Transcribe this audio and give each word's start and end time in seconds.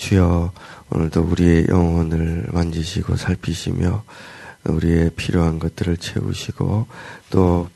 주여 0.00 0.50
오늘도 0.88 1.20
우리의 1.20 1.66
영혼을 1.68 2.46
만지시고 2.52 3.16
살피시며 3.16 4.02
우리의 4.64 5.10
필요한 5.10 5.58
것들을 5.58 5.98
채우시고 5.98 6.86
또 7.28 7.68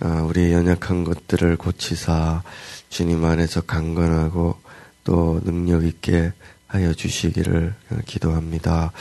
아, 0.00 0.08
우리의 0.22 0.52
연약한 0.52 1.04
것들을 1.04 1.56
고치사 1.56 2.42
주님 2.90 3.24
안에서 3.24 3.62
강건하고 3.62 4.58
또 5.04 5.40
능력 5.42 5.84
있게 5.84 6.34
하여 6.66 6.92
주시기를 6.92 7.74
기도합니다. 8.04 8.92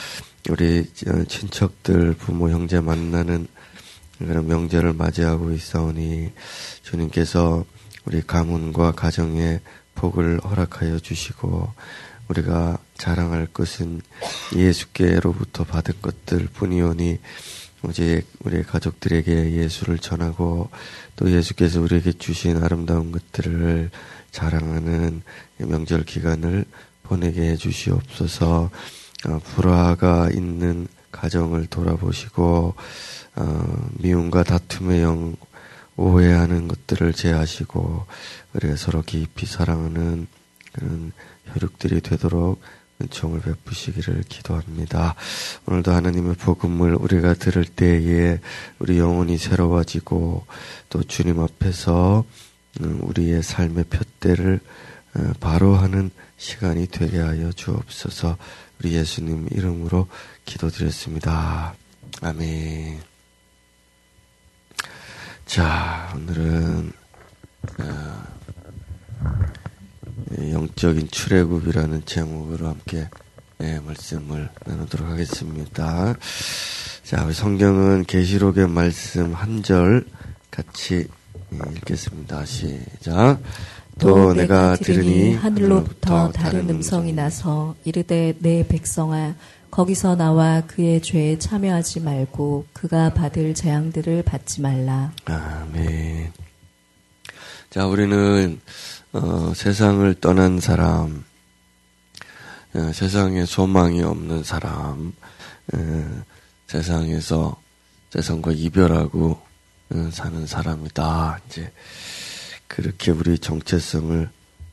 우리 0.50 0.86
친척들, 1.27 2.14
부모, 2.14 2.50
형제 2.50 2.80
만나는 2.80 3.48
그런 4.20 4.48
명절을 4.48 4.93
맞이하고 4.93 5.52
있사오니 5.52 6.32
주님께서 6.84 7.66
우리 8.05 8.21
가문과 8.21 8.93
가정에 8.93 9.59
복을 9.95 10.39
허락하여 10.43 11.00
주시고 11.00 11.73
우리가 12.34 12.77
자랑할 12.97 13.47
것은 13.47 14.02
예수께로부터 14.55 15.64
받은 15.64 15.96
것들 16.01 16.47
뿐이오니 16.54 17.19
오직 17.83 18.23
우리 18.43 18.64
가족들에게 18.64 19.54
예수를 19.54 20.00
전하고 20.00 20.69
또 21.15 21.32
예수께서 21.32 21.82
우리에게 21.82 22.14
주신 22.14 22.64
아름다운 22.64 23.11
것들을 23.11 23.92
자랑하는 24.32 25.21
명절 25.57 26.06
기간을 26.06 26.65
보내게 27.04 27.42
해 27.42 27.56
주시옵소서. 27.57 28.71
어, 29.25 29.39
불화가 29.39 30.29
있는 30.31 30.87
가정을 31.11 31.68
돌아보시고 31.68 32.73
어, 33.36 33.89
미움과 34.00 34.44
다툼의 34.44 35.02
영 35.02 35.36
오해하는 35.95 36.67
것들을 36.67 37.14
제하시고 37.14 38.06
우리가 38.53 38.75
서로 38.75 39.02
깊이 39.03 39.45
사랑하는 39.45 40.28
그런 40.73 41.11
혈육들이 41.53 42.02
되도록 42.02 42.62
은총을 43.02 43.42
베푸시기를 43.42 44.23
기도합니다. 44.30 45.16
오늘도 45.66 45.92
하나님의 45.92 46.36
복음을 46.36 46.95
우리가 46.95 47.34
들을 47.34 47.66
때에 47.66 48.40
우리 48.80 49.00
영혼이 49.00 49.38
새로워지고 49.38 50.45
또 50.90 51.04
주님 51.04 51.40
앞에서 51.40 52.23
음, 52.82 53.00
우리의 53.04 53.44
삶의 53.44 53.86
푯대를 53.86 54.60
어, 55.16 55.32
바로 55.40 55.76
하는 55.76 56.12
시간이 56.38 56.88
되게 56.88 57.20
하여 57.20 57.52
주옵소서 57.52 58.38
우리 58.80 58.94
예수님 58.94 59.48
이름으로 59.52 60.08
기도드렸습니다. 60.45 61.76
아멘. 62.22 63.00
자, 65.45 66.12
오늘은 66.16 66.92
어, 67.80 68.23
영적인 70.52 71.09
출애굽이라는 71.09 72.03
제목으로 72.06 72.67
함께 72.67 73.08
예, 73.61 73.80
말씀을 73.80 74.50
나누도록 74.66 75.08
하겠습니다. 75.08 76.16
자, 77.03 77.23
우리 77.23 77.33
성경은 77.33 78.05
계시록의 78.05 78.67
말씀 78.67 79.33
한 79.33 79.61
절 79.64 80.05
같이 80.52 81.08
읽겠습니다. 81.78 82.45
시작. 82.45 83.39
또 84.00 84.33
내가 84.33 84.75
들으니 84.75 85.36
하늘로부터 85.36 86.31
다른 86.31 86.70
음성이 86.70 87.14
나서 87.14 87.75
이르되 87.83 88.33
내 88.39 88.67
백성아 88.67 89.36
거기서 89.70 90.16
나와 90.16 90.61
그의 90.67 91.02
죄에 91.02 91.38
참여하지 91.38 92.02
말고 92.02 92.66
그가 92.73 93.14
받을 93.14 93.53
재앙들을 93.53 94.23
받지 94.23 94.61
말라. 94.61 95.11
아멘. 95.25 96.31
자, 97.70 97.88
우리는 97.88 98.59
어, 99.16 99.53
세상을 99.56 100.11
떠난 100.16 100.59
사람, 100.59 101.23
어, 102.73 102.92
세상에 102.92 103.45
소망이 103.45 104.02
없는 104.02 104.44
사람, 104.44 105.14
어, 105.72 106.23
세상에서 106.66 107.55
세상과 108.09 108.53
이별하고 108.53 109.39
어, 109.92 110.09
사는 110.11 110.48
사람이다. 110.48 111.42
이제 111.45 111.71
그렇게 112.67 113.11
우리 113.11 113.38
정체성을 113.38 114.30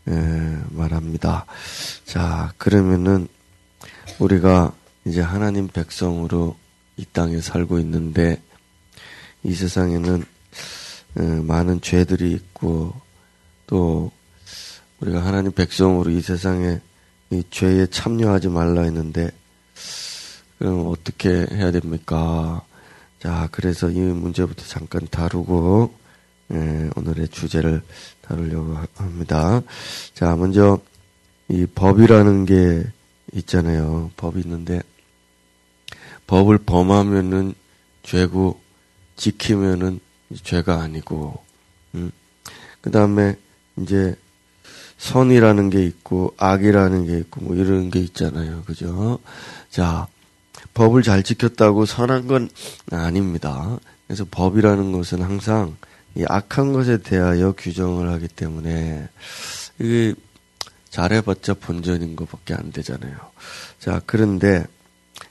에, 0.08 0.12
말합니다. 0.70 1.44
자, 2.06 2.54
그러면은 2.56 3.28
우리가 4.18 4.72
이제 5.04 5.20
하나님 5.20 5.68
백성으로 5.68 6.56
이 6.96 7.04
땅에 7.12 7.42
살고 7.42 7.78
있는데 7.80 8.40
이 9.42 9.52
세상에는 9.54 10.24
에, 11.18 11.22
많은 11.22 11.82
죄들이 11.82 12.32
있고 12.32 12.94
또 13.66 14.10
우리가 15.00 15.24
하나님 15.24 15.52
백성으로 15.52 16.10
이 16.10 16.20
세상에 16.20 16.80
이 17.30 17.42
죄에 17.50 17.86
참여하지 17.86 18.48
말라 18.48 18.82
했는데 18.82 19.30
그럼 20.58 20.88
어떻게 20.88 21.46
해야 21.50 21.70
됩니까? 21.70 22.62
자, 23.18 23.48
그래서 23.50 23.90
이 23.90 23.98
문제부터 23.98 24.64
잠깐 24.64 25.06
다루고 25.10 25.94
예, 26.52 26.90
오늘의 26.96 27.28
주제를 27.28 27.82
다루려고 28.20 28.76
합니다. 28.96 29.62
자, 30.14 30.36
먼저 30.36 30.80
이 31.48 31.64
법이라는 31.66 32.44
게 32.44 32.84
있잖아요. 33.34 34.10
법이 34.16 34.40
있는데 34.40 34.82
법을 36.26 36.58
범하면은 36.58 37.54
죄고 38.02 38.60
지키면은 39.16 40.00
죄가 40.42 40.80
아니고, 40.80 41.42
음. 41.94 42.10
그 42.80 42.90
다음에 42.90 43.36
이제 43.78 44.16
선이라는 45.00 45.70
게 45.70 45.82
있고 45.84 46.34
악이라는 46.36 47.06
게 47.06 47.18
있고 47.20 47.40
뭐 47.40 47.56
이런 47.56 47.90
게 47.90 48.00
있잖아요. 48.00 48.62
그죠? 48.64 49.18
자, 49.70 50.06
법을 50.74 51.02
잘 51.02 51.22
지켰다고 51.22 51.86
선한 51.86 52.26
건 52.26 52.50
아닙니다. 52.92 53.78
그래서 54.06 54.26
법이라는 54.30 54.92
것은 54.92 55.22
항상 55.22 55.74
이 56.14 56.24
악한 56.28 56.74
것에 56.74 56.98
대하여 56.98 57.52
규정을 57.52 58.10
하기 58.12 58.28
때문에 58.28 59.08
이게 59.78 60.14
잘해봤자 60.90 61.54
본전인 61.54 62.14
것밖에 62.14 62.52
안 62.52 62.70
되잖아요. 62.70 63.16
자, 63.78 64.02
그런데 64.04 64.66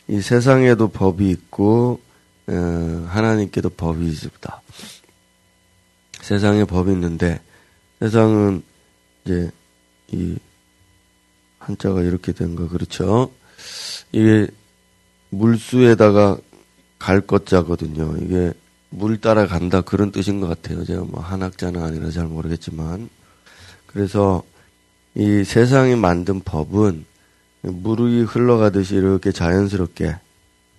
이 0.07 0.19
세상에도 0.19 0.87
법이 0.87 1.29
있고 1.29 1.99
어, 2.47 3.07
하나님께도 3.07 3.69
법이 3.69 4.03
있습니다. 4.07 4.61
세상에 6.21 6.63
법이 6.63 6.91
있는데 6.93 7.39
세상은 7.99 8.63
이제 9.25 9.51
이 10.11 10.37
한자가 11.59 12.01
이렇게 12.01 12.31
된 12.33 12.55
거 12.55 12.67
그렇죠? 12.67 13.31
이게 14.11 14.47
물수에다가 15.29 16.37
갈 16.97 17.21
것자거든요. 17.21 18.17
이게 18.21 18.51
물 18.89 19.21
따라 19.21 19.45
간다 19.47 19.81
그런 19.81 20.11
뜻인 20.11 20.39
것 20.39 20.47
같아요. 20.47 20.83
제가 20.83 21.03
뭐 21.03 21.21
한학자는 21.21 21.81
아니라 21.83 22.09
잘 22.09 22.25
모르겠지만 22.27 23.09
그래서 23.85 24.43
이 25.15 25.43
세상이 25.43 25.95
만든 25.95 26.39
법은 26.41 27.05
물이 27.61 28.23
흘러가듯이 28.23 28.95
이렇게 28.95 29.31
자연스럽게 29.31 30.15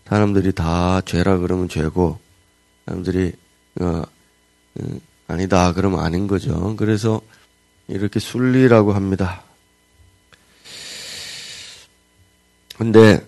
사람들이 0.06 0.52
다 0.52 1.00
죄라 1.02 1.38
그러면 1.38 1.68
죄고 1.68 2.18
사람들이 2.86 3.32
어, 3.80 4.02
음, 4.80 5.00
아니다 5.28 5.72
그러면 5.72 6.00
아닌 6.00 6.26
거죠. 6.26 6.74
그래서 6.76 7.20
이렇게 7.90 8.20
순리라고 8.20 8.92
합니다. 8.92 9.42
근데 12.76 13.24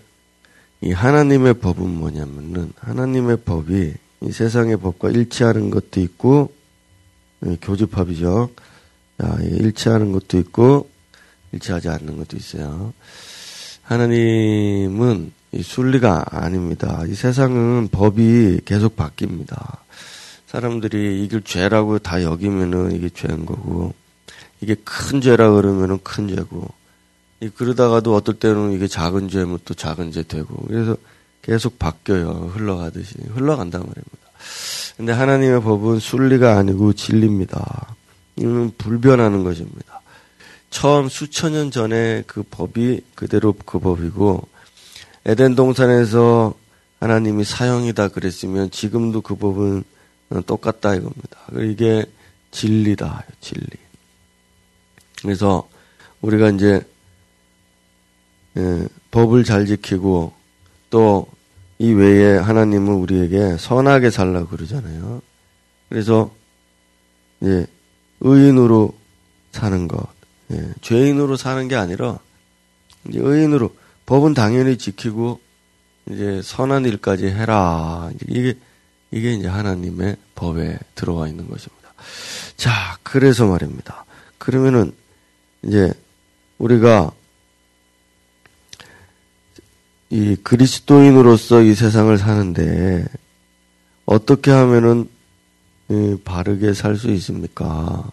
이 0.80 0.92
하나님의 0.92 1.54
법은 1.54 1.88
뭐냐면은 1.88 2.72
하나님의 2.78 3.38
법이 3.44 3.94
이 4.22 4.32
세상의 4.32 4.78
법과 4.78 5.10
일치하는 5.10 5.70
것도 5.70 6.00
있고 6.00 6.52
교집합이죠. 7.60 8.50
자, 9.20 9.38
일치하는 9.42 10.12
것도 10.12 10.38
있고 10.38 10.88
일치하지 11.52 11.88
않는 11.88 12.16
것도 12.16 12.36
있어요. 12.36 12.94
하나님은 13.82 15.32
이 15.52 15.62
순리가 15.62 16.24
아닙니다. 16.30 17.02
이 17.06 17.14
세상은 17.14 17.88
법이 17.88 18.60
계속 18.64 18.96
바뀝니다. 18.96 19.78
사람들이 20.46 21.24
이걸 21.24 21.42
죄라고 21.42 21.98
다 21.98 22.22
여기면은 22.22 22.92
이게 22.92 23.10
죄인 23.10 23.44
거고 23.44 23.92
이게 24.62 24.76
큰 24.84 25.20
죄라 25.20 25.50
그러면은 25.50 25.98
큰 26.02 26.28
죄고 26.28 26.68
그러다가도 27.56 28.14
어떨 28.14 28.36
때는 28.36 28.72
이게 28.72 28.86
작은 28.86 29.28
죄면 29.28 29.58
또 29.64 29.74
작은 29.74 30.12
죄 30.12 30.22
되고 30.22 30.54
그래서 30.68 30.96
계속 31.42 31.78
바뀌어요 31.78 32.52
흘러가듯이 32.54 33.16
흘러간단 33.34 33.80
말입니다. 33.80 34.22
근데 34.96 35.12
하나님의 35.12 35.62
법은 35.62 35.98
순리가 35.98 36.56
아니고 36.56 36.92
진리입니다. 36.92 37.96
이는 38.36 38.70
불변하는 38.78 39.42
것입니다. 39.42 40.00
처음 40.70 41.08
수천 41.08 41.52
년 41.52 41.70
전에 41.70 42.22
그 42.26 42.44
법이 42.48 43.02
그대로 43.16 43.52
그 43.66 43.80
법이고 43.80 44.48
에덴 45.26 45.56
동산에서 45.56 46.54
하나님이 47.00 47.42
사형이다 47.42 48.08
그랬으면 48.08 48.70
지금도 48.70 49.22
그 49.22 49.34
법은 49.34 49.82
똑같다 50.46 50.94
이겁니다. 50.94 51.38
이게 51.60 52.06
진리다 52.52 53.24
진리. 53.40 53.81
그래서 55.22 55.68
우리가 56.20 56.50
이제 56.50 56.82
예, 58.56 58.86
법을 59.10 59.44
잘 59.44 59.66
지키고 59.66 60.32
또 60.90 61.26
이 61.82 61.92
외에 61.94 62.36
하나님은 62.38 62.94
우리에게 62.94 63.56
선하게 63.58 64.10
살라고 64.10 64.46
그러잖아요. 64.46 65.20
그래서 65.88 66.32
예, 67.42 67.66
의인으로 68.20 68.94
사는 69.50 69.88
것, 69.88 70.06
예, 70.52 70.64
죄인으로 70.80 71.36
사는 71.36 71.66
게 71.66 71.74
아니라 71.74 72.20
이제 73.08 73.18
의인으로 73.20 73.74
법은 74.06 74.32
당연히 74.32 74.78
지키고 74.78 75.40
이제 76.08 76.40
선한 76.44 76.84
일까지 76.84 77.26
해라. 77.26 78.12
이게 78.28 78.56
이게 79.10 79.32
이제 79.32 79.48
하나님의 79.48 80.18
법에 80.36 80.78
들어와 80.94 81.26
있는 81.26 81.48
것입니다. 81.48 81.94
자, 82.56 82.96
그래서 83.02 83.48
말입니다. 83.48 84.04
그러면은 84.38 84.92
이제 85.64 85.92
우리가 86.58 87.12
이 90.10 90.36
그리스도인으로서 90.36 91.62
이 91.62 91.74
세상을 91.74 92.16
사는데 92.18 93.06
어떻게 94.04 94.50
하면은 94.50 95.08
바르게 96.24 96.74
살 96.74 96.96
수 96.96 97.10
있습니까? 97.12 98.10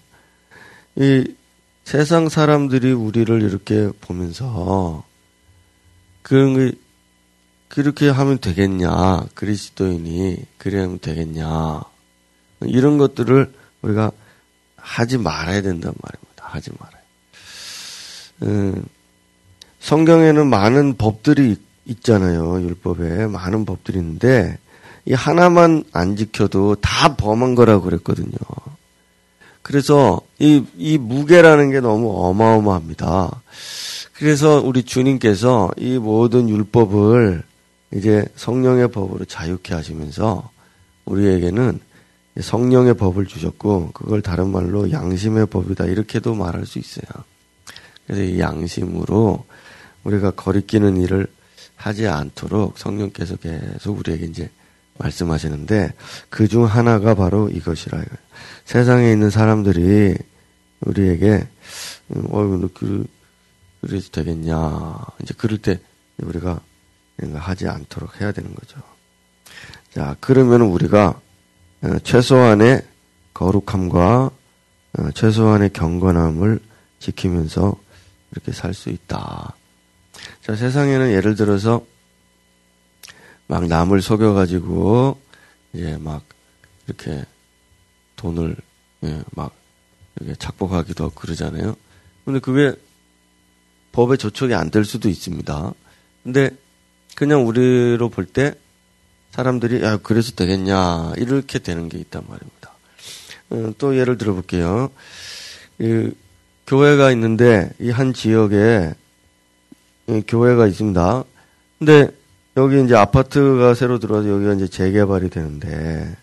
이 0.96 1.36
세상 1.84 2.30
사람들이 2.30 2.92
우리를 2.92 3.42
이렇게 3.42 3.90
보면서 4.02 5.04
그런 6.22 6.56
게 6.56 6.78
그렇게 7.68 8.10
하면 8.10 8.40
되겠냐 8.40 9.26
그리스도인이 9.34 10.46
그래 10.58 10.82
하면 10.82 11.00
되겠냐 11.00 11.82
이런 12.62 12.98
것들을 12.98 13.54
우리가 13.82 14.12
하지 14.76 15.18
말아야 15.18 15.62
된단 15.62 15.94
말입니다. 16.02 16.46
하지 16.48 16.72
말아요. 16.78 16.99
음, 18.44 18.84
성경에는 19.80 20.48
많은 20.48 20.98
법들이 20.98 21.58
있잖아요. 21.86 22.62
율법에 22.62 23.28
많은 23.28 23.66
법들이 23.66 23.98
있는데 23.98 24.58
이 25.06 25.14
하나만 25.14 25.84
안 25.92 26.16
지켜도 26.16 26.76
다 26.76 27.16
범한 27.16 27.56
거라고 27.56 27.84
그랬거든요. 27.84 28.38
그래서 29.62 30.22
이, 30.40 30.64
이 30.78 30.98
무게라는 30.98 31.72
게 31.72 31.80
너무 31.80 32.12
어마어마합니다. 32.26 33.42
그래서 34.14 34.62
우리 34.64 34.84
주님께서 34.84 35.72
이 35.78 35.98
모든 35.98 36.50
율법을 36.50 37.44
이제 37.94 38.26
성령의 38.36 38.92
법으로 38.92 39.26
자유케 39.26 39.74
하시면서 39.74 40.50
우리에게는 41.06 41.80
성령의 42.40 42.96
법을 42.96 43.26
주셨고 43.26 43.92
그걸 43.94 44.22
다른 44.22 44.52
말로 44.52 44.92
양심의 44.92 45.48
법이다 45.48 45.86
이렇게도 45.86 46.36
말할 46.36 46.66
수 46.66 46.80
있어요. 46.80 47.08
그래서 48.10 48.24
이 48.24 48.40
양심으로 48.40 49.46
우리가 50.04 50.32
거리끼는 50.32 50.98
일을 50.98 51.28
하지 51.76 52.08
않도록 52.08 52.80
성령께서 52.80 53.36
계속 53.36 54.00
우리에게 54.00 54.26
이제 54.26 54.50
말씀하시는데 54.98 55.94
그 56.30 56.48
중 56.48 56.66
하나가 56.66 57.14
바로 57.14 57.50
이것이라. 57.50 58.04
세상에 58.66 59.12
있는 59.12 59.30
사람들이 59.30 60.16
우리에게 60.82 61.48
음, 62.16 62.26
어이구 62.32 62.58
너 62.62 62.70
그, 62.74 63.06
그래도 63.82 64.10
되겠냐 64.12 64.98
이제 65.22 65.36
그럴 65.38 65.60
때 65.60 65.80
우리가 66.18 66.60
하지 67.36 67.68
않도록 67.68 68.20
해야 68.20 68.32
되는 68.32 68.56
거죠. 68.56 68.82
자 69.94 70.16
그러면 70.20 70.62
우리가 70.62 71.22
어, 71.84 72.00
최소한의 72.00 72.82
거룩함과 73.36 74.32
어, 74.98 75.12
최소한의 75.14 75.74
경건함을 75.74 76.60
지키면서 76.98 77.76
이렇게 78.32 78.52
살 78.52 78.74
수 78.74 78.90
있다. 78.90 79.56
자, 80.42 80.56
세상에는 80.56 81.12
예를 81.12 81.36
들어서 81.36 81.86
막 83.48 83.66
남을 83.68 84.02
속여가지고 84.02 85.20
이제 85.74 85.98
막 86.00 86.24
이렇게 86.88 87.26
돈을 88.16 88.56
예, 89.04 89.24
막 89.32 89.54
이렇게 90.20 90.36
착복하기도 90.36 91.06
하고 91.06 91.14
그러잖아요. 91.16 91.76
근데 92.26 92.40
그게 92.40 92.74
법에 93.92 94.18
조촉이 94.18 94.54
안 94.54 94.70
될 94.70 94.86
수도 94.86 95.10
있습니다. 95.10 95.74
근데 96.24 96.52
그냥 97.16 97.48
우리로 97.48 98.10
볼 98.10 98.26
때 98.26 98.54
사람들이 99.32 99.82
야 99.84 99.98
그래서 99.98 100.32
되겠냐 100.34 101.14
이렇게 101.18 101.60
되는 101.60 101.88
게 101.90 101.98
있단 102.00 102.24
말입니다. 102.28 102.72
어, 103.52 103.74
또 103.78 103.98
예를 103.98 104.18
들어 104.18 104.34
볼게요. 104.34 104.92
이 105.80 106.12
교회가 106.70 107.12
있는데 107.12 107.72
이 107.80 107.90
한 107.90 108.14
지역에 108.14 108.94
교회가 110.28 110.68
있습니다. 110.68 111.24
근데 111.80 112.12
여기 112.58 112.84
이제 112.84 112.96
아파트가 112.96 113.74
새로 113.74 113.98
들어와서 113.98 114.30
여기가 114.30 114.54
이제 114.54 114.68
재개발이 114.68 115.30
되는데 115.30 116.16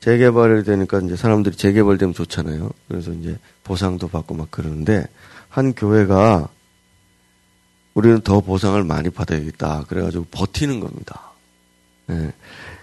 재개발이 0.00 0.64
되니까 0.64 1.00
이제 1.00 1.14
사람들이 1.14 1.54
재개발되면 1.56 2.14
좋잖아요. 2.14 2.70
그래서 2.88 3.12
이제 3.12 3.36
보상도 3.62 4.08
받고 4.08 4.34
막 4.34 4.50
그러는데 4.50 5.06
한 5.48 5.72
교회가 5.72 6.48
우리는 7.94 8.20
더 8.22 8.40
보상을 8.40 8.82
많이 8.84 9.10
받아야겠다. 9.10 9.84
그래가지고 9.88 10.26
버티는 10.32 10.80
겁니다. 10.80 11.30
예. 12.10 12.32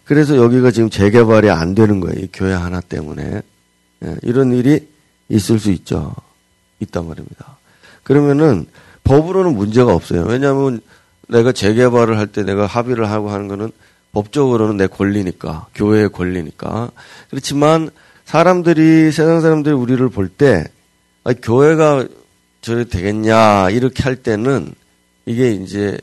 그래서 0.06 0.38
여기가 0.38 0.72
지금 0.72 0.90
재개발이 0.90 1.50
안 1.50 1.76
되는 1.76 2.00
거예요. 2.00 2.18
이 2.20 2.30
교회 2.32 2.54
하나 2.54 2.80
때문에. 2.80 3.42
예. 4.06 4.16
이런 4.22 4.54
일이 4.54 4.88
있을 5.30 5.60
수 5.60 5.72
있죠. 5.72 6.14
있단 6.80 7.08
말입니다. 7.08 7.58
그러면은 8.04 8.66
법으로는 9.04 9.56
문제가 9.56 9.94
없어요. 9.94 10.24
왜냐하면 10.26 10.82
내가 11.28 11.52
재개발을 11.52 12.18
할 12.18 12.28
때 12.28 12.44
내가 12.44 12.66
합의를 12.66 13.10
하고 13.10 13.30
하는 13.30 13.48
거는 13.48 13.72
법적으로는 14.14 14.78
내 14.78 14.88
권리니까, 14.88 15.68
교회의 15.76 16.10
권리니까. 16.10 16.92
그렇지만 17.30 17.90
사람들이, 18.26 19.12
세상 19.12 19.42
사람들이 19.42 19.76
우리를 19.76 20.08
볼 20.10 20.28
때, 20.28 20.64
아, 21.24 21.34
교회가 21.34 22.08
저래 22.62 22.86
되겠냐, 22.86 23.70
이렇게 23.70 24.04
할 24.04 24.16
때는 24.16 24.74
이게 25.26 25.52
이제 25.52 25.98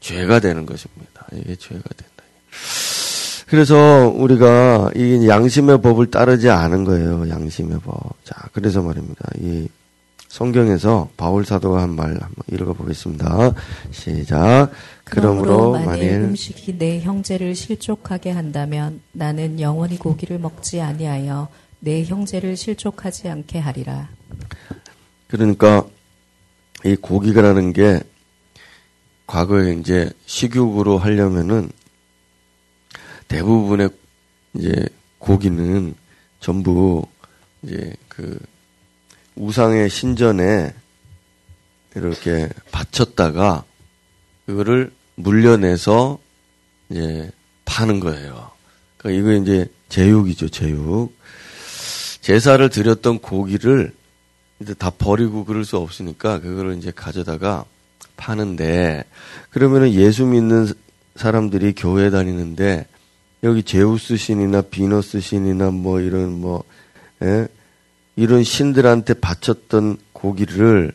죄가 0.00 0.40
되는 0.40 0.66
것입니다. 0.66 1.26
이게 1.32 1.54
죄가 1.56 1.82
된다. 1.96 2.10
그래서 3.46 4.12
우리가 4.14 4.90
이 4.94 5.28
양심의 5.28 5.82
법을 5.82 6.10
따르지 6.10 6.48
않은 6.50 6.84
거예요. 6.84 7.28
양심의 7.28 7.80
법. 7.80 8.14
자, 8.24 8.34
그래서 8.52 8.80
말입니다. 8.80 9.24
이 9.40 9.68
성경에서 10.34 11.10
바울 11.16 11.44
사도가 11.44 11.82
한 11.82 11.90
말 11.96 12.10
한번 12.10 12.32
읽어 12.52 12.72
보겠습니다. 12.72 13.52
시작. 13.90 14.70
그러므로 15.02 15.72
만일 15.72 16.12
음식이 16.22 16.78
내 16.78 17.00
형제를 17.00 17.56
실족하게 17.56 18.30
한다면 18.30 19.02
나는 19.10 19.58
영원히 19.58 19.98
고기를 19.98 20.38
먹지 20.38 20.80
아니하여 20.80 21.48
내 21.80 22.04
형제를 22.04 22.56
실족하지 22.56 23.28
않게 23.28 23.58
하리라. 23.58 24.08
그러니까 25.26 25.84
이 26.84 26.94
고기가라는 26.94 27.72
게 27.72 28.00
과거에 29.26 29.72
이제 29.74 30.10
식육으로 30.26 30.98
하려면은 30.98 31.70
대부분의 33.26 33.90
이제 34.54 34.86
고기는 35.18 35.94
전부 36.38 37.04
이제 37.62 37.92
그 38.08 38.38
우상의 39.40 39.88
신전에 39.88 40.74
이렇게 41.96 42.48
바쳤다가 42.70 43.64
그거를 44.44 44.92
물려내서 45.14 46.18
이제 46.90 47.30
파는 47.64 48.00
거예요. 48.00 48.50
그러니까 48.98 49.20
이거 49.20 49.42
이제 49.42 49.66
제육이죠, 49.88 50.50
제육. 50.50 51.14
제사를 52.20 52.68
드렸던 52.68 53.20
고기를 53.20 53.92
이제 54.60 54.74
다 54.74 54.90
버리고 54.90 55.46
그럴 55.46 55.64
수 55.64 55.78
없으니까 55.78 56.40
그거를 56.40 56.76
이제 56.76 56.92
가져다가 56.94 57.64
파는데 58.18 59.04
그러면은 59.48 59.94
예수 59.94 60.26
믿는 60.26 60.68
사람들이 61.16 61.72
교회 61.74 62.10
다니는데 62.10 62.86
여기 63.42 63.62
제우스 63.62 64.18
신이나 64.18 64.60
비너스 64.60 65.20
신이나 65.20 65.70
뭐 65.70 66.00
이런 66.00 66.38
뭐 66.38 66.62
예? 67.22 67.48
이런 68.20 68.44
신들한테 68.44 69.14
바쳤던 69.14 69.96
고기를 70.12 70.92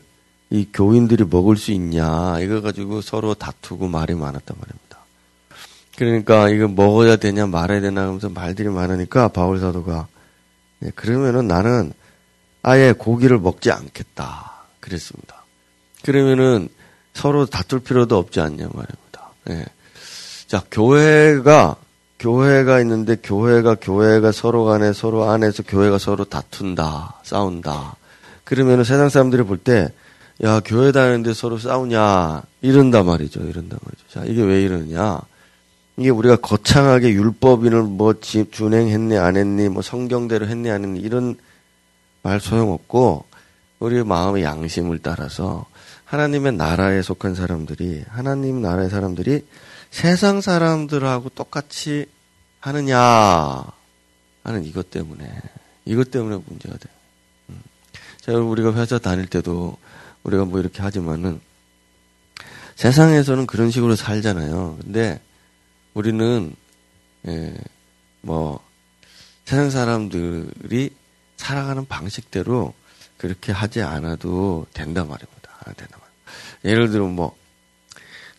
이 0.51 0.67
교인들이 0.71 1.23
먹을 1.27 1.57
수 1.57 1.71
있냐 1.71 2.39
이거 2.39 2.61
가지고 2.61 3.01
서로 3.01 3.33
다투고 3.33 3.87
말이 3.87 4.13
많았단 4.13 4.55
말입니다. 4.55 4.99
그러니까 5.97 6.49
이거 6.49 6.67
먹어야 6.67 7.15
되냐 7.15 7.47
말아야 7.47 7.81
되나 7.81 8.03
하면서 8.03 8.29
말들이 8.29 8.69
많으니까 8.69 9.29
바울 9.29 9.59
사도가 9.59 10.07
예, 10.83 10.91
그러면은 10.91 11.47
나는 11.47 11.93
아예 12.61 12.91
고기를 12.91 13.39
먹지 13.39 13.71
않겠다 13.71 14.67
그랬습니다. 14.79 15.45
그러면은 16.03 16.69
서로 17.15 17.47
다툴 17.47 17.79
필요도 17.79 18.19
없지 18.19 18.39
않냐 18.39 18.69
말입니다. 18.71 19.31
예. 19.49 19.65
자 20.45 20.61
교회가 20.69 21.77
교회가 22.19 22.79
있는데 22.81 23.17
교회가 23.21 23.75
교회가 23.81 24.31
서로 24.31 24.65
간에 24.65 24.93
서로 24.93 25.29
안에서 25.29 25.63
교회가 25.63 25.97
서로 25.97 26.25
다툰다, 26.25 27.19
싸운다. 27.23 27.95
그러면은 28.43 28.83
세상 28.83 29.09
사람들이 29.09 29.43
볼 29.43 29.57
때 29.57 29.91
야, 30.43 30.59
교회 30.59 30.91
다니는데 30.91 31.33
서로 31.33 31.57
싸우냐. 31.57 32.43
이런단 32.61 33.05
말이죠. 33.05 33.41
이런단 33.41 33.79
말이죠. 33.81 34.03
자, 34.09 34.25
이게 34.25 34.43
왜 34.43 34.61
이러느냐. 34.63 35.21
이게 35.97 36.09
우리가 36.09 36.35
거창하게 36.37 37.11
율법인을 37.11 37.83
뭐 37.83 38.15
준행했니, 38.19 39.17
안 39.17 39.37
했니, 39.37 39.69
뭐 39.69 39.81
성경대로 39.81 40.45
했니, 40.47 40.69
안 40.69 40.83
했니, 40.83 40.99
이런 40.99 41.37
말 42.21 42.41
소용없고, 42.41 43.23
우리 43.79 44.03
마음의 44.03 44.43
양심을 44.43 44.99
따라서 44.99 45.65
하나님의 46.03 46.53
나라에 46.53 47.01
속한 47.01 47.35
사람들이, 47.35 48.03
하나님 48.09 48.61
나라의 48.61 48.89
사람들이 48.89 49.45
세상 49.95 50.41
사람들하고 50.41 51.29
똑같이 51.29 52.05
하느냐 52.59 53.63
하는 54.43 54.65
이것 54.65 54.89
때문에, 54.89 55.25
이것 55.85 56.11
때문에 56.11 56.43
문제가 56.45 56.75
돼. 56.77 56.89
음. 57.47 57.61
제가 58.19 58.39
우리가 58.39 58.73
회사 58.73 58.99
다닐 58.99 59.25
때도 59.25 59.77
우리가 60.23 60.43
뭐 60.43 60.59
이렇게 60.59 60.81
하지만은 60.81 61.39
세상에서는 62.75 63.47
그런 63.47 63.71
식으로 63.71 63.95
살잖아요. 63.95 64.79
근데 64.81 65.21
우리는 65.93 66.53
예, 67.29 67.55
뭐 68.19 68.61
세상 69.45 69.69
사람들이 69.69 70.93
살아가는 71.37 71.85
방식대로 71.85 72.73
그렇게 73.15 73.53
하지 73.53 73.81
않아도 73.81 74.67
된단 74.73 75.07
말입니다. 75.07 75.51
안 75.63 75.73
된단 75.73 76.01
말이에요. 76.01 76.75
예를 76.75 76.89
들어 76.91 77.07
뭐 77.07 77.37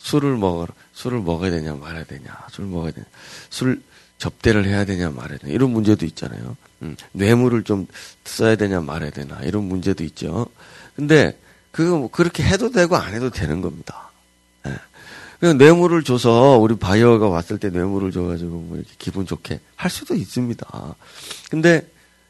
술을 0.01 0.37
먹어 0.37 0.67
술을 0.97 1.21
먹어야 1.21 1.51
되냐 1.51 1.75
말아야 1.75 2.05
되냐 2.05 2.25
술 2.51 2.65
먹어야 2.65 2.91
되냐 2.91 3.07
술 3.51 3.83
접대를 4.17 4.65
해야 4.65 4.87
되냐 4.87 5.11
말아야 5.11 5.37
되냐 5.39 5.53
이런 5.53 5.71
문제도 5.71 6.05
있잖아요. 6.07 6.57
음, 6.81 6.97
뇌물을 7.13 7.65
좀 7.65 7.87
써야 8.25 8.57
되냐 8.57 8.81
말아야 8.81 9.11
되나 9.11 9.41
이런 9.43 9.65
문제도 9.65 10.03
있죠. 10.05 10.47
근데 10.95 11.39
그거 11.71 11.99
뭐 11.99 12.11
그렇게 12.11 12.43
해도 12.43 12.71
되고 12.71 12.97
안 12.97 13.13
해도 13.13 13.29
되는 13.29 13.61
겁니다. 13.61 14.11
예. 14.67 14.73
그냥 15.39 15.59
뇌물을 15.59 16.03
줘서 16.03 16.57
우리 16.57 16.77
바이어가 16.77 17.29
왔을 17.29 17.59
때 17.59 17.69
뇌물을 17.69 18.11
줘가지고 18.11 18.51
뭐 18.51 18.77
이렇게 18.79 18.91
기분 18.99 19.27
좋게 19.27 19.61
할 19.77 19.91
수도 19.91 20.15
있습니다. 20.15 20.95
근데 21.51 21.87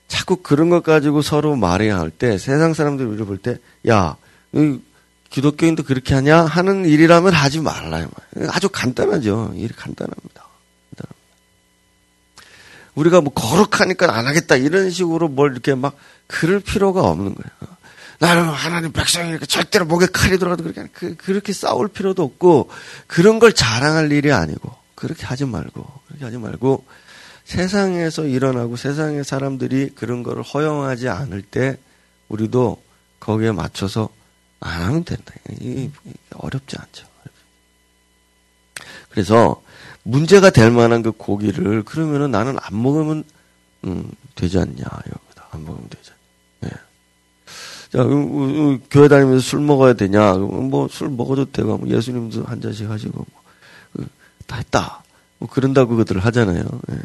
자꾸 0.08 0.38
그런 0.42 0.70
것 0.70 0.82
가지고 0.82 1.22
서로 1.22 1.54
말해야 1.54 2.00
할 2.00 2.10
때 2.10 2.36
세상 2.36 2.74
사람들이 2.74 3.06
우리를 3.08 3.26
볼 3.26 3.38
때 3.38 3.58
야, 3.88 4.16
기독교인도 5.36 5.82
그렇게 5.82 6.14
하냐 6.14 6.46
하는 6.46 6.86
일이라면 6.86 7.34
하지 7.34 7.60
말라요. 7.60 8.08
아주 8.48 8.70
간단하죠. 8.70 9.52
일이 9.54 9.68
간단합니다. 9.68 10.46
간단합니다. 10.96 11.14
우리가 12.94 13.20
뭐 13.20 13.34
거룩하니까 13.34 14.16
안 14.16 14.26
하겠다 14.26 14.56
이런 14.56 14.88
식으로 14.88 15.28
뭘 15.28 15.52
이렇게 15.52 15.74
막 15.74 15.94
그럴 16.26 16.60
필요가 16.60 17.02
없는 17.02 17.34
거예요. 17.34 17.76
나는 18.18 18.44
하나님 18.44 18.92
백성이니까 18.92 19.44
절대로 19.44 19.84
목에 19.84 20.06
칼이 20.06 20.38
들어가도 20.38 20.62
그렇게 20.62 20.88
그, 20.94 21.14
그렇게 21.16 21.52
싸울 21.52 21.88
필요도 21.88 22.22
없고 22.22 22.70
그런 23.06 23.38
걸 23.38 23.52
자랑할 23.52 24.10
일이 24.12 24.32
아니고 24.32 24.74
그렇게 24.94 25.26
하지 25.26 25.44
말고 25.44 25.86
그렇게 26.06 26.24
하지 26.24 26.38
말고 26.38 26.86
세상에서 27.44 28.24
일어나고 28.24 28.76
세상의 28.76 29.22
사람들이 29.22 29.90
그런 29.96 30.22
거를 30.22 30.42
허용하지 30.42 31.10
않을 31.10 31.42
때 31.42 31.76
우리도 32.30 32.82
거기에 33.20 33.52
맞춰서 33.52 34.15
안 34.60 34.82
하면 34.82 35.04
된다. 35.04 35.32
이 35.60 35.90
어렵지 36.34 36.76
않죠. 36.78 37.06
그래서 39.10 39.62
문제가 40.02 40.50
될 40.50 40.70
만한 40.70 41.02
그 41.02 41.10
고기를 41.12 41.82
그러면은 41.84 42.30
나는 42.30 42.56
안 42.60 42.82
먹으면 42.82 43.24
음, 43.84 44.10
되지 44.34 44.58
않냐 44.58 44.74
이겁니다. 44.74 45.48
안 45.50 45.64
먹으면 45.64 45.88
되지 45.88 46.10
않냐. 46.62 46.72
예. 46.74 46.78
자, 47.92 48.02
음, 48.02 48.12
음, 48.12 48.80
교회 48.90 49.08
다니면서 49.08 49.40
술 49.40 49.60
먹어야 49.60 49.94
되냐? 49.94 50.34
뭐 50.34 50.88
술 50.88 51.08
먹어도 51.08 51.50
되고 51.50 51.78
뭐 51.78 51.88
예수님도 51.88 52.44
한 52.44 52.60
잔씩 52.60 52.88
하시고 52.90 53.14
뭐, 53.16 53.42
그, 53.92 54.06
다 54.46 54.56
했다. 54.56 55.02
뭐 55.38 55.48
그런다고 55.48 55.96
그들 55.96 56.18
하잖아요. 56.20 56.64
예. 56.90 56.98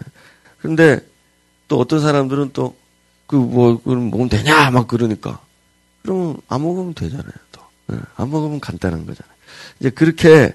그런데 0.60 1.00
또 1.68 1.80
어떤 1.80 2.02
사람들은 2.02 2.52
또 2.54 2.76
그뭐 3.28 3.82
그럼 3.82 4.10
먹으면 4.12 4.30
되냐 4.30 4.70
막 4.72 4.88
그러니까 4.88 5.40
그러면 6.04 6.38
안 6.48 6.62
먹으면 6.62 6.94
되잖아요. 6.94 7.32
또 7.52 7.62
예. 7.94 7.98
안 8.16 8.30
먹으면 8.30 8.60
간단한 8.60 9.06
거잖아요. 9.06 9.36
이제 9.80 9.90
그렇게 9.90 10.54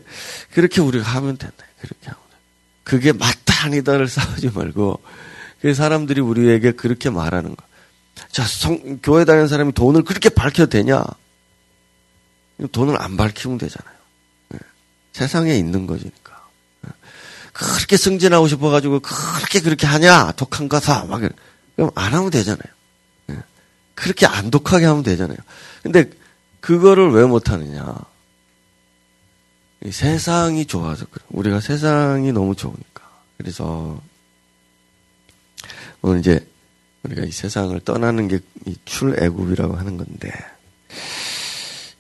그렇게 0.53 0.81
우리가 0.81 1.05
하면 1.05 1.37
된다. 1.37 1.65
그렇게 1.81 2.07
하면 2.07 2.21
그게 2.85 3.13
맞다 3.13 3.65
아니다를 3.65 4.09
싸우지 4.09 4.51
말고 4.55 5.03
그 5.61 5.75
사람들이 5.75 6.21
우리에게 6.21 6.73
그렇게 6.73 7.11
말하는 7.11 7.57
거. 7.57 7.65
자, 8.31 8.45
성, 8.45 8.99
교회 9.03 9.25
다니는 9.25 9.49
사람이 9.49 9.73
돈을 9.73 10.03
그렇게 10.05 10.29
밝혀도 10.29 10.71
되냐? 10.71 11.05
돈을 12.73 13.01
안 13.01 13.17
밝히면 13.17 13.59
되잖아요. 13.59 13.97
네. 14.51 14.59
세상에 15.13 15.55
있는 15.57 15.87
거지니까. 15.87 16.47
네. 16.83 16.91
그렇게 17.53 17.97
승진하고 17.97 18.49
싶어가지고 18.49 19.01
그렇게 19.01 19.61
그렇게 19.61 19.87
하냐? 19.87 20.33
독한 20.33 20.69
거사. 20.69 21.05
막, 21.05 21.21
그럼 21.75 21.91
안 21.95 22.15
하면 22.15 22.31
되잖아요. 22.31 22.76
네. 23.97 24.03
그렇게 24.03 24.27
안 24.27 24.51
독하게 24.51 24.85
하면 24.87 25.03
되잖아요. 25.03 25.39
근데 25.83 26.11
그거를 26.61 27.11
왜 27.11 27.25
못하느냐? 27.25 27.95
세상이 29.91 30.67
좋아서 30.67 31.07
그래. 31.11 31.25
우리가 31.31 31.61
세상이 31.61 32.33
너무 32.33 32.55
좋으니까. 32.55 33.09
그래서 33.39 34.01
오늘 36.03 36.21
이제 36.21 36.47
우리가 37.03 37.23
이 37.23 37.31
세상을 37.31 37.79
떠나는 37.81 38.29
게 38.29 38.41
출애굽이라고 38.85 39.77
하는 39.77 39.97
건데 39.97 40.33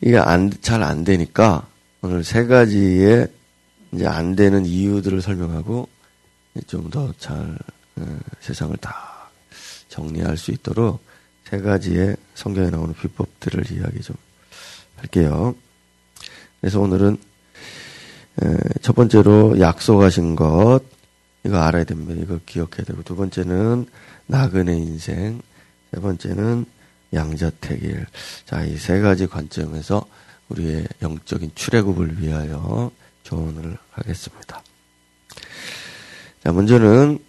이게 0.00 0.18
안잘 0.18 0.82
안 0.82 1.04
되니까 1.04 1.66
오늘 2.02 2.24
세 2.24 2.46
가지의 2.46 3.28
이제 3.92 4.06
안 4.06 4.36
되는 4.36 4.66
이유들을 4.66 5.22
설명하고 5.22 5.88
좀 6.66 6.90
더잘 6.90 7.58
어, 7.96 8.18
세상을 8.40 8.76
다 8.78 9.30
정리할 9.88 10.36
수 10.36 10.50
있도록 10.50 11.05
세 11.48 11.58
가지의 11.60 12.16
성경에 12.34 12.70
나오는 12.70 12.92
비법들을 12.94 13.70
이야기 13.72 14.00
좀 14.00 14.16
할게요. 14.96 15.54
그래서 16.60 16.80
오늘은 16.80 17.16
첫 18.82 18.94
번째로 18.94 19.58
약속하신 19.60 20.36
것 20.36 20.80
이거 21.44 21.58
알아야 21.58 21.84
됩니다. 21.84 22.14
이거 22.20 22.40
기억해야 22.44 22.84
되고 22.84 23.02
두 23.02 23.14
번째는 23.14 23.86
나그네 24.26 24.76
인생, 24.76 25.40
세 25.94 26.00
번째는 26.00 26.66
양자택일. 27.14 28.06
자, 28.44 28.64
이 28.64 28.76
세 28.76 28.98
가지 29.00 29.28
관점에서 29.28 30.04
우리의 30.48 30.88
영적인 31.02 31.52
출애굽을 31.54 32.20
위하여 32.20 32.90
조언을 33.22 33.78
하겠습니다. 33.92 34.62
자, 36.42 36.52
먼저는 36.52 37.20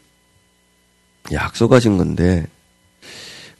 약속하신 1.31 1.97
건데 1.97 2.47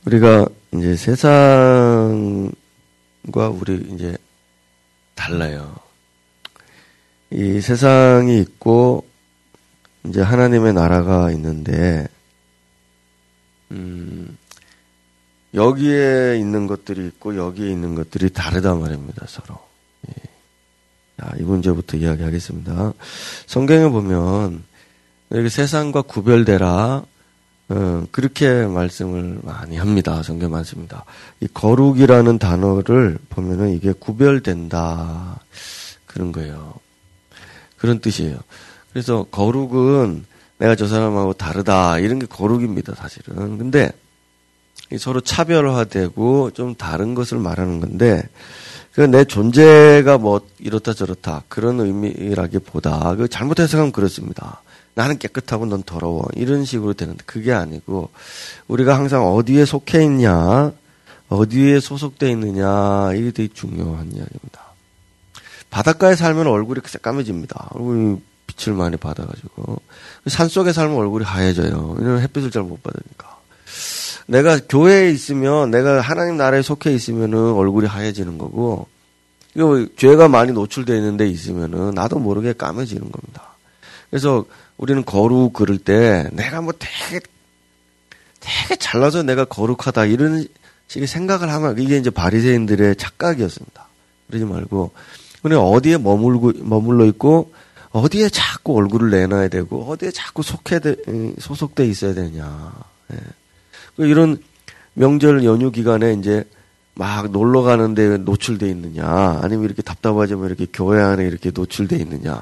우리가 0.07 0.47
이제 0.73 0.95
세상과 0.95 2.49
우리 3.49 3.93
이제 3.93 4.15
달라요. 5.15 5.75
이 7.29 7.59
세상이 7.59 8.39
있고 8.39 9.05
이제 10.05 10.21
하나님의 10.21 10.71
나라가 10.71 11.29
있는데 11.31 12.07
음, 13.71 14.37
여기에 15.53 16.37
있는 16.39 16.67
것들이 16.67 17.07
있고 17.07 17.35
여기에 17.35 17.69
있는 17.69 17.95
것들이 17.95 18.29
다르다 18.29 18.75
말입니다. 18.75 19.25
서로. 19.27 19.59
예. 20.07 20.13
자, 21.19 21.33
이 21.37 21.41
문제부터 21.43 21.97
이야기하겠습니다. 21.97 22.93
성경에 23.45 23.89
보면 23.89 24.63
여기 25.33 25.49
세상과 25.49 26.03
구별되라 26.03 27.03
어, 27.69 28.05
그렇게 28.11 28.65
말씀을 28.65 29.39
많이 29.43 29.77
합니다. 29.77 30.23
성경 30.23 30.51
많습니다. 30.51 31.03
이 31.41 31.47
거룩이라는 31.53 32.39
단어를 32.39 33.17
보면은 33.29 33.73
이게 33.73 33.91
구별된다 33.91 35.39
그런 36.05 36.31
거예요. 36.31 36.73
그런 37.77 37.99
뜻이에요. 37.99 38.37
그래서 38.91 39.25
거룩은 39.29 40.25
내가 40.57 40.75
저 40.75 40.87
사람하고 40.87 41.33
다르다 41.33 41.99
이런 41.99 42.19
게 42.19 42.25
거룩입니다 42.25 42.95
사실은 42.95 43.57
근데 43.57 43.91
서로 44.97 45.21
차별화되고 45.21 46.51
좀 46.51 46.75
다른 46.75 47.13
것을 47.13 47.37
말하는 47.37 47.79
건데 47.79 48.27
그내 48.93 49.25
존재가 49.25 50.17
뭐 50.17 50.41
이렇다 50.57 50.93
저렇다 50.93 51.43
그런 51.47 51.79
의미라기보다 51.79 53.15
그 53.15 53.27
잘못 53.27 53.59
해석하면 53.59 53.91
그렇습니다 53.91 54.63
나는 54.97 55.19
깨끗하고 55.19 55.67
넌 55.67 55.83
더러워 55.83 56.25
이런 56.33 56.65
식으로 56.65 56.93
되는데 56.93 57.23
그게 57.27 57.53
아니고 57.53 58.09
우리가 58.67 58.97
항상 58.97 59.27
어디에 59.27 59.65
속해 59.65 60.03
있냐 60.03 60.71
어디에 61.29 61.79
소속돼 61.79 62.31
있느냐 62.31 63.13
이게 63.13 63.31
되게 63.31 63.53
중요한 63.53 64.07
이야기입니다 64.07 64.61
바닷가에 65.69 66.15
살면 66.15 66.47
얼굴이 66.47 66.81
새까매집니다 66.83 67.69
얼굴이 67.75 68.21
빛을 68.47 68.75
많이 68.75 68.97
받아가지고 68.97 69.79
산 70.25 70.47
속에 70.47 70.73
살면 70.73 70.97
얼굴이 70.97 71.23
하얘져요. 71.25 71.95
왜냐면 71.97 72.21
햇빛을 72.21 72.49
잘 72.49 72.63
못 72.63 72.81
받으니까. 72.81 73.37
내가 74.25 74.59
교회에 74.67 75.11
있으면 75.11 75.69
내가 75.69 76.01
하나님 76.01 76.37
나라에 76.37 76.61
속해 76.61 76.93
있으면은 76.93 77.53
얼굴이 77.53 77.87
하얘지는 77.87 78.37
거고 78.37 78.87
이거 79.55 79.85
죄가 79.97 80.27
많이 80.27 80.51
노출되어 80.51 80.95
있는 80.95 81.17
데 81.17 81.27
있으면은 81.27 81.91
나도 81.91 82.19
모르게 82.19 82.53
까매지는 82.53 83.11
겁니다. 83.11 83.43
그래서 84.09 84.45
우리는 84.77 85.03
거룩 85.03 85.53
그럴 85.53 85.77
때 85.77 86.29
내가 86.31 86.61
뭐 86.61 86.73
되게 86.77 87.19
되게 88.39 88.75
잘나서 88.75 89.23
내가 89.23 89.45
거룩하다 89.45 90.05
이런 90.05 90.47
식의 90.87 91.07
생각을 91.07 91.49
하면 91.49 91.77
이게 91.79 91.97
이제 91.97 92.09
바리새인들의 92.09 92.95
착각이었습니다. 92.95 93.87
그러지 94.27 94.45
말고 94.45 94.91
우리 95.43 95.55
어디에 95.55 95.97
머물고 95.97 96.53
머물러 96.59 97.05
있고 97.05 97.51
어디에 97.91 98.29
자꾸 98.29 98.75
얼굴을 98.75 99.09
내놔야 99.09 99.47
되고 99.49 99.83
어디에 99.89 100.11
자꾸 100.11 100.43
속해 100.43 100.79
소속돼 101.39 101.85
있어야 101.87 102.13
되냐. 102.13 102.73
예. 103.13 103.17
그 103.95 104.05
이런 104.05 104.41
명절 104.93 105.43
연휴 105.43 105.71
기간에 105.71 106.13
이제 106.13 106.43
막 106.97 107.31
놀러 107.31 107.61
가는데 107.61 108.17
노출돼 108.17 108.67
있느냐 108.69 109.39
아니면 109.41 109.65
이렇게 109.65 109.81
답답하지만 109.81 110.47
이렇게 110.47 110.65
교회 110.71 111.01
안에 111.01 111.25
이렇게 111.25 111.51
노출돼 111.53 111.95
있느냐 111.97 112.41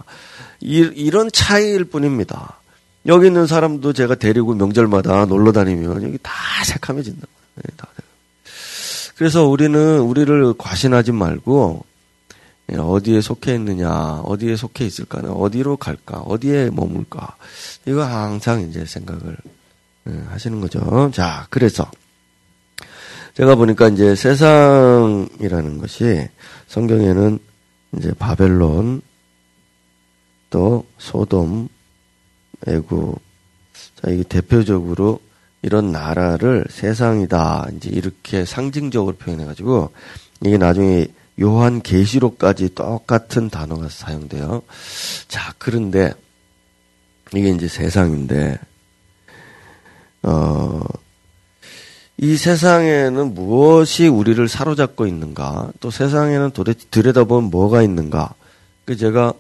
이, 0.62 0.80
이런 0.96 1.30
차이일 1.32 1.86
뿐입니다. 1.86 2.60
여기 3.08 3.28
있는 3.28 3.46
사람도 3.46 3.94
제가 3.94 4.16
데리고 4.16 4.56
명절마다 4.56 5.26
놀러 5.26 5.52
다니면 5.52 6.04
여기 6.04 6.18
다 6.24 6.32
새카매진다. 6.66 7.28
네, 7.56 7.64
다. 7.78 7.88
그래서 9.16 9.46
우리는 9.46 10.00
우리를 10.00 10.56
과신하지 10.58 11.12
말고 11.12 11.86
예, 12.72 12.78
어디에 12.78 13.22
속해 13.22 13.54
있느냐, 13.56 14.22
어디에 14.24 14.56
속해 14.56 14.86
있을까, 14.86 15.20
어디로 15.20 15.78
갈까, 15.78 16.18
어디에 16.22 16.72
머물까 16.72 17.36
이거 17.86 18.04
항상 18.04 18.62
이제 18.62 18.86
생각을 18.86 19.38
예, 20.08 20.24
하시는 20.30 20.60
거죠. 20.62 21.12
자, 21.14 21.46
그래서 21.52 21.90
제가 23.36 23.56
보니까 23.56 23.90
이제 23.90 24.16
세상이라는 24.16 25.78
것이 25.80 26.30
성경에는 26.68 27.38
이제 27.98 28.14
바벨론 28.18 29.02
또 30.50 30.86
소돔, 30.98 31.68
애굽. 32.66 33.20
자, 34.02 34.10
이게 34.10 34.24
대표적으로 34.24 35.20
이런 35.62 35.92
나라를 35.92 36.66
세상이다. 36.70 37.68
이제 37.76 37.90
이렇게 37.90 38.46
상징적으로 38.46 39.18
표현해 39.18 39.44
가지고 39.44 39.92
이게 40.42 40.58
나중에 40.58 41.08
요한 41.42 41.82
계시록까지 41.82 42.74
똑같은 42.74 43.50
단어가 43.50 43.90
사용돼요. 43.90 44.62
자, 45.28 45.54
그런데 45.58 46.14
이게 47.34 47.50
이제 47.50 47.68
세상인데 47.68 48.58
어, 50.24 50.82
이 52.18 52.38
세상에는 52.38 53.34
무엇이 53.34 54.08
우리를 54.08 54.48
사로잡고 54.48 55.06
있는가? 55.06 55.72
또 55.80 55.92
세상에는 55.92 56.52
도대체 56.52 56.86
들여다보면 56.90 57.50
뭐가 57.50 57.82
있는가? 57.82 58.34
그 58.86 58.96
제가 58.96 59.34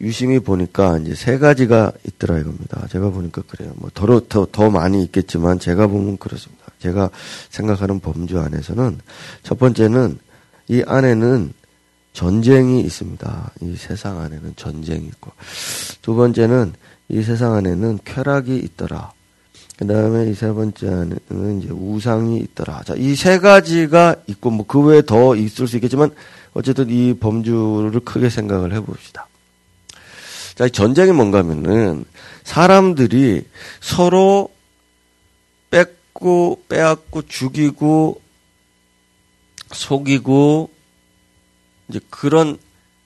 유심히 0.00 0.38
보니까 0.38 0.98
이제 0.98 1.14
세 1.14 1.38
가지가 1.38 1.92
있더라 2.06 2.38
이겁니다. 2.38 2.86
제가 2.88 3.10
보니까 3.10 3.42
그래요. 3.46 3.72
뭐 3.76 3.90
더, 3.94 4.20
더, 4.28 4.46
더 4.50 4.70
많이 4.70 5.02
있겠지만 5.04 5.58
제가 5.58 5.86
보면 5.86 6.18
그렇습니다. 6.18 6.66
제가 6.78 7.08
생각하는 7.48 8.00
범주 8.00 8.38
안에서는 8.38 8.98
첫 9.42 9.58
번째는 9.58 10.18
이 10.68 10.82
안에는 10.86 11.54
전쟁이 12.12 12.80
있습니다. 12.80 13.52
이 13.62 13.76
세상 13.76 14.20
안에는 14.20 14.54
전쟁이 14.56 15.06
있고. 15.06 15.32
두 16.02 16.14
번째는 16.14 16.74
이 17.08 17.22
세상 17.22 17.54
안에는 17.54 18.00
쾌락이 18.04 18.56
있더라. 18.56 19.12
그 19.76 19.86
다음에 19.86 20.30
이 20.30 20.34
세 20.34 20.50
번째는 20.52 21.60
이제 21.60 21.68
우상이 21.70 22.38
있더라. 22.38 22.82
자, 22.84 22.94
이 22.96 23.14
세 23.14 23.38
가지가 23.38 24.16
있고, 24.26 24.50
뭐, 24.50 24.66
그 24.66 24.80
외에 24.80 25.02
더 25.02 25.36
있을 25.36 25.68
수 25.68 25.76
있겠지만, 25.76 26.14
어쨌든 26.54 26.88
이 26.88 27.14
범주를 27.14 28.00
크게 28.00 28.30
생각을 28.30 28.72
해 28.74 28.80
봅시다. 28.80 29.28
자, 30.54 30.66
전쟁이 30.70 31.12
뭔가 31.12 31.38
하면은, 31.38 32.06
사람들이 32.44 33.44
서로 33.80 34.48
뺏고, 35.70 36.62
빼앗고, 36.68 37.22
죽이고, 37.26 38.22
속이고, 39.72 40.70
이제 41.88 42.00
그런 42.08 42.56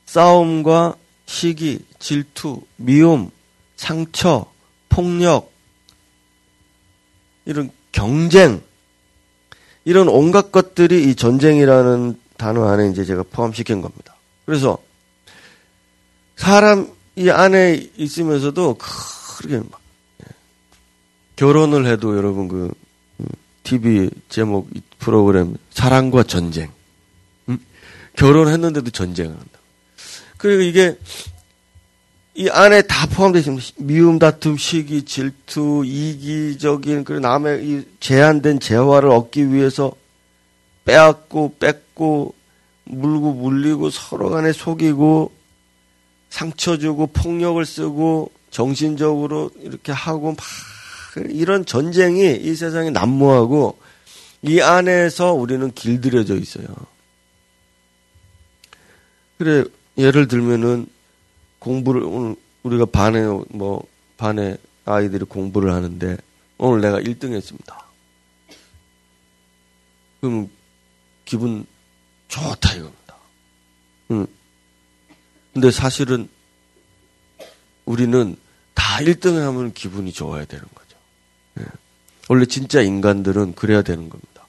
싸움과 0.06 0.94
시기, 1.26 1.84
질투, 1.98 2.62
미움, 2.76 3.30
상처, 3.76 4.46
폭력, 4.88 5.49
이런 7.44 7.70
경쟁, 7.92 8.62
이런 9.84 10.08
온갖 10.08 10.52
것들이 10.52 11.10
이 11.10 11.14
전쟁이라는 11.14 12.18
단어 12.36 12.68
안에 12.68 12.90
이제 12.90 13.04
제가 13.04 13.24
포함시킨 13.30 13.82
겁니다. 13.82 14.16
그래서 14.46 14.78
사람 16.36 16.90
이 17.16 17.28
안에 17.28 17.90
있으면서도 17.96 18.78
그렇게 18.78 19.58
막 19.58 19.80
예. 20.22 20.26
결혼을 21.36 21.86
해도 21.86 22.16
여러분 22.16 22.48
그 22.48 22.72
TV 23.62 24.10
제목 24.28 24.70
프로그램 24.98 25.56
사랑과 25.70 26.22
전쟁 26.22 26.70
음? 27.48 27.58
결혼했는데도 28.16 28.90
전쟁을 28.90 29.32
한다. 29.32 29.58
그리고 30.38 30.62
이게 30.62 30.96
이 32.34 32.48
안에 32.48 32.82
다 32.82 33.06
포함되어 33.06 33.40
있습니다. 33.40 33.66
미움, 33.78 34.18
다툼, 34.18 34.56
시기, 34.56 35.04
질투, 35.04 35.82
이기적인, 35.84 37.04
그리고 37.04 37.20
남의 37.20 37.66
이 37.66 37.84
제한된 37.98 38.60
재화를 38.60 39.10
얻기 39.10 39.52
위해서 39.52 39.92
빼앗고, 40.84 41.56
뺏고, 41.58 42.34
물고, 42.84 43.32
물리고, 43.32 43.90
서로 43.90 44.30
간에 44.30 44.52
속이고, 44.52 45.32
상처 46.30 46.78
주고, 46.78 47.08
폭력을 47.08 47.64
쓰고, 47.66 48.30
정신적으로 48.50 49.50
이렇게 49.60 49.90
하고, 49.90 50.32
막, 50.32 50.38
이런 51.30 51.66
전쟁이 51.66 52.36
이 52.36 52.54
세상에 52.54 52.90
난무하고, 52.90 53.76
이 54.42 54.60
안에서 54.60 55.32
우리는 55.32 55.70
길들여져 55.72 56.36
있어요. 56.36 56.66
그래, 59.36 59.64
예를 59.98 60.28
들면은, 60.28 60.86
공부를 61.60 62.02
오늘 62.02 62.34
우리가 62.64 62.86
반에 62.86 63.22
뭐 63.50 63.86
반에 64.16 64.56
아이들이 64.84 65.24
공부를 65.24 65.72
하는데 65.72 66.16
오늘 66.58 66.80
내가 66.80 66.98
1등 66.98 67.32
했습니다. 67.32 67.86
그럼 70.20 70.50
기분 71.24 71.64
좋다 72.28 72.74
이겁니다. 72.74 73.16
응. 74.10 74.26
근데 75.52 75.70
사실은 75.70 76.28
우리는 77.84 78.36
다 78.74 78.98
1등 78.98 79.36
하면 79.36 79.72
기분이 79.72 80.12
좋아야 80.12 80.44
되는 80.44 80.64
거죠. 80.74 80.96
예. 81.60 81.64
원래 82.28 82.46
진짜 82.46 82.82
인간들은 82.82 83.54
그래야 83.54 83.82
되는 83.82 84.08
겁니다. 84.08 84.46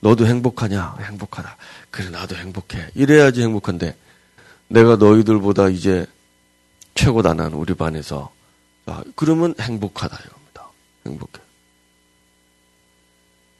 너도 0.00 0.26
행복하냐? 0.26 0.96
행복하다. 1.00 1.56
그래, 1.90 2.10
나도 2.10 2.36
행복해. 2.36 2.90
이래야지 2.94 3.42
행복한데, 3.42 3.96
내가 4.68 4.96
너희들보다 4.96 5.70
이제 5.70 6.06
최고다 6.94 7.34
난 7.34 7.52
우리 7.52 7.74
반에서 7.74 8.32
아, 8.86 9.02
그러면 9.16 9.54
행복하다 9.60 10.16
이겁니다. 10.26 10.68
행복해. 11.06 11.40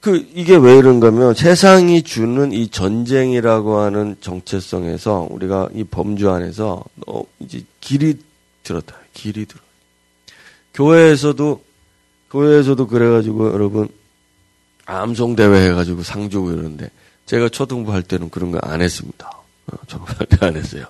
그 0.01 0.29
이게 0.35 0.55
왜 0.57 0.77
이런가면 0.77 1.33
세상이 1.35 2.03
주는 2.03 2.53
이 2.53 2.69
전쟁이라고 2.69 3.79
하는 3.79 4.17
정체성에서 4.21 5.29
우리가 5.31 5.71
이 5.75 5.83
범주 5.85 6.31
안에서 6.31 6.85
너 7.07 7.25
이제 7.41 7.65
길이 7.81 8.19
들었다. 8.63 8.97
길이 9.15 9.47
들어. 9.47 9.61
교회에서도 10.75 11.65
교회에서도 12.31 12.87
그래가지고 12.87 13.53
여러분 13.53 13.89
암송 14.87 15.37
대회 15.37 15.69
해가지고 15.71 16.03
상 16.03 16.29
주고 16.29 16.51
이러는데 16.51 16.91
제가 17.25 17.49
초등부 17.49 17.93
할 17.93 18.03
때는 18.03 18.29
그런 18.29 18.51
거 18.53 18.59
안 18.63 18.83
했습니다. 18.83 19.31
어, 19.69 19.77
초등부 19.87 20.13
할 20.19 20.27
때 20.27 20.45
안 20.47 20.57
했어요. 20.57 20.85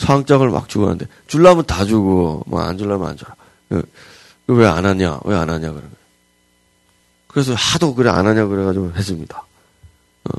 상장을 0.00 0.48
막 0.50 0.68
주고 0.68 0.86
하는데 0.86 1.06
줄라면 1.26 1.66
다 1.66 1.84
주고 1.84 2.42
뭐 2.46 2.62
안 2.62 2.78
줄라면 2.78 3.06
안 3.08 3.16
줘라. 3.16 3.34
그, 3.68 3.82
그 4.46 4.54
왜안 4.54 4.84
하냐? 4.86 5.20
왜 5.24 5.36
안 5.36 5.48
하냐 5.50 5.72
거예요. 5.72 5.88
그래서 7.28 7.54
하도 7.54 7.94
그래 7.94 8.10
안 8.10 8.26
하냐 8.26 8.46
그래가지고 8.46 8.92
했습니다. 8.96 9.44
어. 10.24 10.38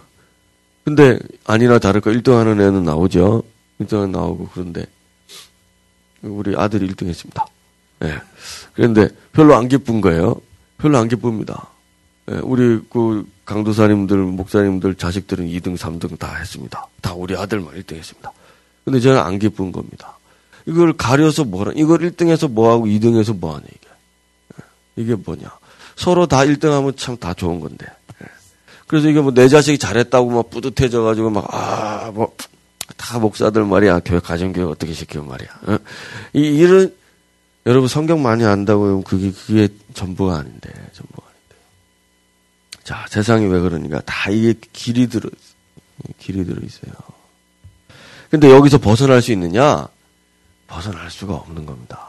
근데 0.83 1.17
아니나 1.45 1.79
다를까 1.79 2.11
1등 2.11 2.33
하는 2.33 2.59
애는 2.59 2.83
나오죠. 2.83 3.43
1등은 3.79 4.09
나오고 4.09 4.49
그런데 4.53 4.85
우리 6.23 6.55
아들이 6.57 6.87
1등 6.89 7.07
했습니다. 7.07 7.45
예. 8.03 8.07
네. 8.07 8.21
그런데 8.73 9.09
별로 9.31 9.55
안 9.55 9.67
기쁜 9.67 10.01
거예요. 10.01 10.35
별로 10.77 10.97
안 10.97 11.07
기쁩니다. 11.07 11.67
예, 12.31 12.35
우리 12.43 12.79
그 12.89 13.25
강도사님들, 13.45 14.17
목사님들, 14.17 14.95
자식들은 14.95 15.47
2등, 15.47 15.77
3등 15.77 16.17
다 16.19 16.35
했습니다. 16.35 16.87
다 17.01 17.13
우리 17.13 17.35
아들만 17.37 17.75
1등 17.75 17.95
했습니다. 17.95 18.31
근데 18.85 18.99
저는 18.99 19.19
안 19.19 19.39
기쁜 19.39 19.71
겁니다. 19.71 20.17
이걸 20.65 20.93
가려서 20.93 21.43
뭐라, 21.43 21.71
이걸 21.75 21.99
1등해서 21.99 22.49
뭐하고 22.49 22.85
2등해서 22.85 23.37
뭐하냐, 23.37 23.65
이게. 23.67 23.87
예. 24.59 24.63
이게 25.03 25.15
뭐냐. 25.15 25.49
서로 25.95 26.27
다 26.27 26.37
1등하면 26.39 26.97
참 26.97 27.17
다 27.17 27.33
좋은 27.33 27.59
건데. 27.59 27.85
예. 28.23 28.27
그래서 28.87 29.09
이게 29.09 29.21
뭐 29.21 29.31
내 29.33 29.47
자식이 29.49 29.77
잘했다고 29.77 30.29
막 30.31 30.49
뿌듯해져가지고 30.49 31.29
막, 31.29 31.47
아, 31.53 32.11
뭐, 32.13 32.33
다 32.97 33.19
목사들 33.19 33.65
말이야. 33.65 33.99
교회 34.01 34.19
가정교회 34.19 34.65
어떻게 34.65 34.93
시키고 34.93 35.23
말이야. 35.25 35.49
어? 35.67 35.77
이 36.33 36.41
이런 36.41 36.93
여러분 37.65 37.87
성경 37.87 38.21
많이 38.21 38.43
안다고 38.43 39.01
그게 39.03 39.31
그게 39.31 39.69
전부가 39.93 40.37
아닌데 40.37 40.69
전부가 40.93 41.27
아닌데. 41.27 41.55
자 42.83 43.05
세상이 43.09 43.45
왜 43.47 43.59
그러니까 43.59 44.01
다 44.01 44.29
이게 44.29 44.53
길이 44.73 45.07
들어 45.07 45.29
길이 46.19 46.43
들어 46.45 46.59
있어요. 46.63 46.91
근데 48.31 48.49
여기서 48.49 48.77
벗어날 48.77 49.21
수 49.21 49.33
있느냐? 49.33 49.87
벗어날 50.65 51.11
수가 51.11 51.35
없는 51.35 51.65
겁니다. 51.65 52.07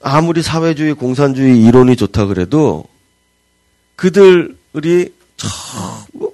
아무리 0.00 0.42
사회주의, 0.42 0.94
공산주의 0.94 1.60
이론이 1.64 1.96
좋다 1.96 2.26
그래도 2.26 2.84
그들이 3.96 5.12
참 5.36 5.50
뭐, 6.12 6.32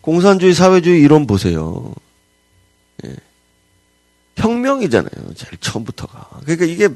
공산주의, 0.00 0.54
사회주의 0.54 1.02
이론 1.02 1.26
보세요. 1.26 1.92
예. 3.04 3.14
혁명이잖아요. 4.36 5.34
제일 5.34 5.58
처음부터가. 5.60 6.40
그러니까 6.44 6.64
이게 6.64 6.88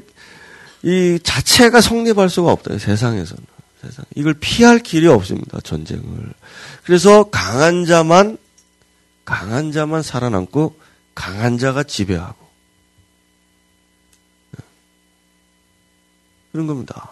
이 0.81 1.19
자체가 1.21 1.79
성립할 1.79 2.27
수가 2.27 2.51
없다. 2.51 2.75
세상에서는. 2.79 3.43
세상. 3.83 4.03
이걸 4.15 4.33
피할 4.33 4.79
길이 4.79 5.05
없습니다. 5.07 5.59
전쟁을. 5.61 6.33
그래서 6.83 7.29
강한 7.29 7.85
자만 7.85 8.39
강한 9.25 9.71
자만 9.71 10.01
살아남고 10.01 10.79
강한 11.15 11.57
자가 11.57 11.83
지배하고 11.83 12.41
그런 16.51 16.67
겁니다. 16.67 17.11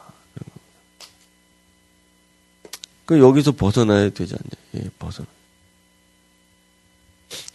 그 3.05 3.19
여기서 3.19 3.53
벗어나야 3.53 4.09
되지 4.09 4.35
않냐? 4.35 4.83
예, 4.85 4.89
벗어나. 4.99 5.27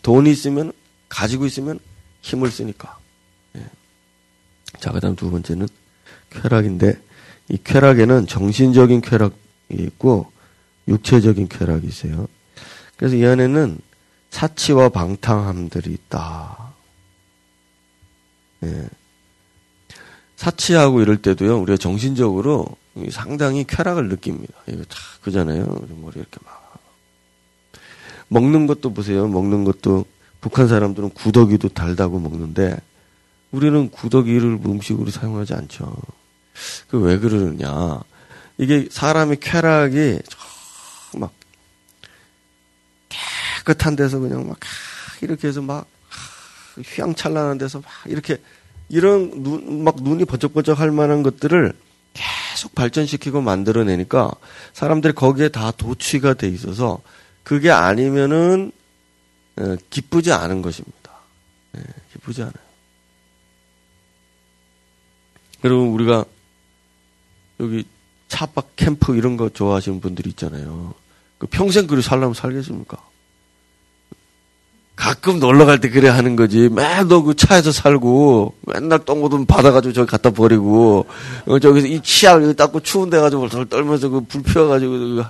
돈이 0.03 0.31
있으면 0.31 0.73
가지고 1.09 1.47
있으면 1.47 1.79
힘을 2.23 2.51
쓰니까. 2.51 2.99
예. 3.57 3.65
자, 4.81 4.91
그다음 4.91 5.15
두 5.15 5.31
번째는 5.31 5.69
쾌락인데 6.31 7.01
이 7.51 7.59
쾌락에는 7.63 8.27
정신적인 8.27 9.01
쾌락이 9.01 9.35
있고 9.71 10.33
육체적인 10.89 11.49
쾌락이 11.49 11.87
있어요. 11.87 12.27
그래서 12.97 13.15
이 13.15 13.25
안에는 13.25 13.79
사치와 14.35 14.89
방탕함들이 14.89 15.93
있다. 15.93 16.73
예. 18.65 18.89
사치하고 20.35 21.01
이럴 21.01 21.23
때도요, 21.23 21.61
우리가 21.61 21.77
정신적으로 21.77 22.67
상당히 23.13 23.65
쾌락을 23.65 24.09
느낍니다. 24.09 24.53
이거 24.67 24.83
다 24.83 24.97
그잖아요. 25.23 25.65
머리 26.01 26.19
이렇게 26.19 26.39
막. 26.45 26.65
먹는 28.27 28.67
것도 28.67 28.93
보세요. 28.93 29.29
먹는 29.29 29.63
것도 29.63 30.05
북한 30.41 30.67
사람들은 30.67 31.11
구더기도 31.11 31.69
달다고 31.69 32.19
먹는데 32.19 32.77
우리는 33.53 33.89
구더기를 33.89 34.61
음식으로 34.67 35.13
사용하지 35.13 35.55
않죠. 35.55 35.95
그 36.89 36.99
왜 37.01 37.19
그러느냐. 37.19 38.01
이게 38.59 38.89
사람의 38.91 39.39
쾌락이 39.39 40.19
막 41.19 41.33
깨끗한 43.65 43.97
데서 43.97 44.19
그냥 44.19 44.47
막 44.47 44.59
이렇게 45.21 45.49
해서 45.49 45.63
막 45.63 45.87
휘황찬란한 46.77 47.59
데서 47.59 47.81
막 47.81 47.91
이렇게 48.07 48.39
이런 48.89 49.43
눈, 49.43 49.83
막 49.83 49.97
눈이 50.03 50.25
번쩍번쩍 50.27 50.79
할 50.79 50.91
만한 50.91 51.23
것들을 51.23 51.73
계속 52.13 52.75
발전시키고 52.75 53.41
만들어내니까 53.41 54.31
사람들이 54.73 55.15
거기에 55.15 55.49
다 55.49 55.71
도취가 55.71 56.35
돼 56.35 56.49
있어서 56.49 57.01
그게 57.43 57.71
아니면은 57.71 58.73
어, 59.57 59.77
기쁘지 59.91 60.33
않은 60.33 60.63
것입니다. 60.63 61.13
네, 61.73 61.83
기쁘지 62.13 62.43
않아요. 62.43 62.55
여러분 65.65 65.89
우리가 65.89 66.25
여기 67.61 67.85
차박 68.29 68.77
캠프 68.77 69.17
이런 69.17 69.37
거 69.37 69.49
좋아하시는 69.49 70.01
분들이 70.01 70.31
있잖아요. 70.31 70.95
그 71.39 71.47
평생 71.47 71.87
그리 71.87 72.03
살려면 72.03 72.35
살겠습니까? 72.35 73.14
가끔 75.05 75.39
놀러 75.39 75.67
갈 75.67 75.79
때 75.81 75.91
그래 75.91 76.09
하는 76.09 76.35
거지. 76.35 76.71
맨날 76.71 77.07
그 77.07 77.35
차에서 77.35 77.73
살고, 77.73 78.55
맨날 78.63 79.05
똥 79.05 79.21
묻으면 79.21 79.45
받아가지고 79.45 79.93
저기 79.93 80.11
갖다 80.11 80.31
버리고, 80.31 81.05
어, 81.45 81.59
저기서 81.59 81.89
이 81.89 82.01
여기 82.43 82.55
닦고 82.57 82.81
추운데 82.81 83.19
가지고 83.21 83.51
덜 83.51 83.67
떨면서 83.67 84.09
그 84.09 84.21
불 84.23 84.43
피워가지고 84.43 84.93
그 84.93 85.25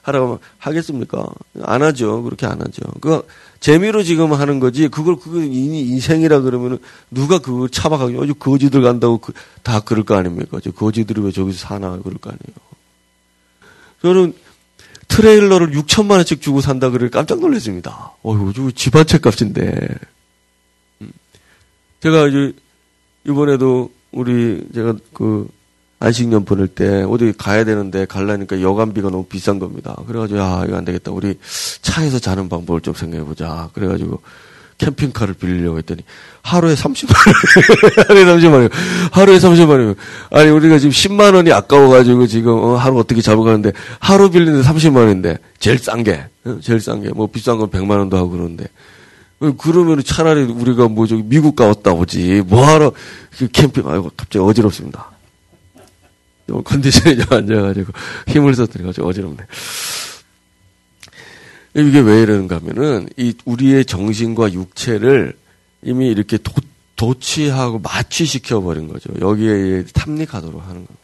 하라고 0.00 0.38
하겠습니까? 0.56 1.26
안 1.62 1.82
하죠. 1.82 2.22
그렇게 2.22 2.46
안 2.46 2.58
하죠. 2.62 2.80
그 3.02 3.20
재미로 3.60 4.02
지금 4.02 4.32
하는 4.32 4.60
거지. 4.60 4.88
그걸 4.88 5.16
그거 5.16 5.40
인생이라 5.40 6.40
그러면은 6.40 6.78
누가 7.10 7.38
그걸 7.38 7.68
차박하고 7.68 8.22
아주 8.22 8.34
거지들 8.34 8.80
간다고 8.80 9.18
그, 9.18 9.34
다 9.62 9.80
그럴 9.80 10.04
거 10.04 10.16
아닙니까? 10.16 10.58
저 10.64 10.70
거지들이 10.70 11.20
왜 11.20 11.32
저기서 11.32 11.58
사나 11.58 11.98
그럴 12.02 12.16
거 12.16 12.30
아니에요. 12.30 12.56
저는 14.00 14.32
트레일러를 15.18 15.72
6천만 15.72 16.12
원씩 16.12 16.40
주고 16.40 16.60
산다 16.60 16.90
그래 16.90 17.08
깜짝 17.08 17.40
놀랐습니다. 17.40 18.12
어휴, 18.22 18.72
집한 18.72 19.04
채 19.04 19.18
값인데. 19.18 19.88
음. 21.00 21.10
제가 22.00 22.28
이제 22.28 22.52
이번에도 23.26 23.90
우리 24.12 24.64
제가 24.72 24.94
그 25.12 25.48
안식년 25.98 26.44
보낼 26.44 26.68
때 26.68 27.02
어디 27.02 27.32
가야 27.36 27.64
되는데 27.64 28.06
갈라니까 28.06 28.62
여관비가 28.62 29.10
너무 29.10 29.24
비싼 29.24 29.58
겁니다. 29.58 29.96
그래가지고 30.06 30.38
야 30.38 30.62
이거 30.64 30.76
안 30.76 30.84
되겠다. 30.84 31.10
우리 31.10 31.36
차에서 31.82 32.20
자는 32.20 32.48
방법을 32.48 32.80
좀 32.80 32.94
생각해 32.94 33.24
보자. 33.24 33.70
그래가지고 33.72 34.22
캠핑카를 34.78 35.34
빌리려고 35.34 35.78
했더니 35.78 36.02
하루에 36.42 36.74
30만 36.74 37.10
원. 37.18 38.06
하루에 38.08 38.24
30만 38.24 38.52
원. 38.52 38.70
하루에 39.12 39.38
30만 39.38 39.70
원. 39.70 39.94
아니 40.30 40.50
우리가 40.50 40.78
지금 40.78 40.92
10만 40.92 41.34
원이 41.34 41.52
아까워가지고 41.52 42.26
지금 42.26 42.52
어, 42.52 42.76
하루 42.76 42.98
어떻게 42.98 43.20
잡아가는데 43.20 43.72
하루 43.98 44.30
빌리는데 44.30 44.66
30만 44.66 44.96
원인데 44.96 45.38
제일 45.58 45.78
싼 45.78 46.04
게. 46.04 46.24
어, 46.44 46.58
제일 46.62 46.80
싼 46.80 47.02
게. 47.02 47.10
뭐 47.10 47.26
비싼 47.26 47.58
건 47.58 47.68
100만 47.70 47.98
원도 47.98 48.16
하고 48.16 48.30
그러는데. 48.30 48.66
어, 49.40 49.52
그러면 49.58 50.02
차라리 50.04 50.42
우리가 50.42 50.88
뭐 50.88 51.06
저기 51.06 51.22
미국 51.24 51.56
가왔다 51.56 51.92
오지. 51.92 52.44
뭐하러 52.46 52.92
그 53.36 53.48
캠핑 53.48 53.88
아이고 53.88 54.10
갑자기 54.16 54.38
어지럽습니다. 54.44 55.10
컨디션이 56.64 57.16
좀 57.18 57.26
안 57.38 57.46
좋아가지고 57.46 57.92
힘을 58.28 58.54
썼더니 58.54 58.86
가지고 58.86 59.08
어지럽네. 59.08 59.36
이게 61.74 62.00
왜 62.00 62.22
이러는가 62.22 62.56
하면은 62.56 63.08
이 63.16 63.34
우리의 63.44 63.84
정신과 63.84 64.52
육체를 64.52 65.36
이미 65.82 66.08
이렇게 66.08 66.38
도, 66.38 66.52
도취하고 66.96 67.78
마취시켜 67.78 68.60
버린 68.60 68.88
거죠. 68.88 69.10
여기에 69.20 69.84
탐닉하도록 69.92 70.60
하는 70.60 70.74
겁니다. 70.74 70.94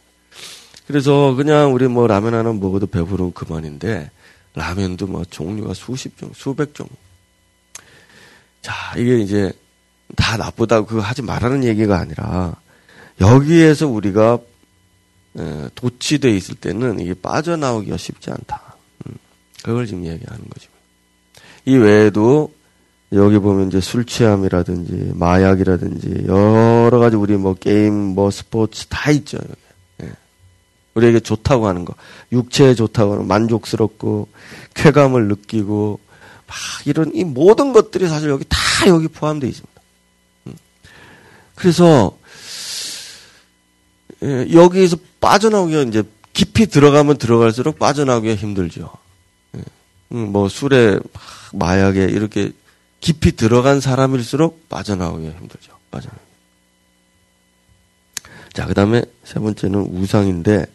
그래서 0.87 1.33
그냥 1.35 1.73
우리 1.73 1.87
뭐 1.87 2.07
라면 2.07 2.33
하나 2.33 2.51
먹어도 2.53 2.87
배부르면 2.87 3.33
그만인데 3.33 4.11
라면도 4.53 5.07
뭐 5.07 5.23
종류가 5.25 5.73
수십 5.73 6.17
종, 6.17 6.31
수백 6.35 6.73
종. 6.73 6.87
자, 8.61 8.73
이게 8.97 9.19
이제 9.19 9.51
다 10.15 10.37
나쁘다고 10.37 10.85
그거 10.85 11.01
하지 11.01 11.21
말라는 11.21 11.63
얘기가 11.63 11.97
아니라 11.97 12.55
여기에서 13.21 13.87
우리가 13.87 14.39
도취돼 15.75 16.35
있을 16.35 16.55
때는 16.55 16.99
이게 16.99 17.13
빠져나오기가 17.13 17.97
쉽지 17.97 18.31
않다. 18.31 18.61
그걸 19.65 19.87
지금 19.87 20.05
얘기하는 20.05 20.45
거죠. 20.47 20.69
이 21.65 21.75
외에도 21.75 22.53
여기 23.13 23.39
보면 23.39 23.69
이제 23.69 23.81
술 23.81 24.05
취함이라든지 24.05 25.13
마약이라든지 25.15 26.25
여러 26.27 26.99
가지 26.99 27.15
우리 27.15 27.35
뭐 27.35 27.55
게임 27.55 27.91
뭐 27.95 28.29
스포츠 28.29 28.85
다 28.85 29.09
있죠. 29.09 29.39
예. 30.03 30.11
우리에게 30.93 31.19
좋다고 31.19 31.65
하는 31.67 31.83
거, 31.83 31.95
육체에 32.31 32.75
좋다고 32.75 33.13
하는 33.13 33.27
만족스럽고 33.27 34.27
쾌감을 34.75 35.29
느끼고 35.29 35.99
막 36.45 36.55
이런 36.85 37.11
이 37.15 37.23
모든 37.23 37.73
것들이 37.73 38.07
사실 38.07 38.29
여기 38.29 38.45
다 38.47 38.57
여기 38.85 39.07
포함되어 39.07 39.49
있습니다. 39.49 39.81
음. 40.45 40.53
그래서 41.55 42.15
예, 44.21 44.47
여기에서 44.53 44.97
빠져나오기가 45.19 45.81
이제 45.81 46.03
깊이 46.33 46.67
들어가면 46.67 47.17
들어갈수록 47.17 47.79
빠져나오기가 47.79 48.35
힘들죠. 48.35 49.04
음, 50.11 50.31
뭐 50.31 50.49
술에 50.49 50.99
마약에 51.53 52.05
이렇게 52.05 52.51
깊이 52.99 53.35
들어간 53.35 53.79
사람일수록 53.79 54.69
빠져나오기가 54.69 55.37
힘들죠. 55.37 55.73
빠져나오기. 55.91 56.25
자, 58.53 58.65
그 58.65 58.73
다음에 58.73 59.03
세 59.23 59.39
번째는 59.39 59.81
우상인데, 59.81 60.65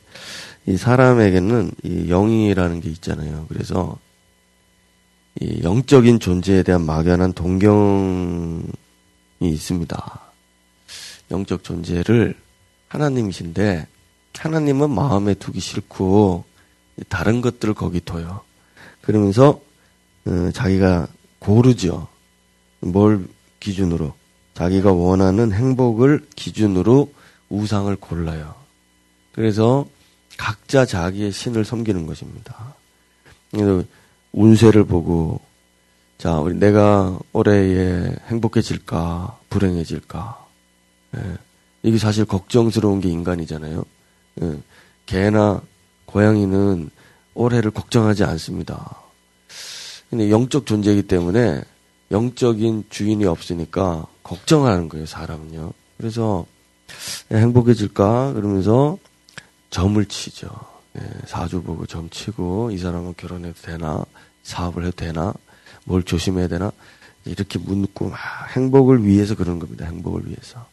이 0.67 0.77
사람에게는 0.77 1.71
이 1.83 2.09
영이라는 2.09 2.81
게 2.81 2.91
있잖아요. 2.91 3.47
그래서 3.49 3.99
이 5.41 5.63
영적인 5.63 6.21
존재에 6.21 6.63
대한 6.63 6.85
막연한 6.85 7.33
동경이 7.33 8.69
있습니다. 9.41 10.21
영적 11.31 11.65
존재를 11.65 12.37
하나님이신데, 12.89 13.87
하나님은 14.35 14.91
마음에 14.91 15.35
두기 15.35 15.61
싫고, 15.61 16.45
다른 17.09 17.41
것들을 17.41 17.75
거기 17.75 18.01
둬요. 18.05 18.43
그러면서 19.03 19.61
어, 20.27 20.51
자기가 20.53 21.09
고르죠. 21.39 22.09
뭘 22.81 23.27
기준으로? 23.61 24.15
자기가 24.55 24.93
원하는 24.93 25.53
행복을 25.53 26.27
기준으로 26.37 27.13
우상을 27.49 27.95
골라요. 27.97 28.55
그래서 29.33 29.87
각자 30.37 30.85
자기의 30.85 31.33
신을 31.33 31.65
섬기는 31.65 32.07
것입니다. 32.07 32.75
그래서 33.51 33.85
운세를 34.33 34.85
보고 34.85 35.41
자, 36.21 36.39
우리 36.39 36.55
내가 36.55 37.19
올해에 37.33 38.15
행복해질까, 38.27 39.39
불행해질까. 39.49 40.47
예. 41.17 41.21
이게 41.83 41.97
사실 41.97 42.27
걱정스러운 42.27 43.01
게 43.01 43.09
인간이잖아요. 43.09 43.83
예. 44.43 44.59
개나 45.07 45.63
고양이는 46.05 46.91
올해를 47.41 47.71
걱정하지 47.71 48.25
않습니다. 48.25 48.97
근데 50.11 50.31
영적 50.31 50.67
존재이기 50.67 51.05
때문에 51.05 51.63
영적인 52.11 52.85
주인이 52.91 53.25
없으니까 53.25 54.07
걱정하는 54.23 54.89
거예요, 54.89 55.07
사람은요. 55.07 55.73
그래서 55.97 56.45
행복해질까? 57.33 58.35
그러면서 58.35 58.99
점을 59.71 60.05
치죠. 60.07 60.49
예, 60.99 61.03
사주 61.27 61.63
보고 61.63 61.87
점 61.87 62.11
치고 62.11 62.73
이 62.73 62.79
사람은 62.79 63.15
결혼해도 63.17 63.63
되나? 63.63 64.05
사업을 64.43 64.85
해도 64.85 64.97
되나? 64.97 65.33
뭘 65.85 66.03
조심해야 66.03 66.49
되나? 66.49 66.73
이렇게 67.25 67.59
묻고 67.59 68.09
막 68.09 68.19
행복을 68.57 69.05
위해서 69.05 69.37
그런 69.37 69.59
겁니다. 69.59 69.87
행복을 69.87 70.27
위해서. 70.27 70.67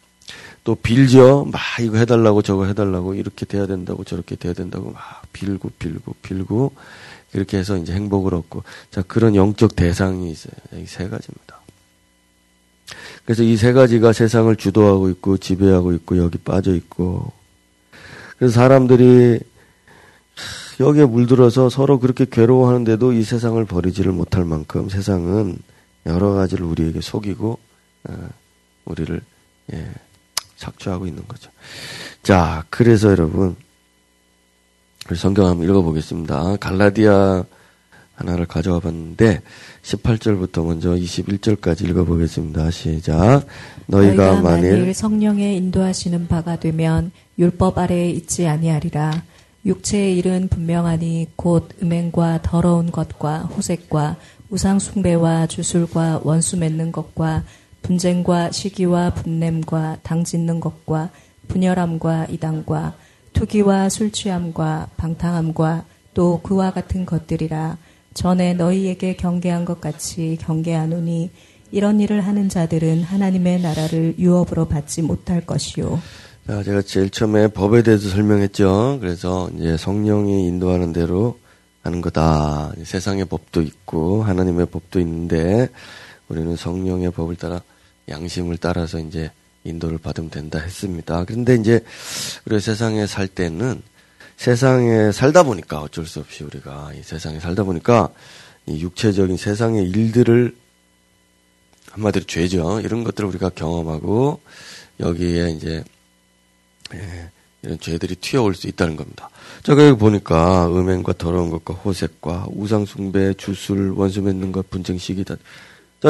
또 0.64 0.76
빌죠. 0.76 1.46
막 1.52 1.62
이거 1.82 1.98
해달라고 1.98 2.42
저거 2.42 2.66
해달라고 2.66 3.14
이렇게 3.16 3.46
돼야 3.46 3.66
된다고 3.68 4.04
저렇게 4.04 4.36
돼야 4.36 4.54
된다고 4.54 4.92
막 4.92 5.02
빌고 5.34 5.72
빌고 5.80 6.16
빌고 6.22 6.74
이렇게 7.34 7.58
해서 7.58 7.78
이제 7.78 7.94
행복을 7.94 8.34
얻고 8.34 8.64
자 8.92 9.02
그런 9.04 9.36
영적 9.36 9.76
대상이 9.76 10.30
있어요. 10.32 10.54
이 10.74 10.86
세 10.86 11.08
가지입니다. 11.10 11.60
그래서 13.26 13.44
이 13.44 13.56
세 13.58 13.74
가지가 13.74 14.14
세상을 14.14 14.54
주도하고 14.56 15.10
있고 15.10 15.38
지배하고 15.38 15.94
있고 15.94 16.18
여기 16.18 16.38
빠져 16.38 16.74
있고 16.76 17.32
그래서 18.38 18.54
사람들이 18.54 19.40
여기에 20.80 21.06
물들어서 21.06 21.70
서로 21.70 22.00
그렇게 22.00 22.26
괴로워하는데도 22.30 23.14
이 23.14 23.24
세상을 23.24 23.64
버리지를 23.66 24.12
못할 24.12 24.46
만큼 24.46 24.90
세상은 24.90 25.58
여러 26.06 26.34
가지를 26.34 26.66
우리에게 26.66 27.02
속이고 27.02 27.58
어, 28.10 28.30
우리를 28.86 29.20
예, 29.74 29.92
착취하고 30.58 31.08
있는 31.08 31.24
거죠. 31.28 31.50
자, 32.24 32.66
그래서 32.70 33.12
여러분 33.12 33.56
성경 35.16 35.48
한번 35.48 35.68
읽어보겠습니다. 35.68 36.58
갈라디아 36.58 37.46
하나를 38.16 38.48
가져와 38.48 38.80
봤는데 38.80 39.42
18절부터 39.84 40.66
먼저 40.66 40.90
21절까지 40.90 41.88
읽어보겠습니다. 41.90 42.72
시작. 42.72 43.46
너희가, 43.86 44.42
만일, 44.42 44.72
만일 44.72 44.94
성령의 44.94 45.56
인도하시는 45.58 46.28
바가 46.28 46.60
되면 46.60 47.12
율법 47.38 47.78
아래에 47.78 48.10
있지 48.10 48.48
아니하리라. 48.48 49.24
육체의 49.66 50.18
일은 50.18 50.48
분명하니 50.50 51.28
곧 51.36 51.70
음행과 51.82 52.42
더러운 52.42 52.92
것과 52.92 53.42
호색과 53.42 54.18
우상 54.50 54.80
숭배와 54.80 55.48
주술과 55.48 56.22
원수 56.24 56.58
맺는 56.58 56.92
것과 56.92 57.44
분쟁과 57.88 58.52
시기와 58.52 59.14
분냄과 59.14 60.00
당 60.04 60.26
짓는 60.26 60.60
것과 60.60 61.10
분열함과 61.48 62.28
이당과 62.30 62.96
투기와 63.32 63.88
술 63.88 64.12
취함과 64.12 64.90
방탕함과 64.98 65.86
또 66.14 66.42
그와 66.42 66.72
같은 66.72 67.06
것들이라 67.06 67.78
전에 68.14 68.56
너희에게 68.56 69.16
경계한 69.16 69.64
것 69.64 69.80
같이 69.80 70.38
경계하노니 70.42 71.32
이런 71.72 72.02
일을 72.02 72.22
하는 72.22 72.50
자들은 72.50 73.04
하나님의 73.04 73.62
나라를 73.62 74.16
유업으로 74.20 74.68
받지 74.68 75.02
못할 75.02 75.46
것이요. 75.46 76.02
자, 76.46 76.64
제가 76.64 76.82
제일 76.82 77.10
처음에 77.10 77.48
법에 77.48 77.84
대해서 77.84 78.10
설명했죠. 78.10 78.98
그래서 79.00 79.50
이제 79.56 79.78
성령이 79.78 80.46
인도하는 80.48 80.92
대로 80.92 81.40
하는 81.84 82.02
거다. 82.02 82.74
세상의 82.84 83.26
법도 83.26 83.62
있고 83.62 84.24
하나님의 84.24 84.66
법도 84.66 85.00
있는데 85.00 85.70
우리는 86.28 86.56
성령의 86.56 87.12
법을 87.12 87.38
따라 87.38 87.62
양심을 88.10 88.58
따라서 88.58 89.00
이제 89.00 89.32
인도를 89.64 89.98
받으면 89.98 90.30
된다 90.30 90.60
했습니다. 90.60 91.26
그런데 91.26 91.56
이제 91.56 91.82
우리가 92.46 92.60
세상에 92.60 93.06
살 93.06 93.28
때는 93.28 93.82
세상에 94.38 95.12
살다 95.12 95.44
보니까 95.44 95.82
어쩔 95.82 96.06
수 96.06 96.20
없이 96.20 96.44
우리가 96.44 96.92
이 96.94 97.02
세상에 97.04 97.40
살다 97.40 97.64
보니까 97.64 98.10
이 98.66 98.82
육체적인 98.82 99.38
세상의 99.38 99.90
일들을 99.90 100.56
한마디로 101.92 102.26
죄죠. 102.26 102.80
이런 102.82 103.04
것들을 103.04 103.28
우리가 103.30 103.50
경험하고 103.50 104.40
여기에 105.00 105.52
이제 105.52 105.84
예, 106.94 107.32
이런 107.64 107.80
죄들이 107.80 108.16
튀어올 108.16 108.56
수 108.56 108.68
있다는 108.68 108.96
겁니다. 108.96 109.30
자, 109.64 109.74
여기 109.74 109.98
보니까 109.98 110.68
음행과 110.68 111.14
더러운 111.14 111.50
것과 111.50 111.74
호색과 111.74 112.48
우상 112.52 112.86
숭배, 112.86 113.34
주술, 113.34 113.92
원수 113.92 114.22
맺는 114.22 114.52
것, 114.52 114.70
분쟁 114.70 114.98
시기다. 114.98 115.36
자, 116.02 116.10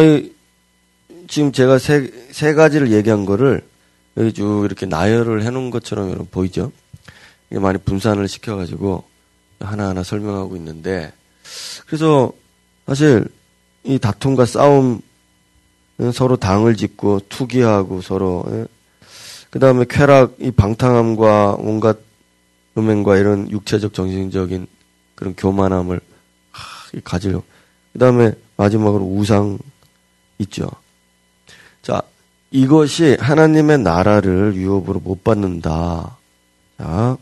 지금 1.27 1.51
제가 1.51 1.77
세, 1.79 2.11
세 2.31 2.53
가지를 2.53 2.91
얘기한 2.91 3.25
거를 3.25 3.61
여기 4.17 4.33
쭉 4.33 4.63
이렇게 4.65 4.85
나열을 4.85 5.43
해놓은 5.43 5.69
것처럼 5.69 6.07
여러분 6.07 6.27
보이죠? 6.31 6.71
이게 7.49 7.59
많이 7.59 7.77
분산을 7.77 8.27
시켜가지고 8.27 9.03
하나하나 9.59 10.03
설명하고 10.03 10.55
있는데, 10.55 11.11
그래서 11.85 12.31
사실 12.85 13.27
이 13.83 13.99
다툼과 13.99 14.45
싸움, 14.45 15.01
서로 16.13 16.35
당을 16.35 16.75
짓고 16.75 17.21
투기하고 17.29 18.01
서로 18.01 18.43
예, 18.49 18.65
그 19.49 19.59
다음에 19.59 19.85
쾌락, 19.89 20.35
이 20.39 20.51
방탕함과 20.51 21.55
온갖 21.59 21.97
음행과 22.77 23.17
이런 23.17 23.49
육체적, 23.49 23.93
정신적인 23.93 24.67
그런 25.15 25.35
교만함을 25.35 25.99
가지려. 27.03 27.41
그 27.93 27.99
다음에 27.99 28.33
마지막으로 28.55 29.03
우상 29.03 29.57
있죠. 30.39 30.69
자, 31.87 32.01
이것이 32.51 33.15
하나님의 33.17 33.77
나라를 33.77 34.55
유업으로 34.55 34.99
못 34.99 35.23
받는다. 35.23 36.17
자. 36.77 37.17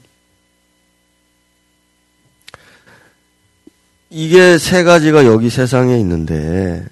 이게 4.10 4.58
세 4.58 4.84
가지가 4.84 5.28
여기 5.28 5.52
세상에 5.52 6.00
있는데, 6.00 6.84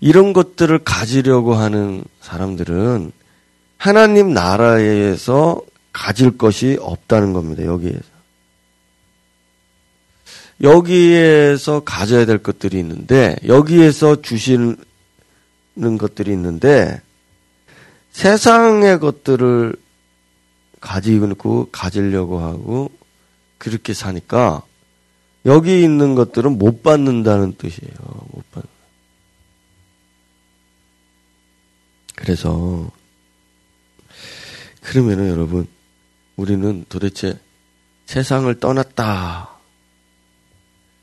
이런 0.00 0.32
것들을 0.32 0.78
가지려고 0.78 1.52
하는 1.52 2.02
사람들은 2.22 3.12
하나님 3.76 4.32
나라에서 4.32 5.60
가질 5.92 6.38
것이 6.38 6.78
없다는 6.80 7.34
겁니다. 7.34 7.62
여기에서. 7.66 8.00
여기에서 10.62 11.80
가져야 11.80 12.24
될 12.24 12.38
것들이 12.38 12.78
있는데, 12.78 13.36
여기에서 13.46 14.22
주시 14.22 14.56
는 15.76 15.98
것들이 15.98 16.32
있는데, 16.32 17.00
세상의 18.10 18.98
것들을 18.98 19.76
가지고 20.80 21.68
가지려고 21.70 22.40
하고, 22.40 22.90
그렇게 23.58 23.94
사니까, 23.94 24.62
여기 25.46 25.82
있는 25.82 26.14
것들은 26.14 26.58
못 26.58 26.82
받는다는 26.82 27.54
뜻이에요. 27.56 27.94
못 28.32 28.50
받는. 28.50 28.68
그래서, 32.16 32.90
그러면은 34.82 35.28
여러분, 35.28 35.66
우리는 36.36 36.84
도대체 36.88 37.38
세상을 38.06 38.52
떠났다. 38.60 39.50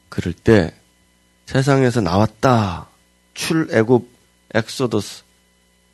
그럴 0.09 0.33
때 0.33 0.73
세상에서 1.45 2.01
나왔다. 2.01 2.89
출애굽 3.33 4.16
엑소더스 4.53 5.23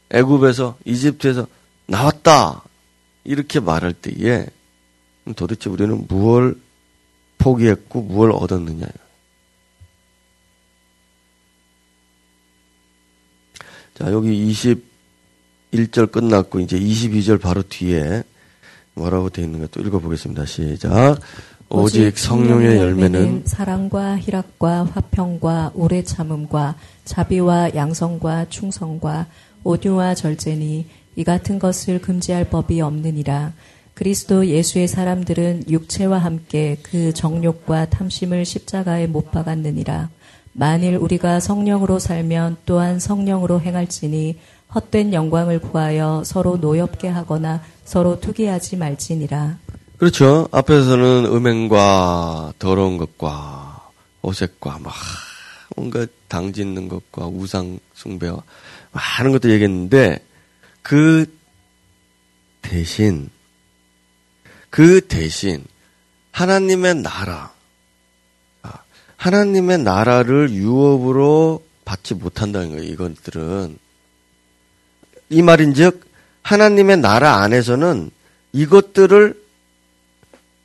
애굽에서 0.10 0.78
이집트에서 0.86 1.48
나왔다. 1.88 2.64
이렇게 3.24 3.60
말할 3.60 3.94
때에 3.94 4.46
도대체 5.36 5.70
우리는 5.70 6.06
무엇을 6.08 6.60
포기했고 7.38 8.02
무엇을 8.02 8.32
얻었느냐. 8.34 8.88
자, 13.96 14.12
여기 14.12 14.50
20 14.50 14.94
1절 15.74 16.12
끝났고 16.12 16.60
이제 16.60 16.80
22절 16.80 17.42
바로 17.42 17.64
뒤에 17.64 18.24
뭐라고 18.94 19.30
되어 19.30 19.46
있는가 19.46 19.68
또 19.72 19.82
읽어보겠습니다. 19.82 20.46
시작. 20.46 21.20
오직 21.76 22.20
성령의 22.20 22.78
열매는 22.78 23.42
사랑과 23.46 24.16
희락과 24.20 24.84
화평과 24.94 25.72
오래 25.74 26.04
참음과 26.04 26.76
자비와 27.04 27.74
양성과 27.74 28.46
충성과 28.50 29.26
오류와 29.64 30.14
절제니 30.14 30.86
이 31.16 31.24
같은 31.24 31.58
것을 31.58 32.00
금지할 32.00 32.52
법이 32.52 32.80
없느니라. 32.80 33.54
그리스도 33.96 34.46
예수의 34.46 34.88
사람들은 34.88 35.64
육체와 35.68 36.20
함께 36.20 36.78
그 36.84 37.12
정욕과 37.12 37.90
탐심을 37.90 38.46
십자가에 38.46 39.08
못 39.08 39.32
박았느니라. 39.32 40.10
만일 40.54 40.98
우리가 40.98 41.40
성령으로 41.40 41.98
살면 41.98 42.58
또한 42.68 43.00
성령으로 43.00 43.62
행할지니 43.62 44.38
헛된 44.76 45.12
영광을 45.12 45.58
구하여 45.58 46.22
서로 46.24 46.58
노엽게 46.58 47.08
하거나 47.08 47.64
서로 47.84 48.20
투기하지 48.20 48.78
말지니라. 48.78 49.58
그렇죠. 50.04 50.50
앞에서는 50.52 51.28
음행과 51.28 52.56
더러운 52.60 52.98
것과 52.98 53.90
어색과 54.22 54.80
막 54.80 54.94
뭔가 55.78 56.06
당 56.28 56.52
짓는 56.52 56.90
것과 56.90 57.28
우상 57.28 57.80
숭배와 57.94 58.44
많은 58.92 59.32
것들 59.32 59.52
얘기했는데 59.52 60.20
그 60.82 61.26
대신 62.62 63.30
그 64.70 65.00
대신 65.08 65.64
하나님의 66.34 66.96
나라 66.96 67.54
아, 68.62 68.74
하나님의 69.16 69.78
나라를 69.84 70.50
유업으로 70.52 71.64
받지 71.86 72.14
못한다는 72.14 72.72
거예요. 72.72 72.92
이것들은 72.92 73.80
이 75.30 75.42
말인즉 75.42 76.06
하나님의 76.42 76.98
나라 76.98 77.38
안에서는 77.38 78.12
이것들을 78.52 79.43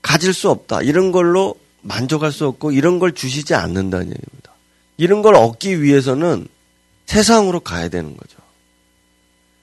가질 0.09 0.33
수 0.33 0.49
없다. 0.49 0.81
이런 0.81 1.12
걸로 1.12 1.55
만족할 1.83 2.33
수 2.33 2.47
없고 2.47 2.73
이런 2.73 2.99
걸 2.99 3.12
주시지 3.12 3.55
않는다는 3.55 4.07
얘기입니다. 4.07 4.53
이런 4.97 5.21
걸 5.21 5.35
얻기 5.35 5.83
위해서는 5.83 6.49
세상으로 7.05 7.61
가야 7.61 7.90
되는 7.90 8.16
거죠. 8.16 8.38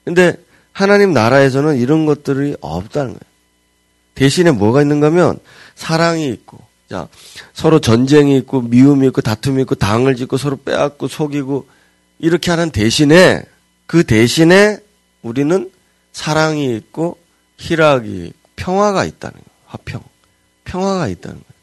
근데 0.04 0.36
하나님 0.72 1.14
나라에서는 1.14 1.78
이런 1.78 2.06
것들이 2.06 2.58
없다는 2.62 3.14
거예요. 3.14 3.20
대신에 4.14 4.52
뭐가 4.52 4.84
있는가 4.84 5.08
하면 5.08 5.40
사랑이 5.74 6.30
있고, 6.30 6.60
자, 6.92 7.08
서로 7.54 7.82
전쟁이 7.82 8.38
있고, 8.38 8.62
미움이 8.62 9.08
있고, 9.08 9.22
다툼이 9.22 9.64
있고, 9.64 9.74
당을 9.74 10.16
짓고, 10.16 10.38
서로 10.38 10.58
빼앗고, 10.58 11.08
속이고, 11.08 11.68
이렇게 12.20 12.52
하는 12.52 12.70
대신에, 12.70 13.44
그 13.88 14.04
대신에 14.04 14.78
우리는 15.24 15.72
사랑이 16.14 16.76
있고, 16.78 17.18
희락이, 17.58 18.32
평화가 18.56 19.06
있다는 19.06 19.34
거예요. 19.34 19.46
화평. 19.66 20.15
평화가 20.66 21.08
있다는 21.08 21.38
거예요. 21.38 21.56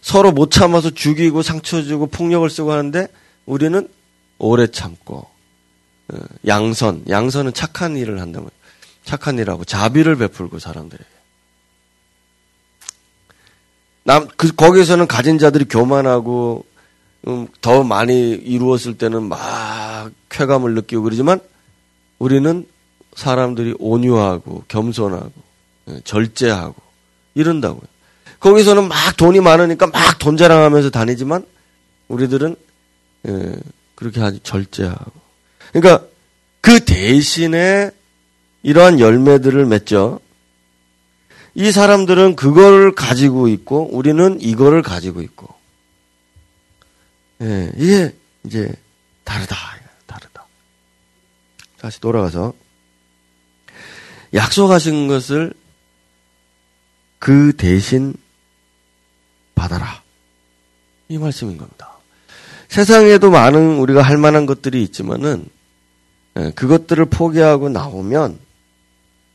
서로 0.00 0.32
못 0.32 0.50
참아서 0.50 0.90
죽이고, 0.90 1.42
상처 1.42 1.82
주고, 1.82 2.06
폭력을 2.06 2.48
쓰고 2.48 2.72
하는데, 2.72 3.08
우리는 3.46 3.88
오래 4.38 4.66
참고, 4.66 5.28
어, 6.12 6.18
양선, 6.46 7.04
양선은 7.08 7.54
착한 7.54 7.96
일을 7.96 8.20
한다면 8.20 8.50
착한 9.04 9.38
일하고 9.38 9.64
자비를 9.64 10.16
베풀고 10.16 10.58
사람들에게. 10.58 11.04
남, 14.04 14.28
그, 14.36 14.54
거기에서는 14.54 15.06
가진 15.06 15.38
자들이 15.38 15.66
교만하고, 15.66 16.64
음, 17.26 17.48
더 17.60 17.82
많이 17.82 18.32
이루었을 18.32 18.98
때는 18.98 19.22
막 19.24 20.10
쾌감을 20.28 20.74
느끼고 20.74 21.02
그러지만 21.02 21.40
우리는 22.18 22.66
사람들이 23.14 23.76
온유하고 23.78 24.64
겸손하고 24.68 25.32
예, 25.88 26.00
절제하고 26.04 26.74
이런다고요. 27.34 27.93
거기서는 28.44 28.88
막 28.88 29.16
돈이 29.16 29.40
많으니까 29.40 29.86
막 29.86 30.18
돈 30.18 30.36
자랑하면서 30.36 30.90
다니지만 30.90 31.46
우리들은 32.08 32.56
예, 33.26 33.56
그렇게 33.94 34.20
아주 34.20 34.38
절제하고 34.42 35.12
그러니까 35.72 36.06
그 36.60 36.84
대신에 36.84 37.90
이러한 38.62 39.00
열매들을 39.00 39.64
맺죠. 39.66 40.20
이 41.54 41.70
사람들은 41.70 42.36
그걸 42.36 42.94
가지고 42.94 43.48
있고 43.48 43.88
우리는 43.92 44.40
이거를 44.40 44.82
가지고 44.82 45.20
있고. 45.22 45.54
예, 47.42 47.70
이게 47.76 48.14
이제 48.44 48.72
다르다. 49.24 49.56
다르다. 50.06 50.46
다시 51.78 52.00
돌아가서 52.00 52.54
약속하신 54.32 55.06
것을 55.06 55.52
그 57.18 57.52
대신 57.56 58.14
받아라. 59.54 60.02
이 61.08 61.18
말씀인 61.18 61.58
겁니다. 61.58 61.98
세상에도 62.68 63.30
많은 63.30 63.76
우리가 63.78 64.02
할 64.02 64.16
만한 64.16 64.46
것들이 64.46 64.82
있지만은 64.82 65.48
예, 66.36 66.50
그것들을 66.50 67.04
포기하고 67.06 67.68
나오면 67.68 68.38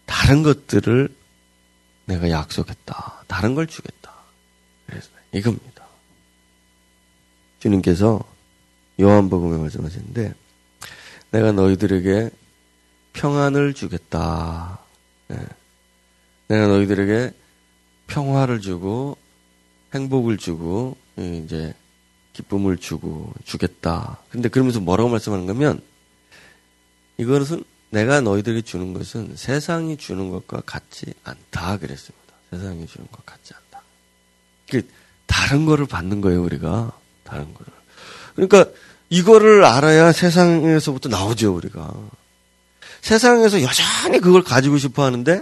다른 0.06 0.44
것들을 0.44 1.10
내가 2.06 2.30
약속했다. 2.30 3.24
다른 3.28 3.56
걸 3.56 3.68
주겠다. 3.68 4.12
그래서 4.88 5.10
이겁니다. 5.32 5.86
주님께서 7.60 8.22
요한복음에 9.00 9.58
말씀하셨는데 9.58 10.34
내가 11.32 11.52
너희들에게 11.52 12.32
평안을 13.14 13.74
주겠다. 13.74 14.80
네. 15.28 15.38
내가 16.48 16.68
너희들에게 16.68 17.32
평화를 18.08 18.60
주고 18.60 19.18
행복을 19.94 20.38
주고 20.38 20.98
이제 21.18 21.74
기쁨을 22.34 22.78
주고 22.78 23.34
주겠다. 23.44 24.18
근데 24.30 24.50
그러면서 24.50 24.80
뭐라고 24.80 25.10
말씀하는 25.10 25.46
거면 25.46 25.82
이것은 27.18 27.64
내가 27.90 28.22
너희들에게 28.22 28.62
주는 28.62 28.94
것은 28.94 29.34
세상이 29.36 29.98
주는 29.98 30.30
것과 30.30 30.62
같지 30.66 31.14
않다 31.24 31.78
그랬습니다. 31.78 32.34
세상이 32.52 32.86
주는 32.88 33.08
것 33.12 33.26
같지 33.26 33.54
않다. 33.54 33.84
다른 35.26 35.66
거를 35.66 35.86
받는 35.86 36.22
거예요, 36.22 36.44
우리가. 36.44 36.92
다른 37.24 37.54
거를. 37.54 37.74
그러니까 38.36 38.66
이거를 39.10 39.66
알아야 39.66 40.12
세상에서부터 40.12 41.10
나오죠, 41.10 41.56
우리가. 41.56 41.94
세상에서 43.02 43.62
여전히 43.62 44.20
그걸 44.20 44.44
가지고 44.44 44.78
싶어 44.78 45.04
하는데 45.04 45.42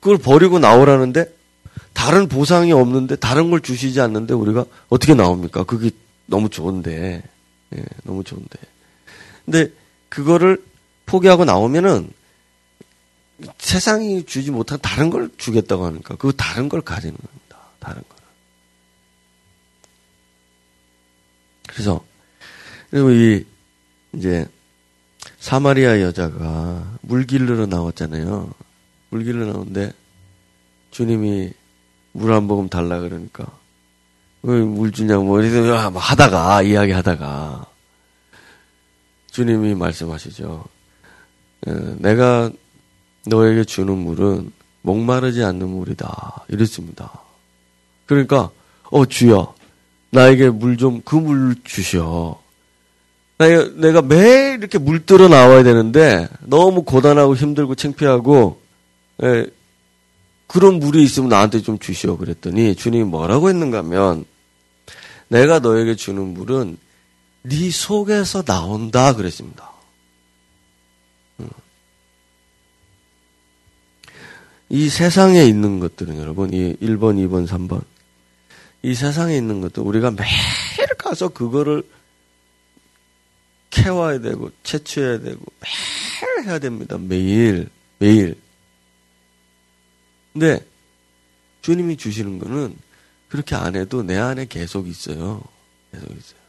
그걸 0.00 0.18
버리고 0.18 0.58
나오라는데 0.58 1.35
다른 1.96 2.28
보상이 2.28 2.72
없는데 2.72 3.16
다른 3.16 3.50
걸 3.50 3.62
주시지 3.62 4.02
않는데 4.02 4.34
우리가 4.34 4.66
어떻게 4.90 5.14
나옵니까? 5.14 5.64
그게 5.64 5.90
너무 6.26 6.50
좋은데. 6.50 7.22
예, 7.74 7.84
너무 8.04 8.22
좋은데. 8.22 8.58
근데 9.46 9.72
그거를 10.10 10.62
포기하고 11.06 11.46
나오면은 11.46 12.12
세상이 13.56 14.26
주지 14.26 14.50
못한 14.50 14.78
다른 14.82 15.08
걸 15.08 15.30
주겠다고 15.38 15.86
하니까 15.86 16.16
그 16.16 16.34
다른 16.36 16.68
걸 16.68 16.82
가지는 16.82 17.16
겁니다. 17.16 17.58
다른 17.80 18.02
걸. 18.02 18.18
그래서 21.68 22.04
그리고 22.90 23.10
이 23.10 23.46
이제 24.14 24.46
사마리아 25.38 26.02
여자가 26.02 26.98
물 27.00 27.26
길르러 27.26 27.64
나왔잖아요. 27.64 28.52
물 29.08 29.24
길르러 29.24 29.52
나오는데 29.52 29.92
주님이 30.90 31.54
물 32.16 32.32
한 32.32 32.44
모금 32.44 32.68
달라 32.68 33.00
그러니까 33.00 33.46
왜 34.42 34.62
물 34.64 34.92
주냐고 34.92 35.24
뭐 35.24 35.40
이래서 35.40 35.88
하다가 35.88 36.62
이야기 36.62 36.92
하다가 36.92 37.66
주님이 39.30 39.74
말씀하시죠. 39.74 40.64
예, 41.68 41.72
내가 41.98 42.50
너에게 43.26 43.64
주는 43.64 43.96
물은 43.96 44.52
목마르지 44.82 45.42
않는 45.42 45.68
물이다. 45.68 46.44
이랬습니다. 46.48 47.10
그러니까, 48.06 48.50
어, 48.84 49.04
주여, 49.04 49.52
나에게 50.10 50.48
물 50.50 50.76
좀, 50.78 51.02
그 51.02 51.16
물 51.16 51.56
주셔. 51.64 52.40
내가, 53.38 54.00
매일 54.00 54.58
이렇게 54.58 54.78
물 54.78 55.04
들어 55.04 55.28
나와야 55.28 55.62
되는데, 55.64 56.28
너무 56.40 56.84
고단하고 56.84 57.34
힘들고 57.34 57.74
창피하고, 57.74 58.60
예, 59.24 59.46
그런 60.46 60.78
물이 60.78 61.02
있으면 61.02 61.28
나한테 61.28 61.60
좀 61.62 61.78
주시오. 61.78 62.16
그랬더니, 62.16 62.74
주님이 62.74 63.04
뭐라고 63.04 63.48
했는가 63.48 63.78
하면, 63.78 64.24
내가 65.28 65.58
너에게 65.58 65.96
주는 65.96 66.22
물은 66.34 66.78
네 67.42 67.70
속에서 67.70 68.42
나온다. 68.42 69.14
그랬습니다. 69.14 69.72
이 74.68 74.88
세상에 74.88 75.44
있는 75.44 75.78
것들은 75.78 76.18
여러분, 76.18 76.52
이 76.52 76.74
1번, 76.76 77.16
2번, 77.28 77.46
3번. 77.46 77.84
이 78.82 78.94
세상에 78.94 79.36
있는 79.36 79.60
것들, 79.60 79.82
우리가 79.82 80.10
매일 80.10 80.88
가서 80.98 81.28
그거를 81.28 81.84
캐와야 83.70 84.20
되고, 84.20 84.50
채취해야 84.64 85.20
되고, 85.20 85.40
매일 85.60 86.48
해야 86.48 86.58
됩니다. 86.58 86.98
매일, 86.98 87.68
매일. 87.98 88.36
근데, 90.36 90.60
주님이 91.62 91.96
주시는 91.96 92.38
거는 92.38 92.76
그렇게 93.30 93.54
안 93.54 93.74
해도 93.74 94.02
내 94.02 94.18
안에 94.18 94.44
계속 94.44 94.86
있어요. 94.86 95.42
계속 95.90 96.10
있어요. 96.10 96.40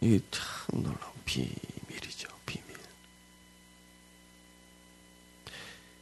이게 0.00 0.18
참 0.32 0.82
놀라운 0.82 1.12
비밀이죠. 1.24 2.28
비밀. 2.44 2.76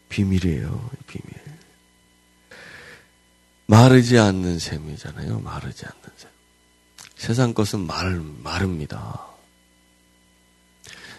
비밀이에요. 0.09 0.90
비밀. 1.07 1.34
마르지 3.66 4.18
않는 4.18 4.59
셈이잖아요. 4.59 5.40
마르지 5.40 5.84
않는 5.84 6.03
셈. 6.16 6.30
세상 7.14 7.53
것은 7.53 7.80
말, 7.80 8.20
마릅니다. 8.42 9.26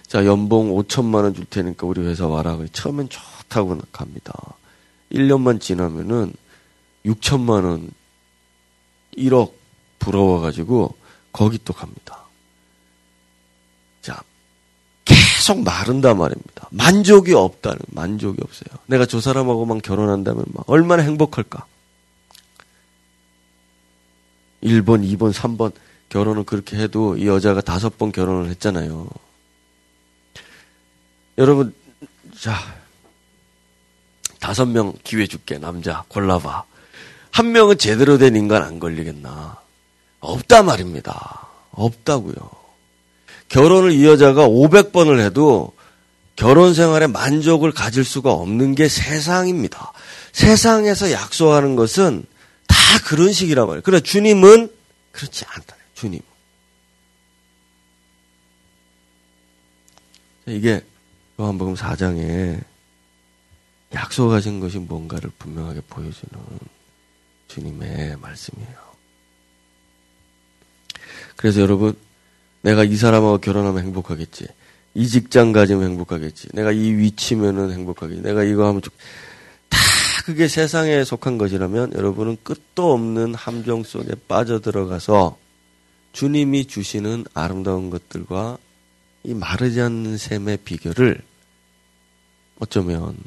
자, 0.07 0.26
연봉 0.26 0.71
5천만 0.76 1.21
원 1.23 1.36
줄 1.36 1.45
테니까 1.45 1.86
우리 1.86 2.01
회사 2.01 2.26
와라. 2.26 2.57
처음엔 2.73 3.09
좋다고 3.09 3.80
갑니다. 3.91 4.34
1년만 5.12 5.62
지나면은 5.62 6.34
6천만 7.06 7.64
원, 7.64 7.91
1억 9.18 9.53
부러워가지고 9.99 10.95
거기 11.32 11.60
또 11.64 11.74
갑니다. 11.74 12.24
자, 14.01 14.22
계속 15.03 15.62
마른다 15.64 16.14
말입니다. 16.14 16.68
만족이 16.72 17.34
없다는, 17.34 17.80
만족이 17.88 18.39
없어요. 18.41 18.80
내가 18.88 19.06
저 19.06 19.22
사람하고만 19.22 19.82
결혼한다면 19.82 20.45
막 20.53 20.70
얼마나 20.70 21.03
행복할까? 21.03 21.66
1번, 24.64 25.08
2번, 25.16 25.32
3번 25.32 25.74
결혼을 26.10 26.43
그렇게 26.43 26.78
해도 26.78 27.18
이 27.18 27.28
여자가 27.28 27.62
다섯 27.62 27.97
번 27.97 28.12
결혼을 28.12 28.49
했잖아요. 28.49 29.08
여러분, 31.38 31.76
자, 32.39 32.56
다섯 34.45 34.67
명 34.67 34.93
기회 35.03 35.25
줄게, 35.25 35.57
남자. 35.57 36.03
골라봐. 36.07 36.65
한 37.31 37.51
명은 37.51 37.79
제대로 37.79 38.19
된 38.19 38.35
인간 38.35 38.61
안 38.61 38.79
걸리겠나? 38.79 39.57
없다 40.19 40.61
말입니다. 40.61 41.47
없다고요. 41.71 42.35
결혼을 43.47 43.93
이 43.93 44.05
여자가 44.05 44.47
500번을 44.47 45.19
해도 45.19 45.73
결혼 46.35 46.75
생활에 46.75 47.07
만족을 47.07 47.71
가질 47.71 48.03
수가 48.05 48.33
없는 48.33 48.75
게 48.75 48.87
세상입니다. 48.87 49.93
세상에서 50.31 51.11
약속하는 51.11 51.75
것은 51.75 52.23
다 52.67 52.75
그런 53.05 53.33
식이란 53.33 53.65
말이에요. 53.65 53.81
그러나 53.83 54.03
주님은 54.03 54.69
그렇지 55.11 55.43
않다. 55.47 55.75
주님. 55.95 56.21
이게 60.45 60.85
요한복음 61.39 61.73
4장에 61.73 62.74
약속하신 63.95 64.59
것이 64.59 64.77
뭔가를 64.77 65.31
분명하게 65.39 65.81
보여주는 65.87 66.29
주님의 67.47 68.17
말씀이에요. 68.17 68.85
그래서 71.35 71.61
여러분, 71.61 71.95
내가 72.61 72.83
이 72.83 72.95
사람하고 72.95 73.39
결혼하면 73.39 73.83
행복하겠지. 73.83 74.47
이 74.95 75.07
직장 75.07 75.51
가지면 75.51 75.89
행복하겠지. 75.91 76.49
내가 76.53 76.71
이 76.71 76.91
위치면은 76.91 77.71
행복하겠지. 77.71 78.21
내가 78.21 78.43
이거 78.43 78.67
하면 78.67 78.81
좋... 78.81 78.91
다 79.69 79.77
그게 80.25 80.47
세상에 80.47 81.03
속한 81.03 81.37
것이라면 81.37 81.93
여러분은 81.93 82.37
끝도 82.43 82.93
없는 82.93 83.35
함정 83.35 83.83
속에 83.83 84.13
빠져들어가서 84.27 85.37
주님이 86.13 86.65
주시는 86.65 87.25
아름다운 87.33 87.89
것들과 87.89 88.57
이 89.23 89.33
마르지 89.33 89.81
않는 89.81 90.17
샘의 90.17 90.57
비결을 90.57 91.21
어쩌면 92.59 93.17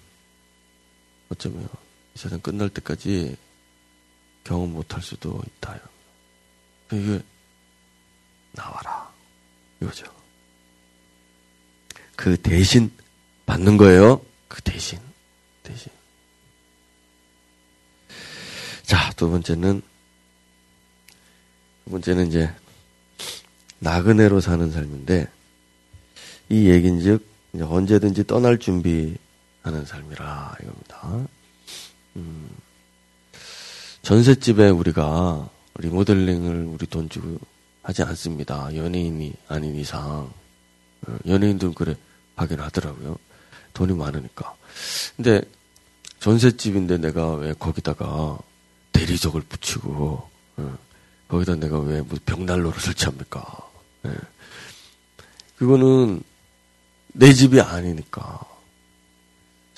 어쩌면 1.30 1.68
이 2.14 2.18
세상 2.18 2.40
끝날 2.40 2.68
때까지 2.70 3.36
경험 4.44 4.72
못할 4.72 5.02
수도 5.02 5.42
있다. 5.46 5.78
이게 6.92 7.20
나와라 8.52 9.12
이거죠. 9.80 10.06
그 12.16 12.36
대신 12.38 12.90
받는 13.46 13.76
거예요. 13.76 14.20
그 14.48 14.62
대신 14.62 14.98
대신. 15.62 15.92
자, 18.82 19.12
두 19.12 19.30
번째는 19.30 19.82
두 21.84 21.90
번째는 21.90 22.28
이제 22.28 22.50
나그네로 23.80 24.40
사는 24.40 24.70
삶인데 24.70 25.28
이 26.48 26.68
얘긴즉 26.68 27.26
언제든지 27.60 28.26
떠날 28.26 28.58
준비 28.58 29.16
하는 29.68 29.84
삶이라 29.84 30.56
이겁니다. 30.62 31.28
음, 32.16 32.48
전셋집에 34.00 34.70
우리가 34.70 35.48
리모델링을 35.74 36.64
우리 36.64 36.86
돈 36.86 37.08
주고 37.10 37.38
하지 37.82 38.02
않습니다. 38.02 38.74
연예인이 38.74 39.34
아닌 39.46 39.76
이상 39.76 40.32
어, 41.06 41.18
연예인들은 41.26 41.74
그래 41.74 41.94
하긴 42.36 42.60
하더라고요. 42.60 43.18
돈이 43.74 43.92
많으니까. 43.92 44.56
근데 45.16 45.42
전셋집인데 46.20 46.98
내가 46.98 47.34
왜 47.34 47.52
거기다가 47.52 48.38
대리석을 48.92 49.42
붙이고 49.42 50.28
어, 50.56 50.78
거기다 51.28 51.56
내가 51.56 51.78
왜 51.80 52.02
벽난로를 52.24 52.80
설치합니까? 52.80 53.68
네. 54.02 54.12
그거는 55.56 56.22
내 57.08 57.34
집이 57.34 57.60
아니니까. 57.60 58.57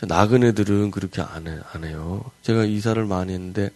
나그네들은 0.07 0.91
그렇게 0.91 1.23
안, 1.23 1.47
해, 1.47 1.59
안 1.73 1.85
해요. 1.85 2.25
제가 2.43 2.65
이사를 2.65 3.05
많이 3.05 3.33
했는데, 3.33 3.71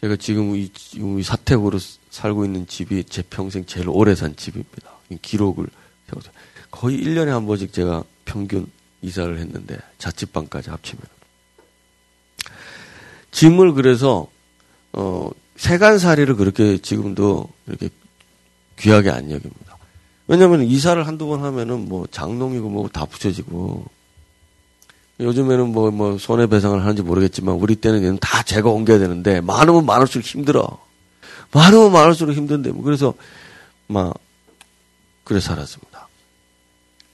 제가 0.00 0.16
지금 0.16 0.56
이, 0.56 0.70
이 0.94 1.22
사택으로 1.22 1.78
살고 2.10 2.44
있는 2.44 2.66
집이 2.66 3.04
제 3.04 3.22
평생 3.22 3.64
제일 3.64 3.88
오래 3.88 4.14
산 4.14 4.34
집입니다. 4.34 4.90
기록을 5.20 5.66
세워서. 6.08 6.30
거의 6.70 6.98
1년에 6.98 7.26
한 7.26 7.46
번씩 7.46 7.72
제가 7.72 8.02
평균 8.24 8.66
이사를 9.02 9.38
했는데, 9.38 9.78
자취방까지 9.98 10.70
합치면. 10.70 11.02
짐을 13.30 13.74
그래서, 13.74 14.28
어, 14.92 15.30
세간살이를 15.56 16.36
그렇게 16.36 16.78
지금도 16.78 17.48
이렇게 17.66 17.88
귀하게 18.78 19.10
안 19.10 19.30
여깁니다. 19.30 19.78
왜냐하면 20.26 20.62
이사를 20.62 21.06
한두 21.06 21.26
번 21.26 21.42
하면은 21.44 21.88
뭐 21.88 22.06
장롱이고 22.10 22.68
뭐다 22.68 23.04
붙여지고 23.04 23.84
요즘에는 25.22 25.68
뭐, 25.68 25.90
뭐, 25.90 26.18
손해배상을 26.18 26.80
하는지 26.80 27.02
모르겠지만, 27.02 27.54
우리 27.54 27.76
때는 27.76 28.18
다 28.20 28.42
제가 28.42 28.70
옮겨야 28.70 28.98
되는데, 28.98 29.40
많으면 29.40 29.86
많을수록 29.86 30.26
힘들어. 30.26 30.78
많으면 31.52 31.92
많을수록 31.92 32.34
힘든데, 32.34 32.72
뭐, 32.72 32.82
그래서, 32.82 33.14
막, 33.86 34.14
그래 35.24 35.40
살았습니다. 35.40 36.08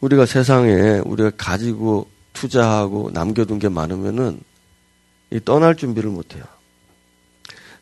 우리가 0.00 0.26
세상에, 0.26 1.00
우리가 1.04 1.32
가지고 1.36 2.08
투자하고 2.32 3.10
남겨둔 3.12 3.58
게 3.58 3.68
많으면은, 3.68 4.40
이 5.30 5.40
떠날 5.44 5.76
준비를 5.76 6.10
못 6.10 6.34
해요. 6.34 6.44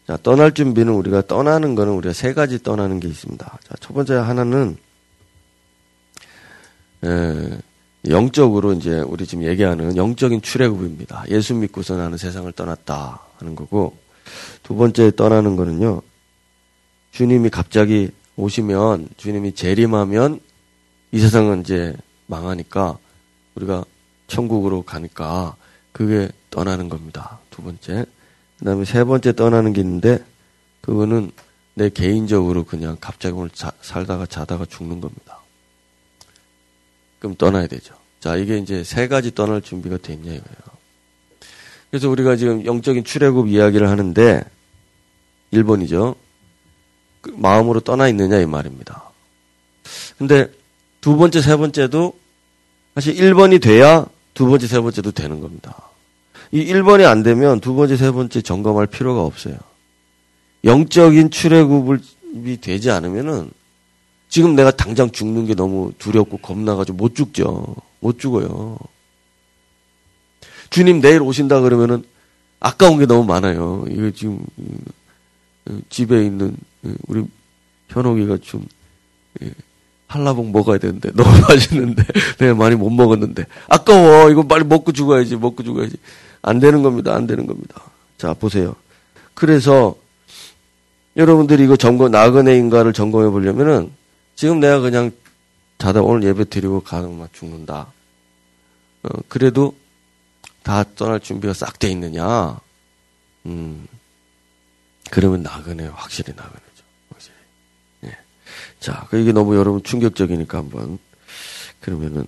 자, 0.07 0.16
떠날 0.22 0.53
준비는 0.53 0.93
우리가 0.93 1.22
떠나는 1.22 1.74
거는 1.74 1.93
우리가 1.95 2.12
세 2.12 2.33
가지 2.33 2.62
떠나는 2.62 3.01
게 3.01 3.09
있습니다. 3.09 3.45
자, 3.45 3.74
첫 3.81 3.93
번째 3.93 4.14
하나는, 4.14 4.77
에, 7.05 7.59
영적으로 8.11 8.72
이제 8.72 9.00
우리 9.00 9.26
지금 9.26 9.44
얘기하는 9.44 9.96
영적인 9.96 10.42
출애굽입니다. 10.42 11.24
예수 11.30 11.54
믿고서 11.54 11.96
나는 11.96 12.18
세상을 12.18 12.50
떠났다 12.52 13.20
하는 13.38 13.54
거고, 13.54 13.96
두 14.62 14.74
번째 14.74 15.14
떠나는 15.14 15.57
거는요, 15.57 16.02
주님이 17.12 17.50
갑자기 17.50 18.11
오시면, 18.36 19.09
주님이 19.16 19.54
재림하면 19.54 20.40
이 21.12 21.18
세상은 21.18 21.61
이제 21.61 21.96
망하니까 22.26 22.98
우리가 23.54 23.84
천국으로 24.26 24.82
가니까 24.82 25.57
그게 25.92 26.28
떠나는 26.50 26.88
겁니다. 26.88 27.38
두 27.50 27.62
번째. 27.62 28.04
그 28.59 28.64
다음에 28.64 28.84
세 28.84 29.04
번째 29.04 29.32
떠나는 29.34 29.72
게 29.72 29.80
있는데, 29.80 30.24
그거는 30.80 31.30
내 31.74 31.90
개인적으로 31.90 32.64
그냥 32.64 32.96
갑자기 33.00 33.34
오늘 33.34 33.50
자, 33.50 33.72
살다가 33.80 34.26
자다가 34.26 34.64
죽는 34.64 35.00
겁니다. 35.00 35.40
그럼 37.18 37.34
떠나야 37.36 37.66
되죠. 37.66 37.94
자, 38.20 38.36
이게 38.36 38.58
이제 38.58 38.84
세 38.84 39.08
가지 39.08 39.34
떠날 39.34 39.62
준비가 39.62 39.96
됐냐 39.98 40.24
이거예요. 40.24 40.76
그래서 41.90 42.10
우리가 42.10 42.36
지금 42.36 42.64
영적인 42.64 43.04
출애굽 43.04 43.48
이야기를 43.48 43.88
하는데, 43.88 44.44
1번이죠. 45.52 46.16
그 47.20 47.32
마음으로 47.36 47.80
떠나 47.80 48.08
있느냐 48.08 48.38
이 48.38 48.46
말입니다. 48.46 49.10
근데 50.18 50.50
두 51.00 51.16
번째, 51.16 51.40
세 51.40 51.56
번째도 51.56 52.18
사실 52.94 53.14
1번이 53.14 53.62
돼야 53.62 54.06
두 54.34 54.46
번째, 54.46 54.66
세 54.66 54.80
번째도 54.80 55.12
되는 55.12 55.40
겁니다. 55.40 55.90
이 56.50 56.64
1번이 56.64 57.04
안 57.04 57.22
되면 57.22 57.60
두 57.60 57.74
번째, 57.74 57.96
세 57.96 58.10
번째 58.10 58.42
점검할 58.42 58.86
필요가 58.86 59.22
없어요. 59.22 59.56
영적인 60.64 61.30
출애굽이 61.30 62.60
되지 62.60 62.90
않으면은 62.90 63.50
지금 64.37 64.55
내가 64.55 64.70
당장 64.70 65.11
죽는 65.11 65.47
게 65.47 65.55
너무 65.55 65.95
두렵고 65.97 66.37
겁나가지고 66.37 66.99
못 66.99 67.14
죽죠. 67.14 67.74
못 68.01 68.18
죽어요. 68.18 68.76
주님 70.68 71.01
내일 71.01 71.22
오신다 71.22 71.62
그러면은 71.62 72.05
아까운 72.61 72.99
게 72.99 73.07
너무 73.07 73.24
많아요. 73.24 73.87
이거 73.89 74.11
지금 74.11 74.45
집에 75.89 76.26
있는 76.26 76.55
우리 77.07 77.24
현옥이가 77.89 78.37
좀 78.43 78.66
한라봉 80.07 80.53
먹어야 80.53 80.76
되는데 80.76 81.12
너무 81.16 81.30
맛있는데 81.49 82.05
내가 82.37 82.53
많이 82.61 82.76
못 82.76 82.91
먹었는데 82.91 83.47
아까워 83.68 84.28
이거 84.28 84.43
빨리 84.43 84.64
먹고 84.64 84.93
죽어야지 84.93 85.37
먹고 85.37 85.62
죽어야지 85.62 85.97
안 86.43 86.61
되는 86.61 86.82
겁니다. 86.82 87.14
안 87.14 87.26
되는 87.26 87.47
겁니다. 87.47 87.80
자, 88.18 88.34
보세요. 88.34 88.76
그래서 89.32 89.97
여러분들이 91.16 91.64
이거 91.64 91.74
점검, 91.76 92.11
나그네 92.11 92.59
인가를 92.59 92.93
점검해 92.93 93.30
보려면은 93.30 93.95
지금 94.37 94.61
내가 94.61 94.80
그냥 94.80 95.11
자다 95.78 96.03
오늘 96.03 96.28
예배 96.28 96.45
드리고 96.45 96.80
가면 96.80 97.28
죽는다. 97.32 97.93
어, 99.03 99.09
그래도 99.28 99.74
다 100.62 100.84
떠날 100.95 101.20
준비가 101.20 101.55
싹 101.55 101.78
돼 101.78 101.89
있느냐? 101.89 102.61
음, 103.47 103.87
그러면 105.11 105.43
나그네요. 105.43 105.93
확실히 105.95 106.34
나그네죠. 106.37 106.84
확실히. 107.11 107.34
예. 108.05 108.18
자, 108.78 109.07
그 109.09 109.18
이게 109.18 109.32
너무 109.32 109.57
여러분 109.57 109.82
충격적이니까 109.82 110.59
한번, 110.59 110.99
그러면은, 111.80 112.26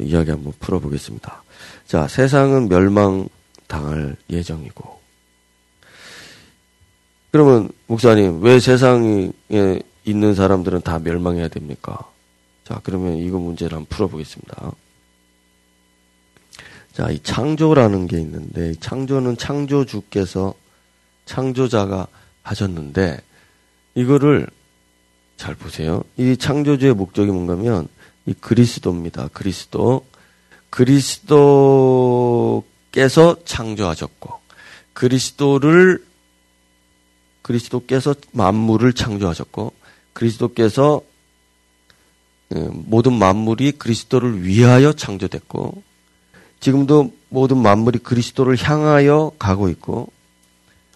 이야기 0.00 0.30
한번 0.30 0.52
풀어보겠습니다. 0.58 1.42
자, 1.86 2.08
세상은 2.08 2.68
멸망 2.68 3.28
당할 3.68 4.16
예정이고, 4.30 5.00
그러면, 7.30 7.70
목사님, 7.86 8.42
왜 8.42 8.58
세상에 8.58 9.30
있는 10.04 10.34
사람들은 10.34 10.82
다 10.82 10.98
멸망해야 10.98 11.48
됩니까? 11.48 12.10
자, 12.64 12.80
그러면 12.82 13.16
이거 13.16 13.38
문제를 13.38 13.76
한번 13.76 13.86
풀어보겠습니다. 13.88 14.72
자, 16.92 17.10
이 17.10 17.18
창조라는 17.20 18.06
게 18.06 18.18
있는데, 18.20 18.74
창조는 18.80 19.36
창조주께서 19.36 20.54
창조자가 21.24 22.06
하셨는데, 22.42 23.20
이거를 23.94 24.46
잘 25.36 25.54
보세요. 25.54 26.02
이 26.16 26.36
창조주의 26.36 26.94
목적이 26.94 27.30
뭔가면, 27.30 27.88
이 28.26 28.34
그리스도입니다. 28.34 29.28
그리스도. 29.32 30.04
그리스도께서 30.70 32.64
창조하셨고, 33.44 34.38
그리스도를, 34.92 36.04
그리스도께서 37.42 38.14
만물을 38.32 38.92
창조하셨고, 38.92 39.72
그리스도께서 40.12 41.02
예, 42.54 42.68
모든 42.70 43.14
만물이 43.14 43.72
그리스도를 43.72 44.44
위하여 44.44 44.92
창조됐고, 44.92 45.82
지금도 46.62 47.12
모든 47.28 47.58
만물이 47.58 47.98
그리스도를 47.98 48.56
향하여 48.56 49.32
가고 49.38 49.68
있고 49.70 50.12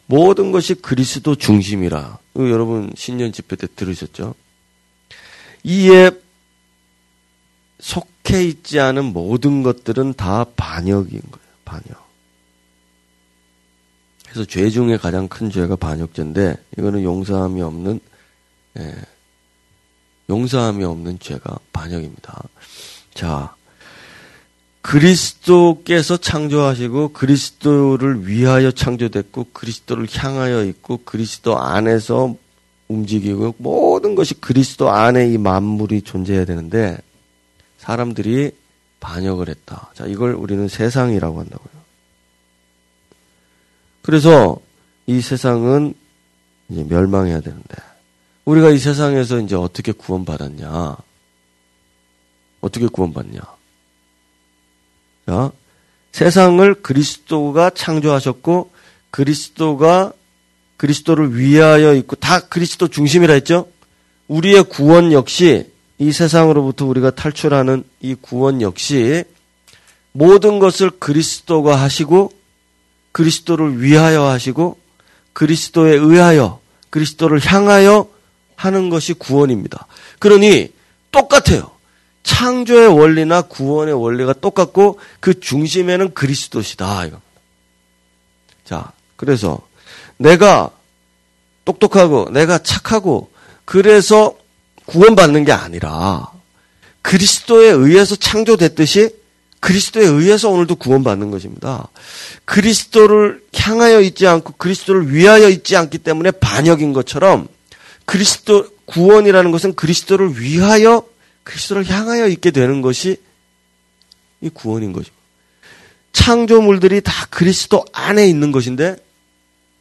모든 0.07 0.53
것이 0.53 0.75
그리스도 0.75 1.35
중심이라. 1.35 2.19
여러분 2.37 2.93
신년 2.95 3.33
집회 3.33 3.57
때 3.57 3.67
들으셨죠? 3.75 4.35
이에 5.64 6.12
속해 7.81 8.45
있지 8.45 8.79
않은 8.79 9.07
모든 9.07 9.64
것들은 9.64 10.14
다 10.14 10.45
반역인 10.57 11.21
거예요. 11.21 11.47
반역. 11.64 12.07
그래서 14.25 14.45
죄 14.45 14.71
중에 14.71 14.99
가장 14.99 15.27
큰 15.27 15.51
죄가 15.51 15.75
반역죄인데 15.75 16.57
이거는 16.79 17.03
용서함이 17.03 17.61
없는 17.62 17.99
예, 18.79 18.95
용서함이 20.29 20.85
없는 20.85 21.18
죄가 21.18 21.59
반역입니다. 21.72 22.43
자, 23.14 23.55
그리스도께서 24.83 26.16
창조하시고 26.16 27.09
그리스도를 27.12 28.29
위하여 28.29 28.70
창조됐고 28.70 29.49
그리스도를 29.53 30.07
향하여 30.12 30.64
있고 30.64 31.01
그리스도 31.05 31.59
안에서 31.59 32.37
움직이고 32.89 33.57
모든 33.59 34.14
것이 34.14 34.35
그리스도 34.35 34.91
안에 34.91 35.29
이 35.29 35.39
만물이 35.39 36.03
존재해야 36.03 36.45
되는데 36.45 36.99
사람들이 37.79 38.53
반역을 39.01 39.49
했다. 39.49 39.91
자, 39.95 40.07
이걸 40.07 40.35
우리는 40.35 40.68
세상이라고 40.68 41.41
한다고요. 41.41 41.83
그래서 44.03 44.59
이 45.07 45.20
세상은 45.20 45.95
이제 46.68 46.85
멸망해야 46.85 47.41
되는데 47.41 47.77
우리가 48.47 48.70
이 48.70 48.78
세상에서 48.78 49.40
이제 49.40 49.57
어떻게 49.57 49.90
구원받았냐? 49.92 50.97
어떻게 52.61 52.86
구원받냐? 52.86 53.40
자, 55.26 55.53
세상을 56.12 56.74
그리스도가 56.74 57.70
창조하셨고 57.70 58.70
그리스도가 59.11 60.12
그리스도를 60.76 61.36
위하여 61.36 61.94
있고 61.94 62.14
다 62.16 62.38
그리스도 62.40 62.86
중심이라 62.86 63.34
했죠. 63.34 63.68
우리의 64.28 64.64
구원 64.64 65.12
역시 65.12 65.70
이 65.99 66.12
세상으로부터 66.12 66.86
우리가 66.86 67.11
탈출하는 67.11 67.84
이 68.01 68.14
구원 68.14 68.62
역시 68.62 69.24
모든 70.12 70.61
것을 70.61 70.90
그리스도가 70.90 71.74
하시고 71.76 72.30
그리스도를 73.11 73.82
위하여 73.82 74.24
하시고 74.24 74.78
그리스도에 75.32 75.94
의하여 75.94 76.61
그리스도를 76.90 77.40
향하여 77.44 78.09
하는 78.57 78.90
것이 78.90 79.12
구원입니다. 79.14 79.86
그러니 80.18 80.72
똑같아요. 81.12 81.70
창조의 82.22 82.88
원리나 82.88 83.42
구원의 83.42 83.94
원리가 83.94 84.32
똑같고 84.32 84.98
그 85.20 85.38
중심에는 85.38 86.12
그리스도시다. 86.12 87.04
이겁니다. 87.04 87.22
자, 88.64 88.92
그래서 89.14 89.61
내가 90.16 90.70
똑똑하고 91.64 92.30
내가 92.30 92.59
착하고 92.59 93.30
그래서 93.64 94.36
구원받는 94.86 95.44
게 95.44 95.52
아니라 95.52 96.30
그리스도에 97.02 97.70
의해서 97.70 98.16
창조됐듯이 98.16 99.11
그리스도에 99.61 100.04
의해서 100.04 100.50
오늘도 100.50 100.76
구원받는 100.76 101.30
것입니다. 101.30 101.88
그리스도를 102.44 103.42
향하여 103.54 104.00
있지 104.00 104.26
않고 104.26 104.54
그리스도를 104.59 105.12
위하여 105.12 105.48
있지 105.48 105.76
않기 105.76 105.98
때문에 105.98 106.32
반역인 106.32 106.92
것처럼 106.92 107.48
그리스도 108.07 108.68
구원이라는 108.86 109.50
것은 109.50 109.74
그리스도를 109.74 110.40
위하여 110.40 111.07
그리스도를 111.42 111.88
향하여 111.88 112.28
있게 112.28 112.50
되는 112.50 112.80
것이 112.80 113.20
이 114.40 114.48
구원인 114.48 114.92
거죠. 114.92 115.12
창조물들이 116.12 117.02
다 117.02 117.12
그리스도 117.30 117.84
안에 117.92 118.26
있는 118.26 118.52
것인데 118.52 118.96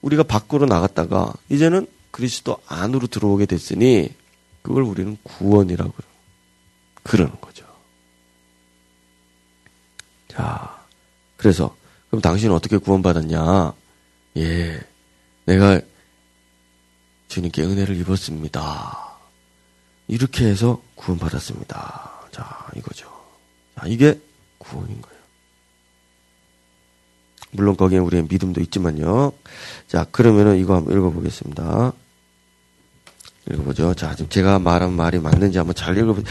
우리가 0.01 0.23
밖으로 0.23 0.65
나갔다가 0.65 1.33
이제는 1.49 1.87
그리스도 2.11 2.57
안으로 2.67 3.07
들어오게 3.07 3.45
됐으니 3.45 4.09
그걸 4.61 4.83
우리는 4.83 5.17
구원이라고 5.23 5.93
그러는 7.03 7.33
거죠. 7.39 7.65
자, 10.27 10.83
그래서 11.37 11.75
그럼 12.09 12.21
당신은 12.21 12.53
어떻게 12.53 12.77
구원받았냐? 12.77 13.73
예, 14.37 14.81
내가 15.45 15.79
주님께 17.35 17.63
은혜를 17.63 17.97
입었습니다. 17.97 19.17
이렇게 20.07 20.45
해서 20.45 20.81
구원받았습니다. 20.95 22.11
자, 22.31 22.67
이거죠. 22.77 23.11
자, 23.77 23.85
이게 23.87 24.21
구원인 24.57 25.01
거예요. 25.01 25.19
물론 27.51 27.75
거기에 27.75 27.97
우리의 27.99 28.27
믿음도 28.29 28.61
있지만요. 28.61 29.33
자, 29.87 30.05
그러면은 30.11 30.57
이거 30.57 30.75
한번 30.75 30.95
읽어보겠습니다. 30.95 31.91
읽어보죠. 33.51 33.93
자, 33.95 34.15
지금 34.15 34.29
제가 34.29 34.57
말한 34.59 34.93
말이 34.93 35.19
맞는지 35.19 35.57
한번 35.57 35.75
잘 35.75 35.97
읽어보, 35.97 36.21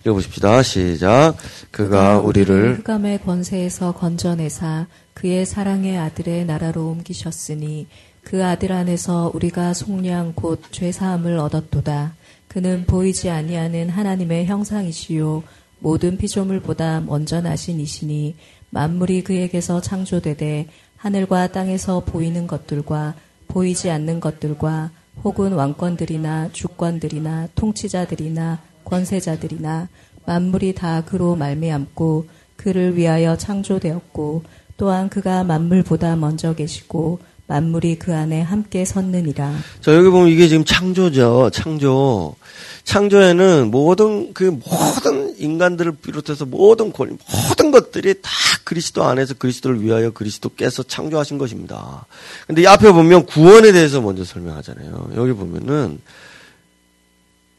읽어보십시다. 0.00 0.62
시작. 0.62 1.36
그가 1.70 2.18
우리를 2.18 2.80
흑암의 2.80 3.22
권세에서 3.22 3.92
건져내사 3.92 4.88
그의 5.14 5.46
사랑의 5.46 5.96
아들의 5.98 6.44
나라로 6.44 6.86
옮기셨으니 6.88 7.86
그 8.22 8.44
아들 8.44 8.72
안에서 8.72 9.30
우리가 9.34 9.74
속량 9.74 10.34
곧 10.34 10.62
죄사함을 10.70 11.38
얻었도다. 11.38 12.14
그는 12.48 12.84
보이지 12.86 13.30
아니하는 13.30 13.88
하나님의 13.88 14.46
형상이시요 14.46 15.42
모든 15.78 16.16
피조물보다 16.18 17.00
먼저 17.00 17.40
나신 17.40 17.80
이시니 17.80 18.36
만물이 18.70 19.24
그에게서 19.24 19.80
창조되되 19.80 20.66
하늘과 20.96 21.52
땅에서 21.52 22.00
보이는 22.00 22.46
것들과 22.46 23.14
보이지 23.48 23.90
않는 23.90 24.20
것들과 24.20 24.90
혹은 25.24 25.52
왕권들이나 25.52 26.50
주권들이나 26.52 27.48
통치자들이나 27.54 28.58
권세자들이나 28.84 29.88
만물이 30.26 30.74
다 30.74 31.04
그로 31.04 31.36
말미암고 31.36 32.26
그를 32.56 32.96
위하여 32.96 33.36
창조되었고 33.36 34.44
또한 34.76 35.08
그가 35.08 35.44
만물보다 35.44 36.16
먼저 36.16 36.54
계시고 36.54 37.20
만물이 37.50 37.98
그 37.98 38.14
안에 38.14 38.42
함께 38.42 38.84
섰느니라. 38.84 39.52
자, 39.80 39.92
여기 39.92 40.08
보면 40.08 40.28
이게 40.28 40.46
지금 40.46 40.64
창조죠. 40.64 41.50
창조. 41.52 42.36
창조에는 42.84 43.72
모든 43.72 44.32
그 44.32 44.44
모든 44.44 45.36
인간들을 45.36 45.96
비롯해서 45.96 46.44
모든 46.44 46.92
권 46.92 47.18
모든 47.48 47.72
것들이 47.72 48.14
다 48.22 48.30
그리스도 48.62 49.02
안에서 49.02 49.34
그리스도를 49.34 49.82
위하여 49.82 50.12
그리스도께서 50.12 50.84
창조하신 50.84 51.38
것입니다. 51.38 52.06
근데 52.46 52.62
이 52.62 52.66
앞에 52.68 52.92
보면 52.92 53.26
구원에 53.26 53.72
대해서 53.72 54.00
먼저 54.00 54.24
설명하잖아요. 54.24 55.10
여기 55.16 55.32
보면은 55.32 56.00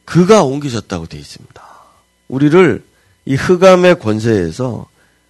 그가 0.05 0.43
옮기셨다고 0.43 1.07
되어 1.07 1.19
있습니다. 1.19 1.61
우리를 2.29 2.81
이 3.25 3.35
흑암의 3.35 3.99
권세에서 3.99 4.87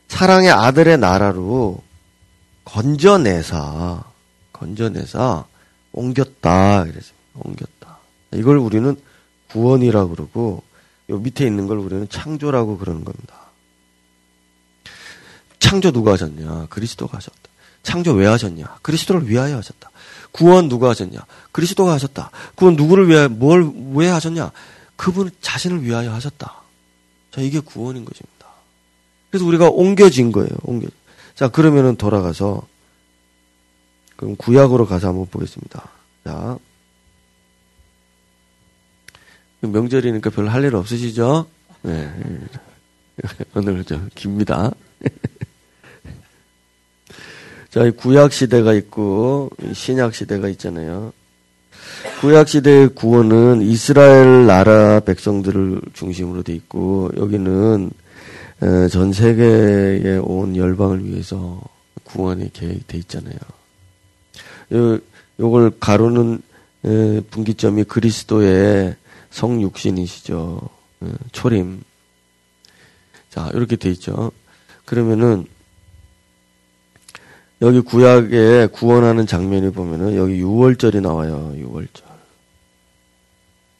사랑의 0.07 0.51
아들의 0.51 0.99
나라로 0.99 1.82
건져내사 2.66 4.11
건져내사 4.62 5.45
옮겼다. 5.91 6.86
이래서 6.86 7.14
옮겼다. 7.34 7.97
이걸 8.34 8.57
우리는 8.57 8.95
구원이라 9.49 10.05
그러고 10.07 10.64
요 11.09 11.18
밑에 11.18 11.45
있는 11.45 11.66
걸 11.68 11.80
우리는 11.80 12.07
창조라고 12.07 12.78
그러는 12.78 13.03
겁니다. 13.03 13.36
창조 15.59 15.91
누가 15.91 16.14
하셨냐? 16.14 16.68
그리스도가 16.70 17.18
하셨다. 17.18 17.38
창조 17.84 18.14
왜 18.14 18.28
하셨냐? 18.28 18.78
그리스도를 18.84 19.28
위하여 19.28 19.57
하셨다. 19.57 19.89
구원 20.32 20.70
누가 20.70 20.89
하셨냐? 20.91 21.26
그리스도가 21.51 21.93
하셨다. 21.93 22.30
구원 22.55 22.76
누구를 22.76 23.09
위하여 23.09 23.28
뭘 23.30 23.74
왜 23.93 24.07
하셨냐? 24.07 24.51
그분 24.95 25.32
자신을 25.41 25.84
위하여 25.84 26.14
하셨다. 26.14 26.62
자, 27.32 27.41
이게 27.41 27.59
구원인 27.59 28.05
것입니다. 28.05 28.45
그래서 29.32 29.45
우리가 29.45 29.70
옮겨진 29.70 30.32
거예요. 30.32 30.49
옮겨. 30.64 30.88
자, 31.34 31.47
그러면은 31.49 31.95
돌아가서 31.95 32.68
그럼 34.22 34.36
구약으로 34.36 34.86
가서 34.86 35.08
한번 35.08 35.26
보겠습니다. 35.26 35.90
자. 36.24 36.60
명절이니까 39.62 40.30
별로 40.30 40.50
할 40.50 40.64
일 40.64 40.76
없으시죠? 40.76 41.48
네. 41.82 42.08
오늘 43.56 43.84
좀 43.84 44.08
깁니다. 44.14 44.72
자, 47.72 47.90
구약 47.90 48.32
시대가 48.32 48.74
있고 48.74 49.50
신약 49.74 50.14
시대가 50.14 50.50
있잖아요. 50.50 51.14
구약 52.20 52.48
시대의 52.48 52.90
구원은 52.90 53.64
이스라엘 53.64 54.46
나라 54.46 55.00
백성들을 55.00 55.82
중심으로 55.94 56.44
돼 56.44 56.54
있고 56.54 57.10
여기는 57.18 57.90
전 58.92 59.14
세계에 59.14 60.18
온 60.22 60.56
열방을 60.56 61.06
위해서 61.06 61.60
구원이 62.04 62.54
계획돼 62.54 63.00
있잖아요. 63.00 63.38
요, 64.74 65.00
요걸 65.40 65.80
가로는 65.80 66.42
분기점이 67.30 67.84
그리스도의 67.86 68.96
성육신이시죠. 69.30 70.70
초림. 71.32 71.84
자, 73.30 73.50
이렇게 73.54 73.76
돼 73.76 73.90
있죠. 73.92 74.32
그러면은 74.86 75.46
여기 77.62 77.80
구약에 77.80 78.68
구원하는 78.72 79.28
장면이 79.28 79.72
보면은 79.72 80.16
여기 80.16 80.42
6월절이 80.42 81.02
나와요. 81.02 81.54
6월절. 81.58 82.04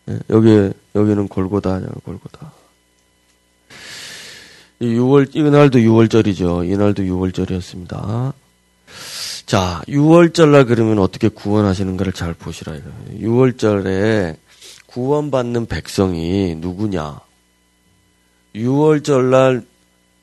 네, 0.06 0.20
여기 0.30 0.72
여기는 0.96 1.28
골고다. 1.28 1.82
이 4.80 4.86
6월 4.96 5.36
이날도 5.36 5.80
6월절이죠. 5.80 6.70
이날도 6.72 7.04
6월절이었습니다. 7.04 8.34
자, 9.52 9.82
6월절날 9.90 10.66
그러면 10.66 11.00
어떻게 11.00 11.28
구원하시는가를 11.28 12.14
잘 12.14 12.34
보시라 12.34 12.74
이거예요. 12.74 13.20
6월절에 13.20 14.38
구원받는 14.86 15.66
백성이 15.66 16.56
누구냐? 16.56 17.20
6월절날 18.56 19.66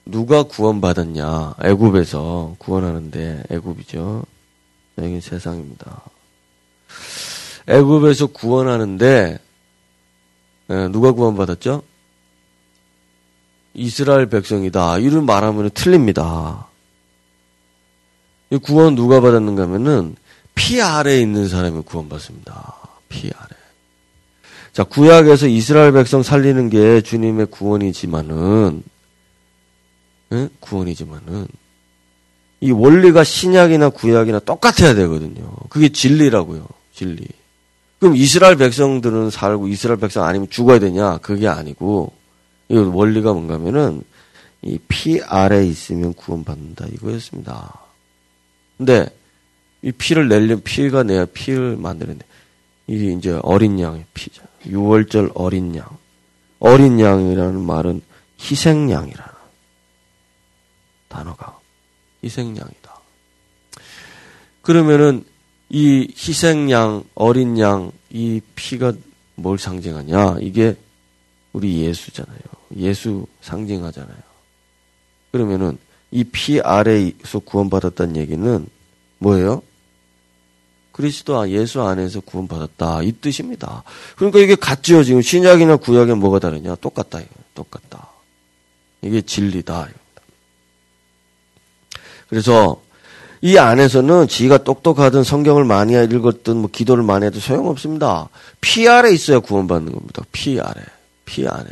누가 0.07 0.45
구원받았냐? 0.45 1.57
애굽에서 1.63 2.55
구원하는데 2.57 3.43
애굽이죠. 3.51 4.25
여기 4.97 5.21
세상입니다. 5.21 6.01
애굽에서 7.67 8.29
구원하는데 8.29 9.39
예, 10.71 10.89
누가 10.89 11.13
구원받았죠? 11.13 11.83
이스라엘 13.75 14.31
백성이다. 14.31 15.01
이를 15.01 15.21
말하면 15.21 15.69
틀립니다. 15.75 16.68
이 18.51 18.57
구원 18.59 18.95
누가 18.95 19.21
받았는가 19.21 19.63
하면은 19.65 20.17
피 20.55 20.81
아래에 20.81 21.21
있는 21.21 21.49
사람이 21.49 21.83
구원받습니다. 21.83 22.77
피 23.09 23.31
아래. 23.37 23.49
자, 24.73 24.85
구약에서 24.85 25.47
이스라엘 25.47 25.93
백성 25.93 26.23
살리는 26.23 26.69
게 26.71 27.01
주님의 27.01 27.47
구원이지만은 27.47 28.83
예? 30.33 30.49
구원이지만은 30.61 31.47
이 32.61 32.71
원리가 32.71 33.25
신약이나 33.25 33.91
구약이나 33.91 34.41
똑같아야 34.41 34.95
되거든요. 34.95 35.51
그게 35.69 35.89
진리라고요. 35.91 36.67
진리. 36.93 37.27
그럼 38.01 38.17
이스라엘 38.17 38.57
백성들은 38.57 39.31
살고 39.31 39.69
이스라엘 39.69 39.99
백성 39.99 40.25
아니면 40.25 40.49
죽어야 40.51 40.79
되냐? 40.79 41.19
그게 41.19 41.49
아니고 41.49 42.13
이 42.69 42.77
원리가 42.77 43.33
뭔가면은 43.33 44.03
이 44.63 44.79
피 44.89 45.21
아래 45.23 45.65
있으면 45.65 46.15
구원받는다 46.15 46.87
이거였습니다. 46.93 47.81
근데 48.79 49.07
이 49.83 49.93
피를 49.93 50.29
내려면 50.29 50.63
피가 50.63 51.03
내야 51.03 51.27
피를 51.27 51.77
만드는데 51.77 52.25
이게 52.87 53.13
이제 53.13 53.39
어린 53.43 53.79
양의 53.79 54.07
피죠. 54.15 54.43
6월절 54.65 55.33
어린 55.35 55.77
양. 55.77 55.87
어린 56.59 56.99
양이라는 56.99 57.61
말은 57.61 58.01
희생양이라는 58.41 59.33
단어가 61.09 61.59
희생양이다. 62.25 62.99
그러면은 64.63 65.25
이 65.69 66.13
희생양, 66.17 67.05
어린 67.15 67.59
양, 67.59 67.93
이 68.11 68.41
피가 68.55 68.93
뭘 69.35 69.59
상징하냐? 69.59 70.39
이게 70.41 70.77
우리 71.53 71.83
예수잖아요. 71.83 72.39
예수 72.77 73.27
상징하잖아요. 73.41 74.19
그러면은 75.31 75.79
이 76.11 76.25
피 76.25 76.61
아래에서 76.61 77.39
구원받았다는 77.45 78.17
얘기는 78.17 78.67
뭐예요? 79.19 79.63
그리스도 80.93 81.39
아, 81.39 81.49
예수 81.49 81.83
안에서 81.83 82.21
구원받았다 82.21 83.03
이 83.03 83.13
뜻입니다. 83.13 83.85
그러니까 84.17 84.41
이게 84.41 84.57
같죠 84.57 85.05
지금 85.05 85.23
신약이나 85.23 85.77
구약에 85.77 86.15
뭐가 86.15 86.39
다르냐? 86.41 86.75
똑같다 86.77 87.21
똑같다. 87.55 88.09
이게 89.03 89.21
진리다. 89.23 89.89
그래서 92.29 92.83
이 93.41 93.57
안에서는 93.57 94.27
지가 94.27 94.65
똑똑하든 94.65 95.23
성경을 95.23 95.65
많이 95.65 95.93
읽었든 95.93 96.57
뭐 96.57 96.69
기도를 96.71 97.05
많이 97.05 97.27
해도 97.27 97.39
소용없습니다. 97.39 98.29
피 98.61 98.89
아래 98.89 99.13
있어야 99.13 99.39
구원받는 99.39 99.93
겁니다. 99.93 100.23
피 100.33 100.59
아래. 100.59 100.83
피 101.25 101.47
안에. 101.47 101.67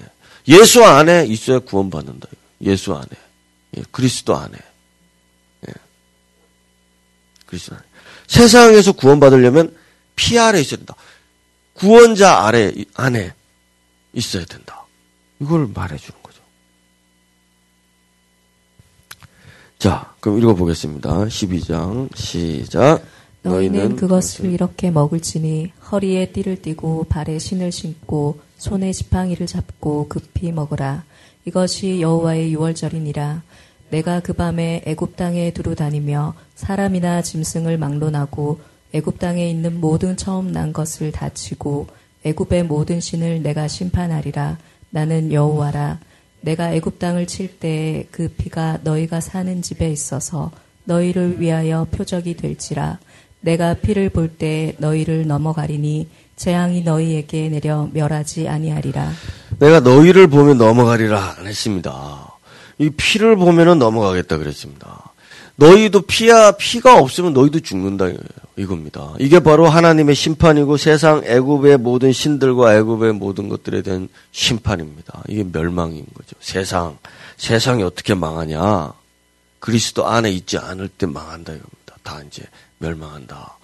예수 0.49 0.85
안에 0.85 1.27
있어야 1.27 1.59
구원받는다. 1.59 2.29
예수 2.63 2.95
안에. 2.95 3.09
예, 3.77 3.83
그리스도 3.91 4.37
안에. 4.37 4.57
예. 5.69 5.73
그리스도 7.47 7.77
안에. 7.77 7.85
세상에서 8.27 8.93
구원받으려면 8.93 9.77
피 10.15 10.39
아래 10.39 10.61
있어야 10.61 10.79
된다. 10.79 10.95
구원자 11.75 12.47
아래, 12.47 12.73
안에 12.95 13.35
있어야 14.13 14.45
된다. 14.47 14.87
이걸 15.41 15.69
말해주는 15.73 16.23
거죠. 16.23 16.41
자, 19.79 20.15
그럼 20.21 20.39
읽어보겠습니다. 20.39 21.27
12장, 21.27 22.17
시작. 22.17 23.05
너희는 23.43 23.97
그것을 23.97 24.47
이렇게 24.51 24.91
먹을지니 24.91 25.73
허리에 25.93 26.33
띠를 26.33 26.63
띠고 26.63 27.05
발에 27.05 27.39
신을 27.39 27.71
신고 27.71 28.41
손에 28.57 28.93
지팡이를 28.93 29.47
잡고 29.47 30.09
급히 30.09 30.51
먹으라. 30.51 31.05
이것이 31.45 32.01
여호와의 32.01 32.53
유월절이니라. 32.55 33.43
내가 33.91 34.21
그 34.21 34.33
밤에 34.33 34.83
애굽 34.85 35.17
땅에 35.17 35.53
두루 35.53 35.75
다니며 35.75 36.35
사람이나 36.55 37.23
짐승을 37.23 37.79
막론하고 37.79 38.61
애굽 38.93 39.19
땅에 39.19 39.49
있는 39.49 39.81
모든 39.81 40.17
처음 40.17 40.53
난 40.53 40.73
것을 40.73 41.13
다치고 41.13 41.87
애굽의 42.25 42.65
모든 42.65 43.01
신을 43.01 43.43
내가 43.43 43.69
심판하리라. 43.69 44.59
나는 44.91 45.33
여호와라. 45.33 46.01
내가 46.41 46.73
애굽 46.73 46.99
땅을 46.99 47.27
칠 47.27 47.59
때에 47.59 48.07
그 48.11 48.29
피가 48.29 48.81
너희가 48.83 49.21
사는 49.21 49.63
집에 49.63 49.91
있어서 49.91 50.51
너희를 50.85 51.41
위하여 51.41 51.87
표적이 51.91 52.37
될지라. 52.37 52.99
내가 53.41 53.75
피를 53.75 54.09
볼 54.09 54.29
때 54.39 54.75
너희를 54.79 55.27
넘어가리니 55.27 56.09
재앙이 56.37 56.83
너희에게 56.83 57.49
내려 57.49 57.89
멸하지 57.93 58.49
아니하리라. 58.49 59.11
내가 59.59 59.81
너희를 59.81 60.27
보면 60.27 60.59
넘어가리라 60.59 61.37
안 61.39 61.47
했습니다. 61.47 62.26
이 62.79 62.91
피를 62.91 63.37
보면은 63.37 63.79
넘어가겠다 63.79 64.39
그랬습니다. 64.39 65.13
너희도 65.57 66.03
피야 66.03 66.53
피가 66.53 66.99
없으면 66.99 67.33
너희도 67.33 67.61
죽는다 67.61 68.09
이겁니다. 68.57 69.15
이게 69.19 69.41
바로 69.41 69.67
하나님의 69.67 70.15
심판이고 70.15 70.77
세상 70.77 71.23
애굽의 71.25 71.79
모든 71.79 72.13
신들과 72.13 72.77
애굽의 72.77 73.15
모든 73.15 73.49
것들에 73.49 73.83
대한 73.83 74.09
심판입니다. 74.33 75.23
이게 75.29 75.45
멸망인 75.51 76.05
거죠. 76.15 76.37
세상 76.41 76.99
세상이 77.37 77.83
어떻게 77.83 78.15
망하냐? 78.15 78.93
그리스도 79.59 80.07
안에 80.07 80.31
있지 80.31 80.59
않을 80.59 80.89
때 80.89 81.07
망한다 81.07 81.53
이겁니다. 81.53 81.97
다 82.03 82.21
이제 82.27 82.43
멸망한다. 82.79 83.57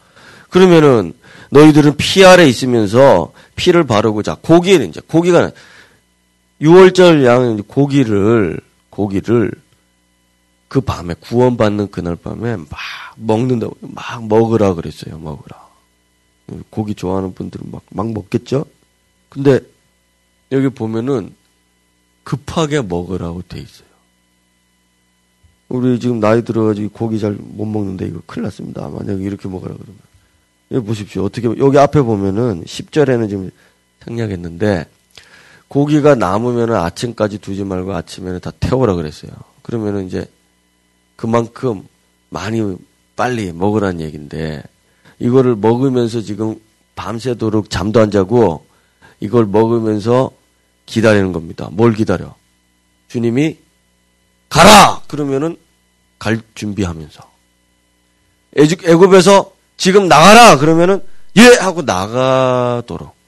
그러면은 0.49 1.15
너희들은 1.51 1.97
피 1.97 2.25
아래 2.25 2.47
있으면서 2.47 3.33
피를 3.57 3.85
바르고 3.85 4.23
자 4.23 4.37
고기는 4.41 4.89
이제 4.89 5.01
고기가 5.07 5.51
6월절 6.61 7.25
양 7.25 7.63
고기를 7.67 8.61
고기를 8.93 9.51
그 10.69 10.81
밤에 10.81 11.15
구원받는 11.15 11.91
그날 11.91 12.15
밤에 12.15 12.57
막 12.57 12.69
먹는다고 13.17 13.77
막 13.81 14.27
먹으라 14.27 14.75
그랬어요. 14.75 15.19
먹으라. 15.19 15.69
고기 16.69 16.95
좋아하는 16.95 17.33
분들은 17.33 17.71
막, 17.71 17.83
막 17.91 18.13
먹겠죠? 18.13 18.67
근데 19.31 19.61
여기 20.51 20.69
보면은 20.69 21.35
급하게 22.23 22.83
먹으라고 22.83 23.43
돼 23.43 23.61
있어요. 23.61 23.89
우리 25.71 25.99
지금 25.99 26.21
나이 26.21 26.45
들어가지고 26.45 26.91
고기 26.91 27.19
잘 27.19 27.35
못 27.39 27.65
먹는데 27.65 28.07
이거 28.07 28.21
큰일 28.27 28.45
났습니다. 28.45 28.89
만약에 28.89 29.23
이렇게 29.23 29.49
먹으라 29.49 29.75
그러면. 29.75 29.97
여기 30.71 30.87
보십시오. 30.87 31.25
어떻게, 31.25 31.47
여기 31.47 31.79
앞에 31.79 32.03
보면은 32.03 32.65
10절에는 32.65 33.29
지금 33.31 33.51
생략했는데 34.05 34.87
고기가 35.73 36.15
남으면은 36.15 36.77
아침까지 36.77 37.39
두지 37.39 37.65
말고 37.65 37.95
아침에는 37.95 38.41
다 38.41 38.51
태우라 38.61 38.95
그랬어요. 38.95 39.31
그러면은 39.63 40.07
이제 40.07 40.27
그만큼 41.17 41.89
많이 42.29 42.77
빨리 43.17 43.53
먹으라는 43.53 44.03
얘기인데 44.03 44.63
이거를 45.19 45.57
먹으면서 45.57 46.21
지금 46.21 46.61
밤새도록 46.95 47.71
잠도 47.71 48.01
안 48.01 48.11
자고 48.11 48.67
이걸 49.21 49.47
먹으면서 49.47 50.33
기다리는 50.85 51.33
겁니다. 51.33 51.71
뭘 51.73 51.95
기다려? 51.95 52.35
주님이 53.09 53.57
가라! 54.51 55.01
그러면은 55.09 55.57
갈 56.19 56.39
준비하면서. 56.55 57.31
애굽에서 58.59 59.53
지금 59.79 60.07
나가라! 60.07 60.59
그러면은 60.59 61.03
예! 61.39 61.45
하고 61.61 61.81
나가도록. 61.81 63.22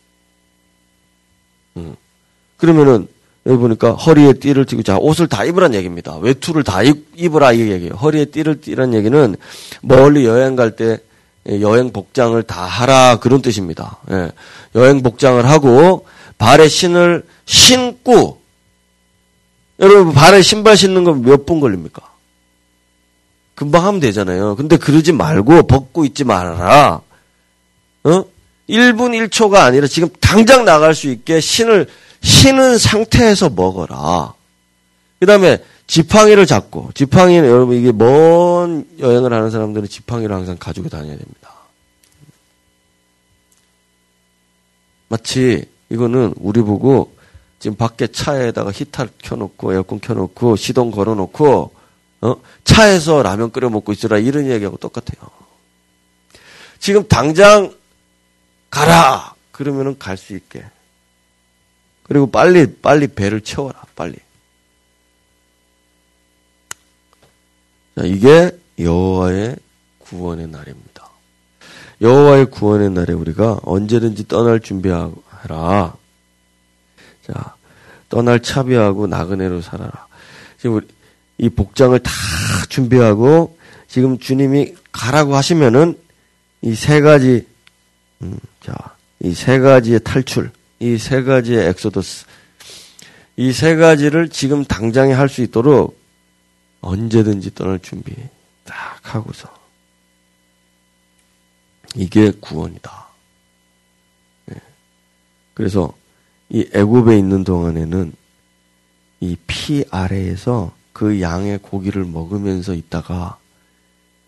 음. 2.55 2.59
그러면은 2.59 3.09
여기 3.47 3.59
보니까 3.59 3.93
허리에 3.93 4.35
띠를 4.35 4.65
띠고 4.65 4.83
자 4.83 4.97
옷을 4.97 5.29
다 5.29 5.45
입으란 5.45 5.75
얘기입니다. 5.75 6.17
외투를 6.17 6.65
다 6.65 6.83
입, 6.83 7.07
입으라 7.15 7.53
이 7.53 7.61
얘기예요. 7.71 7.95
허리에 7.95 8.27
띠를 8.27 8.61
띠란 8.61 8.95
얘기는 8.95 9.37
멀리 9.83 10.25
여행 10.25 10.57
갈 10.57 10.77
때 10.77 10.99
여행 11.47 11.93
복장을 11.93 12.43
다 12.45 12.63
하라 12.65 13.19
그런 13.21 13.43
뜻입니다. 13.43 13.99
예. 14.11 14.31
여행 14.75 15.03
복장을 15.03 15.45
하고 15.47 16.07
발에 16.39 16.69
신을 16.69 17.23
신고 17.45 18.41
여러분 19.79 20.15
발에 20.15 20.41
신발 20.41 20.77
신는 20.79 21.05
건 21.05 21.21
몇 21.23 21.45
분 21.45 21.61
걸립니까? 21.61 22.01
금방 23.55 23.85
하면 23.87 24.01
되잖아요. 24.01 24.57
근데 24.57 24.79
그러지 24.79 25.13
말고 25.13 25.67
벗고 25.67 26.05
있지 26.07 26.25
말아라. 26.25 27.03
어? 28.05 28.25
1분 28.69 29.29
1초가 29.29 29.57
아니라 29.57 29.87
지금 29.87 30.09
당장 30.21 30.65
나갈 30.65 30.95
수 30.95 31.11
있게 31.11 31.41
신을 31.41 31.87
신은 32.25 32.79
상태에서 32.79 33.51
먹어라. 33.51 34.35
그 35.21 35.27
다음에 35.27 35.63
지팡이를 35.87 36.47
잡고, 36.47 36.91
지팡이는 36.95 37.49
여러분 37.49 37.77
이게 37.77 37.93
먼 37.93 38.87
여행을 38.99 39.33
하는 39.33 39.51
사람들은 39.51 39.89
지팡이를 39.89 40.35
항상 40.35 40.57
가지고 40.59 40.89
다녀야 40.89 41.17
됩니다. 41.17 41.53
마치 45.09 45.67
이거는 45.91 46.35
우리 46.39 46.63
보고 46.63 47.15
지금 47.59 47.77
밖에 47.77 48.07
차에다가 48.07 48.73
히터 48.73 49.07
켜놓고 49.23 49.75
에어컨 49.75 50.01
켜놓고 50.01 50.57
시동 50.57 50.91
걸어놓고 50.91 51.75
어? 52.23 52.37
차에서 52.65 53.23
라면 53.23 53.53
끓여 53.53 53.69
먹고 53.69 53.93
있으라 53.93 54.19
이런 54.19 54.51
얘기하고 54.51 54.79
똑같아요. 54.79 55.31
지금 56.81 57.07
당장 57.07 57.73
가라 58.71 59.35
그러면은 59.53 59.99
갈 59.99 60.17
수 60.17 60.35
있게 60.35 60.65
그리고 62.05 62.31
빨리 62.31 62.77
빨리 62.81 63.07
배를 63.09 63.41
채워라. 63.41 63.83
빨리. 63.97 64.15
자, 67.97 68.05
이게 68.05 68.51
여호와의 68.79 69.57
구원의 70.01 70.49
날입니다. 70.49 71.09
여호와의 72.01 72.47
구원의 72.47 72.91
날에 72.91 73.13
우리가 73.13 73.61
언제든지 73.63 74.29
떠날 74.29 74.61
준비하라. 74.61 75.95
자, 77.27 77.55
떠날 78.09 78.41
차비하고 78.43 79.07
나그네로 79.07 79.61
살아라. 79.63 80.07
지금 80.59 80.77
우리 80.77 80.87
이 81.39 81.49
복장을 81.49 81.99
다 82.01 82.11
준비하고 82.69 83.57
지금 83.89 84.19
주님이 84.19 84.75
가라고 84.93 85.35
하시면은 85.37 85.99
이 86.63 86.75
세 86.75 87.01
가지 87.01 87.47
음, 88.23 88.39
자, 88.63 88.75
이 89.21 89.33
세 89.35 89.59
가지의 89.59 90.01
탈출 90.05 90.51
이 90.81 90.97
세 90.99 91.23
가지의 91.23 91.69
엑소더스. 91.69 92.27
이 93.37 93.53
세 93.53 93.77
가지를 93.77 94.29
지금 94.29 94.65
당장에 94.65 95.13
할 95.13 95.29
수 95.29 95.43
있도록 95.43 95.99
언제든지 96.81 97.55
떠날 97.55 97.79
준비 97.81 98.15
딱 98.65 98.99
하고서. 99.03 99.53
이게 101.97 102.33
구원이다. 102.41 103.07
네. 104.47 104.57
그래서 105.55 105.93
이 106.49 106.69
애굽에 106.75 107.17
있는 107.19 107.45
동안에는 107.45 108.13
이 109.21 109.37
피 109.47 109.85
아래에서 109.91 110.75
그 110.93 111.21
양의 111.21 111.59
고기를 111.59 112.05
먹으면서 112.05 112.75
있다가 112.75 113.39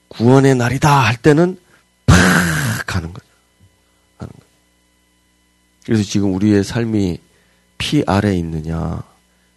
구원의 0.08 0.54
날이다 0.54 0.88
할 1.04 1.16
때는 1.16 1.58
팍 2.06 2.16
가는 2.86 3.12
거죠. 3.12 3.26
그래서 5.86 6.02
지금 6.02 6.34
우리의 6.34 6.64
삶이 6.64 7.18
피 7.78 8.02
아래 8.06 8.36
있느냐, 8.36 9.02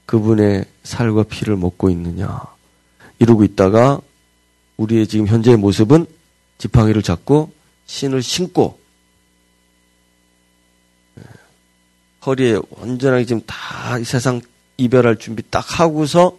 그분의 0.05 0.65
살과 0.83 1.23
피를 1.23 1.57
먹고 1.57 1.89
있느냐, 1.89 2.41
이러고 3.19 3.43
있다가 3.43 3.99
우리의 4.77 5.07
지금 5.07 5.27
현재의 5.27 5.57
모습은 5.57 6.05
지팡이를 6.59 7.01
잡고 7.01 7.51
신을 7.87 8.21
신고 8.21 8.79
예, 11.17 11.23
허리에 12.25 12.59
완전하게 12.69 13.25
지금 13.25 13.41
다 13.45 13.97
이 13.97 14.03
세상 14.03 14.41
이별할 14.77 15.17
준비 15.17 15.43
딱 15.49 15.79
하고서 15.79 16.37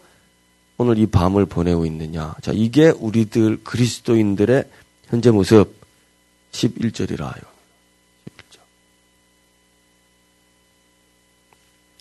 오늘 0.78 0.98
이 0.98 1.06
밤을 1.06 1.46
보내고 1.46 1.84
있느냐. 1.86 2.34
자, 2.40 2.52
이게 2.54 2.88
우리들 2.88 3.62
그리스도인들의 3.64 4.64
현재 5.08 5.30
모습 5.30 5.74
11절이라. 6.52 7.49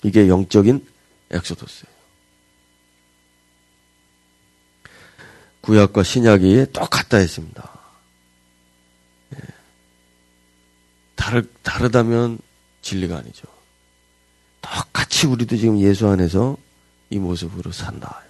이게 0.03 0.27
영적인 0.27 0.85
엑소도스예요. 1.31 1.99
구약과 5.61 6.03
신약이 6.03 6.67
똑같다 6.73 7.17
했습니다. 7.17 7.79
예. 9.35 9.39
다르, 11.15 11.45
다르다면 11.61 12.39
진리가 12.81 13.17
아니죠. 13.17 13.43
똑같이 14.61 15.27
우리도 15.27 15.57
지금 15.57 15.79
예수 15.79 16.07
안에서 16.07 16.57
이 17.09 17.19
모습으로 17.19 17.71
산다. 17.71 18.23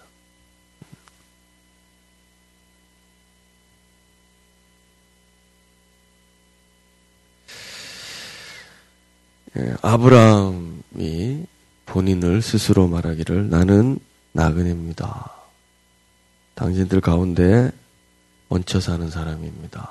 예, 9.58 9.76
아브라함이 9.82 11.46
본인을 11.90 12.42
스스로 12.42 12.88
말하기를 12.88 13.50
나는 13.50 14.00
나그네입니다. 14.32 15.32
당신들 16.54 17.02
가운데 17.02 17.72
얹혀 18.50 18.80
사는 18.80 19.10
사람입니다. 19.10 19.90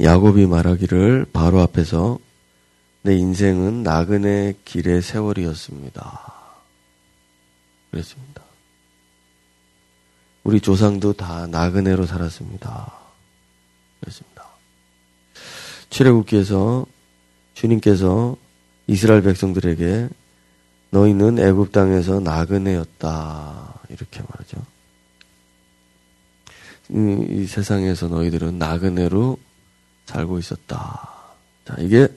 야곱이 0.00 0.46
말하기를 0.46 1.26
바로 1.32 1.60
앞에서 1.60 2.18
내 3.02 3.14
인생은 3.16 3.82
나그네 3.82 4.54
길의 4.64 5.02
세월이었습니다. 5.02 6.32
그랬습니다. 7.90 8.42
우리 10.42 10.60
조상도 10.60 11.12
다 11.12 11.46
나그네로 11.46 12.06
살았습니다. 12.06 12.92
그랬습니다. 14.00 14.46
출애굽기에서 15.90 16.86
주님께서 17.52 18.36
이스라엘 18.86 19.22
백성들에게 19.22 20.08
너희는 20.90 21.38
애굽 21.38 21.72
땅에서 21.72 22.20
나그네였다 22.20 23.80
이렇게 23.88 24.20
말하죠. 24.20 24.62
이, 26.90 27.26
이 27.30 27.46
세상에서 27.46 28.08
너희들은 28.08 28.58
나그네로 28.58 29.38
살고 30.06 30.38
있었다. 30.38 31.10
자, 31.64 31.74
이게 31.78 32.08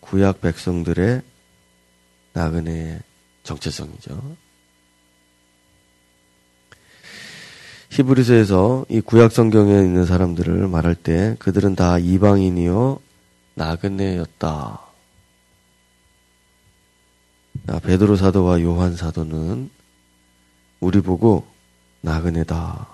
구약 0.00 0.40
백성들의 0.40 1.22
나그네의 2.32 3.00
정체성이죠. 3.42 4.36
히브리서에서 7.90 8.86
이 8.88 9.00
구약 9.00 9.32
성경에 9.32 9.72
있는 9.80 10.04
사람들을 10.04 10.68
말할 10.68 10.94
때 10.94 11.36
그들은 11.38 11.76
다 11.76 11.98
이방인이요 11.98 13.00
나그네였다. 13.54 14.85
베드로 17.66 18.16
사도와 18.16 18.60
요한 18.62 18.96
사도는 18.96 19.70
우리 20.80 21.00
보고 21.00 21.46
나그네다. 22.00 22.88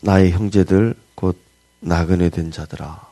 나의 0.00 0.30
형제들 0.32 0.94
곧 1.14 1.40
나그네 1.80 2.30
된 2.30 2.50
자들아. 2.50 3.08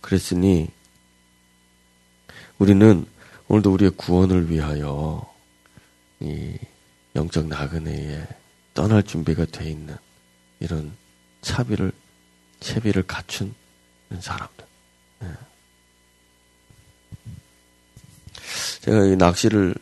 그랬으니 0.00 0.68
우리는 2.58 3.06
오늘도 3.48 3.72
우리의 3.72 3.90
구원을 3.92 4.50
위하여 4.50 5.32
이 6.20 6.56
영적 7.14 7.46
나그네에 7.46 8.26
떠날 8.74 9.02
준비가 9.02 9.44
돼 9.46 9.70
있는 9.70 9.96
이런 10.60 10.96
차비를 11.42 11.92
채비를 12.60 13.04
갖춘 13.04 13.54
사람들. 14.18 14.66
네. 15.20 15.28
제가 18.84 19.06
이 19.06 19.16
낚시를 19.16 19.74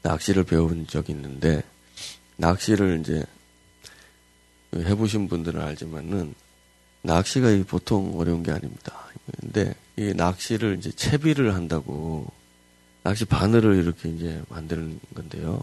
낚시를 0.00 0.44
배운 0.44 0.86
적이 0.86 1.12
있는데 1.12 1.62
낚시를 2.38 3.00
이제 3.00 3.22
해보신 4.74 5.28
분들은 5.28 5.60
알지만은 5.60 6.34
낚시가 7.02 7.48
보통 7.68 8.18
어려운 8.18 8.42
게 8.42 8.50
아닙니다. 8.50 9.08
근데 9.42 9.74
이 9.96 10.14
낚시를 10.16 10.78
이제 10.78 10.90
채비를 10.92 11.54
한다고 11.54 12.32
낚시 13.02 13.26
바늘을 13.26 13.76
이렇게 13.76 14.08
이제 14.08 14.42
만드는 14.48 14.98
건데요. 15.14 15.62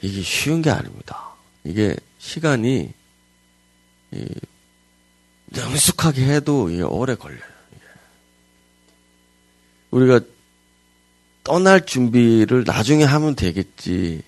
이게 0.00 0.22
쉬운 0.22 0.62
게 0.62 0.70
아닙니다. 0.70 1.34
이게 1.64 1.94
시간이 2.18 2.94
능숙하게 5.48 6.24
해도 6.28 6.70
이게 6.70 6.80
오래 6.80 7.14
걸려요. 7.14 7.42
이게. 7.72 7.84
우리가 9.90 10.20
떠날 11.44 11.84
준비를 11.84 12.64
나중에 12.64 13.04
하면 13.04 13.34
되겠지. 13.34 14.22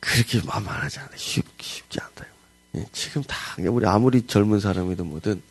그렇게 0.00 0.40
마음 0.44 0.68
안 0.68 0.82
하지 0.82 0.98
않아. 1.00 1.10
쉽, 1.16 1.44
쉽지 1.60 1.98
않다. 2.00 2.24
예, 2.76 2.86
지금 2.92 3.22
다, 3.22 3.36
우리 3.58 3.86
아무리 3.86 4.26
젊은 4.26 4.60
사람이든 4.60 5.06
뭐든 5.06 5.42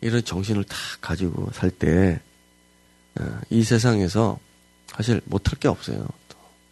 이런 0.00 0.24
정신을 0.24 0.64
다 0.64 0.76
가지고 1.00 1.50
살 1.52 1.70
때, 1.70 2.20
어, 3.18 3.40
이 3.50 3.62
세상에서 3.62 4.38
사실 4.86 5.20
못할 5.24 5.58
게 5.58 5.68
없어요. 5.68 6.06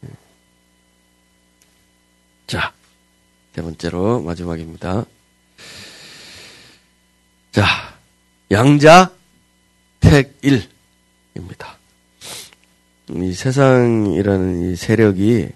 예. 0.04 0.08
자, 2.46 2.72
세 3.54 3.62
번째로 3.62 4.22
마지막입니다. 4.22 5.04
자, 7.52 7.64
양자 8.50 9.12
택일입니다. 10.00 11.78
이 13.10 13.32
세상이라는 13.32 14.72
이 14.72 14.76
세력이 14.76 15.48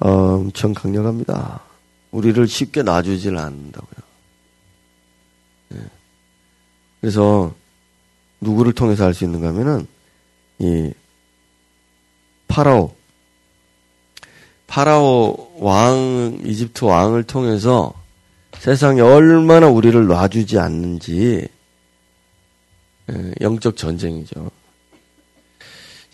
어, 0.00 0.08
엄청 0.08 0.72
강력합니다. 0.72 1.60
우리를 2.10 2.46
쉽게 2.46 2.82
놔주질 2.82 3.36
않는다고요. 3.36 4.06
네. 5.70 5.78
그래서 7.00 7.54
누구를 8.40 8.72
통해서 8.72 9.04
알 9.04 9.14
수 9.14 9.24
있는가 9.24 9.48
하면은 9.48 9.86
이 10.58 10.92
파라오 12.48 12.94
파라오 14.66 15.52
왕 15.58 16.40
이집트 16.44 16.84
왕을 16.84 17.24
통해서 17.24 17.92
세상에 18.58 19.00
얼마나 19.00 19.68
우리를 19.68 20.06
놔주지 20.06 20.58
않는지 20.58 21.48
예, 23.10 23.34
영적 23.40 23.76
전쟁이죠. 23.76 24.50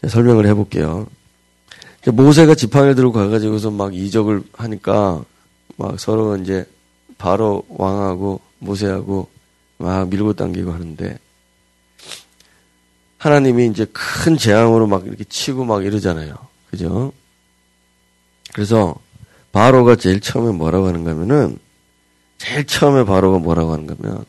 설명을 0.07 0.47
해볼게요. 0.47 1.07
모세가 2.07 2.55
지팡이를 2.55 2.95
들고 2.95 3.13
가가지고서 3.13 3.71
막 3.71 3.95
이적을 3.95 4.43
하니까 4.53 5.23
막 5.77 6.01
서로 6.01 6.37
이제 6.37 6.67
바로 7.19 7.65
왕하고 7.69 8.41
모세하고 8.59 9.29
막 9.79 10.09
밀고 10.09 10.33
당기고 10.35 10.73
하는데 10.73 11.19
하나님이 13.19 13.67
이제 13.67 13.87
큰 13.93 14.39
재앙으로 14.39 14.87
막 14.87 15.07
이렇게 15.07 15.25
치고 15.25 15.65
막 15.65 15.85
이러잖아요. 15.85 16.35
그죠? 16.71 17.13
그래서 18.55 18.95
바로가 19.53 19.97
제일 19.97 20.21
처음에 20.21 20.53
뭐라고 20.53 20.87
하는가 20.87 21.11
하면은 21.11 21.59
제일 22.39 22.67
처음에 22.67 23.05
바로가 23.05 23.39
뭐라고 23.39 23.73
하는가 23.73 23.97
하면 23.99 24.25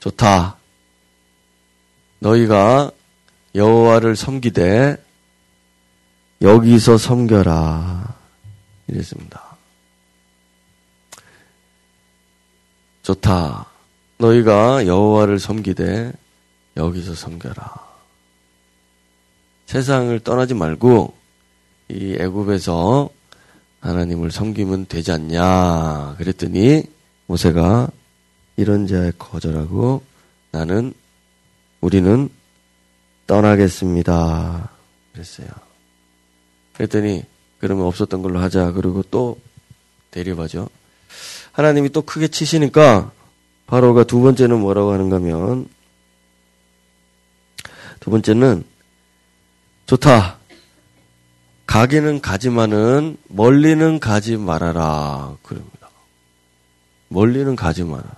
좋다. 0.00 0.56
너희가 2.18 2.90
여호와를 3.54 4.16
섬기되 4.16 4.96
여기서 6.42 6.98
섬겨라. 6.98 8.14
이랬습니다. 8.88 9.56
좋다. 13.02 13.66
너희가 14.18 14.86
여호와를 14.86 15.38
섬기되 15.38 16.12
여기서 16.76 17.14
섬겨라. 17.14 17.90
세상을 19.66 20.18
떠나지 20.20 20.54
말고 20.54 21.14
이 21.88 22.16
애굽에서 22.18 23.10
하나님을 23.80 24.30
섬기면 24.30 24.86
되지 24.86 25.12
않냐. 25.12 26.16
그랬더니 26.18 26.84
모세가 27.26 27.88
이런 28.56 28.86
자에 28.86 29.12
거절하고 29.18 30.02
나는 30.50 30.92
우리는 31.80 32.28
떠나겠습니다. 33.30 34.70
그랬어요. 35.12 35.46
그랬더니 36.72 37.24
그러면 37.60 37.86
없었던 37.86 38.22
걸로 38.22 38.40
하자. 38.40 38.72
그리고 38.72 39.04
또 39.04 39.38
대립하죠. 40.10 40.68
하나님이 41.52 41.90
또 41.90 42.02
크게 42.02 42.26
치시니까 42.26 43.12
바로가 43.68 44.02
두 44.02 44.20
번째는 44.20 44.58
뭐라고 44.58 44.92
하는가 44.92 45.16
하면 45.16 45.68
두 48.00 48.10
번째는 48.10 48.64
좋다. 49.86 50.38
가기는 51.66 52.20
가지만은 52.20 53.16
멀리는 53.28 54.00
가지 54.00 54.36
말아라. 54.36 55.36
그럽니다. 55.44 55.88
멀리는 57.06 57.54
가지 57.54 57.84
말아라. 57.84 58.16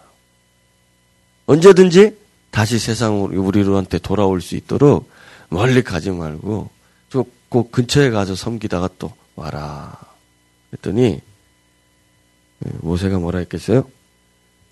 언제든지 1.44 2.21
다시 2.52 2.78
세상으로 2.78 3.42
우리한테 3.42 3.98
돌아올 3.98 4.40
수 4.40 4.54
있도록 4.54 5.10
멀리 5.48 5.82
가지 5.82 6.12
말고 6.12 6.70
꼭 7.52 7.70
근처에 7.70 8.08
가서 8.08 8.34
섬기다가 8.34 8.88
또 8.98 9.12
와라. 9.36 9.98
그랬더니 10.70 11.20
예, 12.64 12.70
모세가 12.80 13.18
뭐라 13.18 13.40
했겠어요? 13.40 13.90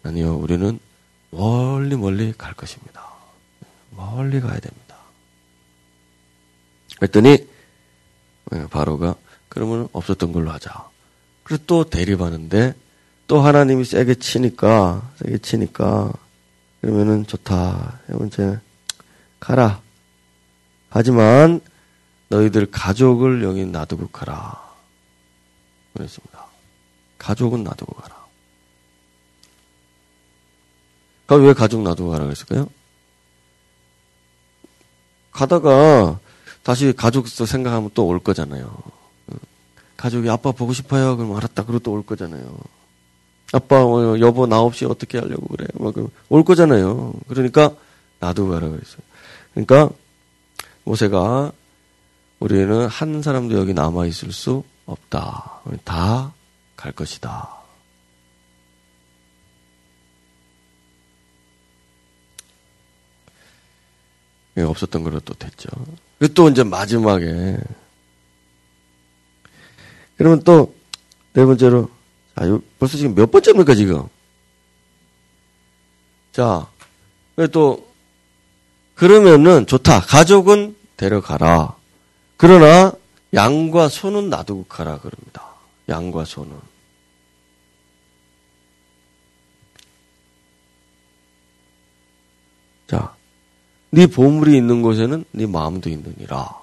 아니요, 0.03 0.37
우리는 0.37 0.79
멀리 1.31 1.95
멀리 1.97 2.33
갈 2.33 2.55
것입니다. 2.55 3.07
멀리 3.91 4.41
가야 4.41 4.59
됩니다. 4.61 4.97
그랬더니 6.97 7.47
예, 8.55 8.67
바로가 8.71 9.15
그러면 9.51 9.89
없었던 9.93 10.33
걸로 10.33 10.51
하자. 10.51 10.89
그래서 11.43 11.63
또 11.67 11.85
대립하는데 11.85 12.75
또 13.27 13.41
하나님이 13.41 13.85
세게 13.85 14.15
치니까 14.15 15.13
세게 15.17 15.39
치니까 15.39 16.15
그러면은 16.81 17.27
좋다. 17.27 18.01
이제 18.27 18.59
가라. 19.39 19.81
하지만 20.89 21.61
너희들 22.29 22.71
가족을 22.71 23.43
여기 23.43 23.65
놔두고 23.67 24.09
가라. 24.09 24.59
그랬습니다. 25.95 26.47
가족은 27.19 27.65
놔두고 27.65 27.93
가라. 27.95 28.17
그럼 31.27 31.45
왜 31.45 31.53
가족 31.53 31.83
놔두고 31.83 32.11
가라 32.11 32.25
그랬을까요? 32.25 32.69
가다가 35.33 36.19
다시 36.63 36.93
가족도 36.93 37.47
생각하면 37.47 37.91
또 37.95 38.07
올 38.07 38.19
거잖아요. 38.21 38.77
가족이 39.97 40.29
아빠 40.31 40.51
보고 40.53 40.73
싶어요. 40.73 41.17
그럼 41.17 41.37
알았다. 41.37 41.65
그러고 41.65 41.79
또 41.81 41.93
올 41.93 42.05
거잖아요. 42.05 42.59
아빠, 43.53 43.85
어, 43.85 44.19
여보, 44.21 44.47
나 44.47 44.61
없이 44.61 44.85
어떻게 44.85 45.19
하려고 45.19 45.47
그래. 45.49 45.67
막올 45.79 46.45
거잖아요. 46.45 47.13
그러니까 47.29 47.75
놔두고 48.21 48.51
가라 48.51 48.69
그랬어요. 48.69 48.99
그러니까 49.55 49.91
모세가 50.85 51.53
우리는 52.39 52.87
한 52.87 53.23
사람도 53.23 53.59
여기 53.59 53.75
남아 53.75 54.07
있을 54.07 54.33
수 54.33 54.63
없다. 54.87 55.63
다 55.85 56.33
갈 56.81 56.93
것이다. 56.93 57.57
없었던 64.57 65.03
걸로 65.03 65.21
또 65.21 65.33
됐죠. 65.35 65.69
그리고 66.19 66.35
또 66.35 66.49
이제 66.49 66.63
마지막에 66.63 67.59
그러면 70.17 70.43
또 70.43 70.73
네 71.33 71.45
번째로 71.45 71.89
아, 72.41 72.59
벌써 72.79 72.97
지금 72.97 73.15
몇 73.15 73.31
번째입니까 73.31 73.75
지금? 73.75 74.09
자, 76.33 76.67
또 77.53 77.87
그러면은 78.95 79.67
좋다. 79.67 80.01
가족은 80.01 80.75
데려가라. 80.97 81.77
그러나 82.39 82.93
양과 83.35 83.91
소는 83.91 84.31
놔두고 84.31 84.65
가라 84.65 84.99
그럽니다. 85.01 85.55
양과 85.89 86.25
소는. 86.25 86.59
자, 92.87 93.15
네 93.91 94.07
보물이 94.07 94.57
있는 94.57 94.81
곳에는 94.81 95.27
네 95.33 95.47
마음도 95.47 95.91
있느니라. 95.91 96.59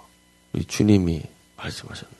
우리 0.53 0.65
주님이 0.65 1.21
말씀하셨는데 1.55 2.16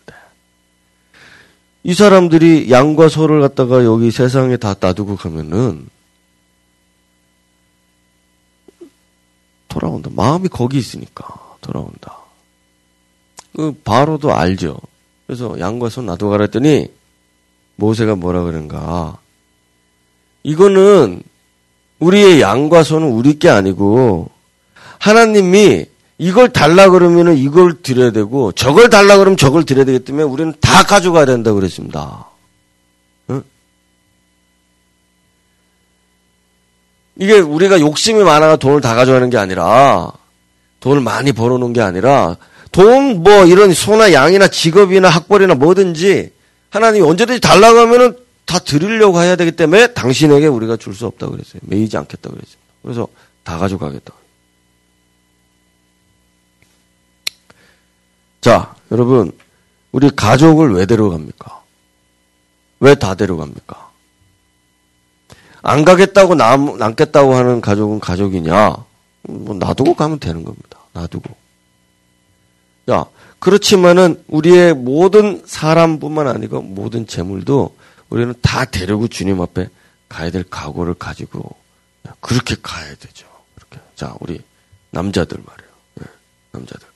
이 1.88 1.94
사람들이 1.94 2.70
양과 2.70 3.08
소를 3.08 3.40
갖다가 3.40 3.86
여기 3.86 4.12
세상에 4.12 4.58
다 4.58 4.76
놔두고 4.78 5.16
가면은 5.16 5.88
돌아온다. 9.70 10.10
마음이 10.14 10.50
거기 10.50 10.80
있으니까 10.80 11.26
돌아온다. 11.62 12.18
그 13.56 13.72
바로도 13.86 14.34
알죠. 14.34 14.78
그래서 15.26 15.58
양과 15.58 15.88
소 15.88 16.02
놔두고 16.02 16.32
가라 16.32 16.44
했더니 16.44 16.92
모세가 17.78 18.16
뭐라 18.16 18.44
그런가. 18.44 19.18
이거는 20.44 21.24
우리의 22.00 22.42
양과 22.42 22.84
소는 22.84 23.08
우리 23.08 23.40
게 23.40 23.48
아니고 23.48 24.30
하나님이 25.00 25.86
이걸 26.20 26.49
달라 26.49 26.89
그러면은 26.89 27.38
이걸 27.38 27.82
드려야 27.82 28.11
되고 28.11 28.51
저걸 28.51 28.89
달라 28.89 29.18
그러면 29.18 29.38
저걸 29.38 29.65
드려야 29.65 29.86
되기 29.86 29.99
때문에 29.99 30.24
우리는 30.24 30.53
다 30.59 30.84
가져가야 30.84 31.26
된다 31.26 31.51
고 31.51 31.55
그랬습니다. 31.59 32.26
응? 33.30 33.43
이게 37.18 37.39
우리가 37.39 37.80
욕심이 37.80 38.24
많아가 38.24 38.55
돈을 38.55 38.82
다 38.82 38.95
가져가는 38.95 39.30
게 39.30 39.38
아니라 39.38 40.11
돈을 40.80 41.01
많이 41.01 41.32
벌어놓은 41.34 41.74
게 41.74 41.82
아니라 41.82 42.38
돈 42.72 43.24
뭐 43.24 43.45
이런 43.45 43.74
소나 43.74 44.13
양이나 44.13 44.47
직업이나 44.47 45.09
학벌이나 45.09 45.55
뭐든지 45.55 46.32
하나님이 46.70 47.05
언제든지 47.05 47.39
달라고 47.41 47.80
하면은 47.80 48.15
다 48.45 48.59
드리려고 48.59 49.20
해야 49.22 49.36
되기 49.36 49.51
때문에 49.51 49.93
당신에게 49.93 50.47
우리가 50.47 50.78
줄 50.78 50.93
수 50.93 51.05
없다고 51.05 51.34
그랬어요. 51.34 51.59
매이지 51.63 51.97
않겠다고 51.97 52.36
그랬습니다. 52.36 52.61
그래서 52.84 53.07
다 53.43 53.57
가져가겠다. 53.57 54.13
자, 58.42 58.76
여러분, 58.92 59.32
우리 59.92 60.10
가족을 60.10 60.74
왜 60.74 60.86
데려갑니까? 60.86 61.64
왜 62.80 62.96
다 62.96 63.16
데려갑니까? 63.16 63.88
안 65.64 65.84
가겠다고 65.84 66.36
남, 66.36 66.78
남겠다고 66.78 67.34
하는 67.34 67.62
가족은 67.62 68.00
가족이냐? 68.00 68.76
뭐, 69.24 69.56
놔두고 69.56 69.96
가면 69.96 70.20
되는 70.20 70.44
겁니다. 70.44 70.80
놔두고. 70.94 71.36
야, 72.92 73.06
그렇지만은 73.40 74.24
우리의 74.28 74.74
모든 74.74 75.44
사람뿐만 75.46 76.28
아니고 76.28 76.62
모든 76.62 77.06
재물도 77.06 77.76
우리는 78.10 78.34
다 78.42 78.64
데리고 78.66 79.08
주님 79.10 79.42
앞에 79.42 79.68
가야 80.08 80.32
될 80.32 80.44
각오를 80.50 80.94
가지고 80.94 81.56
그렇게 82.22 82.56
가야 82.62 82.96
되죠. 82.96 83.28
그렇게. 83.56 83.80
자, 83.96 84.16
우리 84.22 84.40
남자들 84.92 85.38
말이에요. 85.46 85.72
네, 85.96 86.06
남자들. 86.52 86.88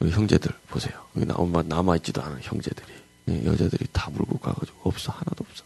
우리 0.00 0.10
형제들 0.10 0.52
보세요. 0.68 0.94
여기 1.16 1.26
나엄마 1.26 1.62
남아있지도 1.62 2.22
않은 2.22 2.38
형제들이. 2.42 2.86
네, 3.26 3.44
여자들이 3.44 3.86
다 3.92 4.10
물고 4.12 4.38
가가지고 4.38 4.78
없어. 4.84 5.12
하나도 5.12 5.44
없어. 5.48 5.64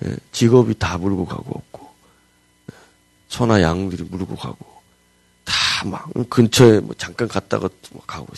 네, 0.00 0.16
직업이 0.32 0.78
다 0.78 0.98
물고 0.98 1.24
가고 1.26 1.50
없고. 1.58 1.90
소나 3.28 3.62
양들이 3.62 4.04
물고 4.04 4.36
가고. 4.36 4.80
다 5.44 5.84
막 5.86 6.10
근처에 6.28 6.80
뭐 6.80 6.94
잠깐 6.98 7.26
갔다가 7.26 7.68
뭐 7.92 8.02
가고. 8.06 8.28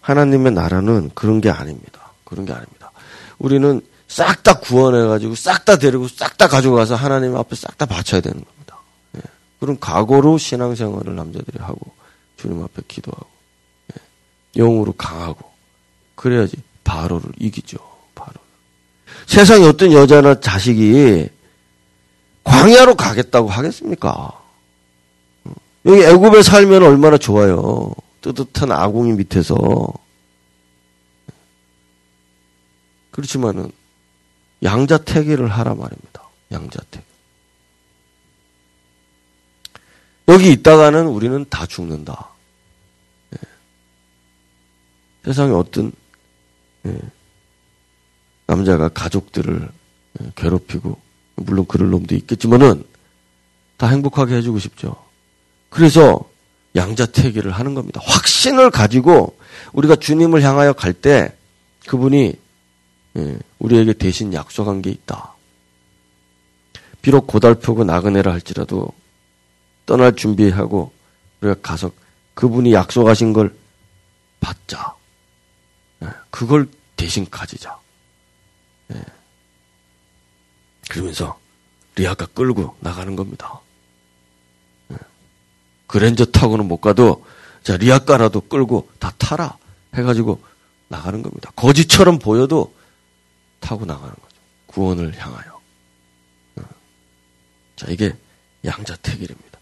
하나님의 0.00 0.52
나라는 0.52 1.10
그런 1.14 1.40
게 1.40 1.50
아닙니다. 1.50 2.12
그런 2.24 2.46
게 2.46 2.52
아닙니다. 2.52 2.90
우리는 3.38 3.82
싹 4.08 4.42
다 4.42 4.58
구원해가지고 4.58 5.34
싹 5.34 5.64
다 5.64 5.76
데리고 5.76 6.08
싹 6.08 6.36
다 6.38 6.48
가져가서 6.48 6.94
하나님 6.96 7.36
앞에 7.36 7.56
싹 7.56 7.76
다 7.78 7.86
바쳐야 7.86 8.20
되는 8.20 8.42
겁니다. 8.44 8.78
예. 9.16 9.20
그런 9.60 9.78
각오로 9.78 10.38
신앙생활을 10.38 11.14
남자들이 11.14 11.58
하고 11.62 11.92
주님 12.36 12.62
앞에 12.62 12.82
기도하고 12.88 13.26
예. 13.26 13.31
영으로 14.56 14.92
강하고 14.92 15.50
그래야지 16.14 16.56
바로를 16.84 17.30
이기죠. 17.38 17.78
바로 18.14 18.34
세상에 19.26 19.66
어떤 19.66 19.92
여자나 19.92 20.40
자식이 20.40 21.28
광야로 22.44 22.94
가겠다고 22.94 23.48
하겠습니까? 23.48 24.10
어. 25.44 25.54
여기 25.86 26.02
애굽에 26.02 26.42
살면 26.42 26.82
얼마나 26.82 27.18
좋아요. 27.18 27.92
뜨뜻한 28.20 28.70
아궁이 28.72 29.12
밑에서 29.12 29.92
그렇지만은 33.10 33.70
양자택일을 34.62 35.48
하라 35.48 35.74
말입니다. 35.74 36.22
양자택. 36.50 37.04
여기 40.28 40.52
있다가는 40.52 41.06
우리는 41.06 41.44
다 41.50 41.66
죽는다. 41.66 42.31
예. 45.24 45.30
세상에 45.30 45.52
어떤 45.52 45.92
예. 46.86 46.98
남자가 48.46 48.88
가족들을 48.88 49.68
예. 50.20 50.32
괴롭히고 50.36 50.98
물론 51.36 51.66
그럴 51.66 51.90
놈도 51.90 52.14
있겠지만은 52.14 52.84
다 53.76 53.88
행복하게 53.88 54.36
해주고 54.36 54.58
싶죠. 54.58 54.96
그래서 55.70 56.20
양자택일을 56.76 57.50
하는 57.52 57.74
겁니다. 57.74 58.00
확신을 58.04 58.70
가지고 58.70 59.36
우리가 59.72 59.96
주님을 59.96 60.42
향하여 60.42 60.72
갈 60.72 60.92
때 60.92 61.36
그분이 61.86 62.34
예, 63.16 63.38
우리에게 63.58 63.92
대신 63.94 64.32
약속한 64.32 64.80
게 64.80 64.90
있다. 64.90 65.34
비록 67.02 67.26
고달프고 67.26 67.84
나그네라 67.84 68.32
할지라도 68.32 68.88
떠날 69.84 70.14
준비하고 70.14 70.92
우리가 71.40 71.60
가서 71.60 71.90
그분이 72.34 72.72
약속하신 72.72 73.32
걸 73.32 73.54
받자. 74.40 74.94
예, 76.02 76.06
그걸 76.30 76.68
대신 76.96 77.28
가지자. 77.28 77.78
예. 78.94 79.02
그러면서 80.88 81.38
리아가 81.94 82.26
끌고 82.26 82.76
나가는 82.80 83.14
겁니다. 83.16 83.60
그랜저 85.92 86.24
타고는 86.24 86.66
못 86.68 86.78
가도 86.78 87.22
자 87.62 87.76
리아가라도 87.76 88.40
끌고 88.40 88.88
다 88.98 89.12
타라 89.18 89.58
해가지고 89.94 90.42
나가는 90.88 91.22
겁니다. 91.22 91.52
거지처럼 91.54 92.18
보여도 92.18 92.74
타고 93.60 93.84
나가는 93.84 94.10
거죠. 94.10 94.36
구원을 94.66 95.14
향하여. 95.18 95.60
어. 96.56 96.62
자, 97.76 97.86
이게 97.90 98.16
양자택일입니다. 98.64 99.58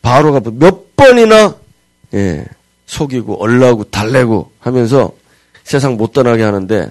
바로가 0.00 0.40
몇 0.50 0.96
번이나 0.96 1.56
예, 2.14 2.46
속이고 2.86 3.42
얼라고 3.42 3.84
달래고 3.84 4.52
하면서 4.60 5.12
세상 5.64 5.96
못 5.96 6.12
떠나게 6.12 6.42
하는데 6.42 6.90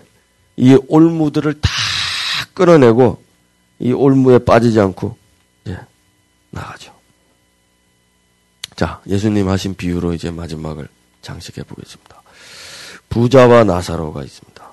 이 0.58 0.78
올무들을 0.88 1.62
다 1.62 1.70
끌어내고 2.54 3.24
이 3.80 3.92
올무에 3.92 4.40
빠지지 4.40 4.80
않고 4.80 5.18
예, 5.68 5.78
나가죠. 6.52 6.94
자, 8.76 9.02
예수님 9.08 9.50
하신 9.50 9.76
비유로 9.76 10.14
이제 10.14 10.32
마지막을 10.32 10.88
장식해 11.22 11.64
보겠습니다. 11.64 12.22
부자와 13.10 13.64
나사로가 13.64 14.24
있습니다. 14.24 14.70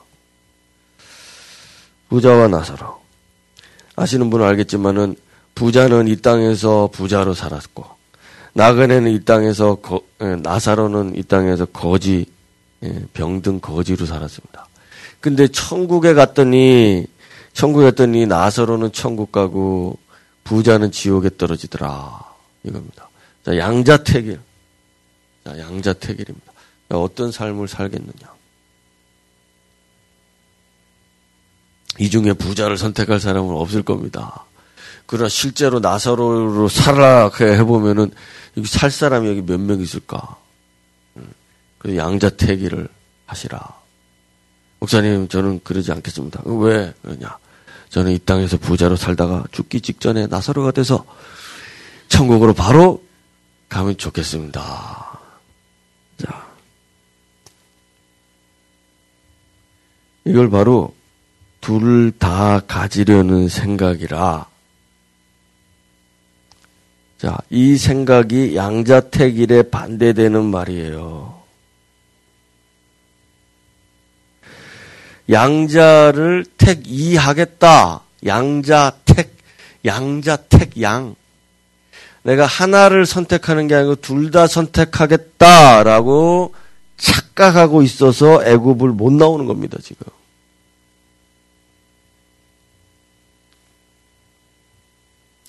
부자와 2.08 2.48
나사로. 2.48 3.00
아시는 3.96 4.30
분은 4.30 4.46
알겠지만은 4.46 5.16
부자는 5.54 6.06
이 6.08 6.16
땅에서 6.16 6.88
부자로 6.92 7.34
살았고 7.34 7.84
나그네는 8.52 9.10
이 9.10 9.24
땅에서 9.24 9.76
거, 9.76 10.02
예, 10.20 10.36
나사로는 10.36 11.16
이 11.16 11.22
땅에서 11.22 11.66
거지 11.66 12.26
예, 12.28 12.35
병든 13.12 13.60
거지로 13.60 14.06
살았습니다. 14.06 14.68
근데 15.20 15.48
천국에 15.48 16.14
갔더니 16.14 17.06
천국에 17.52 17.86
갔더니 17.86 18.26
나사로는 18.26 18.92
천국 18.92 19.32
가고 19.32 19.98
부자는 20.44 20.92
지옥에 20.92 21.30
떨어지더라 21.36 22.22
이겁니다. 22.62 23.08
자 23.44 23.56
양자택일, 23.56 24.40
자 25.44 25.58
양자택일입니다. 25.58 26.52
어떤 26.90 27.32
삶을 27.32 27.66
살겠느냐? 27.66 28.36
이 31.98 32.10
중에 32.10 32.34
부자를 32.34 32.76
선택할 32.76 33.20
사람은 33.20 33.54
없을 33.54 33.82
겁니다. 33.82 34.44
그러나 35.06 35.28
실제로 35.28 35.80
나사로로 35.80 36.68
살아 36.68 37.30
해 37.40 37.64
보면은 37.64 38.10
여기 38.56 38.68
살 38.68 38.90
사람이 38.90 39.28
여기 39.28 39.40
몇 39.42 39.58
명 39.58 39.80
있을까? 39.80 40.36
음, 41.76 41.78
그 41.78 41.96
양자택일을 41.96 42.88
하시라. 43.26 43.74
목사님, 44.80 45.28
저는 45.28 45.60
그러지 45.64 45.92
않겠습니다. 45.92 46.42
왜 46.44 46.92
그러냐? 47.02 47.38
저는 47.88 48.12
이 48.12 48.18
땅에서 48.18 48.58
부자로 48.58 48.96
살다가 48.96 49.44
죽기 49.52 49.80
직전에 49.80 50.26
나사로가 50.26 50.70
돼서 50.70 51.04
천국으로 52.08 52.52
바로 52.52 53.02
가면 53.68 53.96
좋겠습니다. 53.96 55.20
자. 56.18 56.46
이걸 60.24 60.50
바로 60.50 60.94
둘을 61.60 62.12
다 62.18 62.60
가지려는 62.60 63.48
생각이라 63.48 64.46
자, 67.18 67.38
이 67.48 67.76
생각이 67.76 68.56
양자택일에 68.56 69.70
반대되는 69.70 70.44
말이에요. 70.44 71.35
양자를 75.30 76.46
택이하겠다. 76.56 78.00
양자 78.24 78.92
택, 79.04 79.36
양자 79.84 80.36
택 80.36 80.80
양. 80.82 81.14
내가 82.22 82.46
하나를 82.46 83.06
선택하는 83.06 83.68
게 83.68 83.74
아니고 83.74 83.96
둘 83.96 84.30
다 84.30 84.46
선택하겠다라고 84.46 86.54
착각하고 86.96 87.82
있어서 87.82 88.44
애굽을 88.44 88.90
못 88.90 89.12
나오는 89.12 89.46
겁니다, 89.46 89.78
지금. 89.82 90.06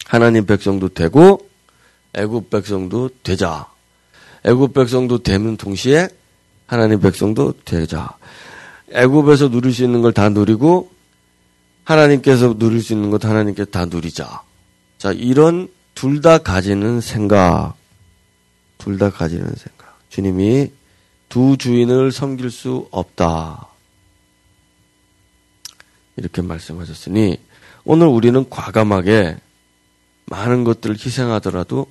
하나님 0.05 0.45
백성도 0.45 0.89
되고 0.89 1.47
애굽 2.13 2.49
백성도 2.49 3.09
되자. 3.23 3.67
애굽 4.45 4.73
백성도 4.73 5.21
되면 5.21 5.57
동시에 5.57 6.07
하나님 6.65 6.99
백성도 6.99 7.53
되자. 7.65 8.15
애굽에서 8.91 9.49
누릴 9.49 9.73
수 9.73 9.83
있는 9.83 10.01
걸 10.01 10.11
다 10.13 10.29
누리고 10.29 10.91
하나님께서 11.83 12.57
누릴 12.57 12.81
수 12.81 12.93
있는 12.93 13.09
것 13.11 13.23
하나님께 13.25 13.65
다 13.65 13.85
누리자. 13.85 14.41
자, 14.97 15.11
이런 15.11 15.67
둘 15.95 16.21
다 16.21 16.37
가지는 16.37 17.01
생각. 17.01 17.75
둘 18.77 18.97
다 18.97 19.09
가지는 19.09 19.45
생각. 19.55 19.97
주님이 20.09 20.71
두 21.29 21.57
주인을 21.57 22.11
섬길 22.11 22.51
수 22.51 22.87
없다. 22.91 23.67
이렇게 26.15 26.41
말씀하셨으니 26.41 27.37
오늘 27.85 28.07
우리는 28.07 28.49
과감하게 28.49 29.37
많은 30.25 30.63
것들을 30.63 30.95
희생하더라도 30.97 31.87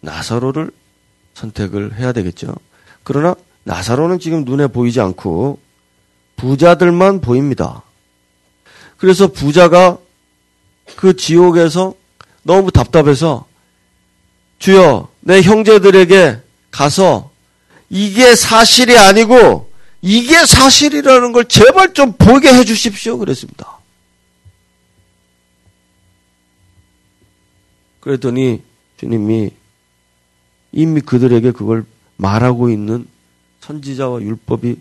나사로를 0.00 0.70
선택을 1.34 1.96
해야 1.98 2.12
되겠죠. 2.12 2.54
그러나 3.04 3.34
나사로는 3.64 4.18
지금 4.20 4.44
눈에 4.44 4.68
보이지 4.68 5.00
않고 5.00 5.58
부자들만 6.38 7.20
보입니다. 7.20 7.82
그래서 8.96 9.26
부자가 9.28 9.98
그 10.96 11.14
지옥에서 11.16 11.94
너무 12.42 12.70
답답해서 12.70 13.46
주여 14.58 15.08
내 15.20 15.42
형제들에게 15.42 16.40
가서 16.70 17.30
이게 17.90 18.34
사실이 18.34 18.96
아니고 18.96 19.70
이게 20.00 20.46
사실이라는 20.46 21.32
걸 21.32 21.44
제발 21.46 21.92
좀 21.92 22.12
보게 22.12 22.52
해 22.52 22.64
주십시오 22.64 23.18
그랬습니다. 23.18 23.78
그랬더니 28.00 28.62
주님이 28.96 29.50
이미 30.72 31.00
그들에게 31.00 31.50
그걸 31.52 31.84
말하고 32.16 32.70
있는 32.70 33.06
선지자와 33.60 34.22
율법이 34.22 34.76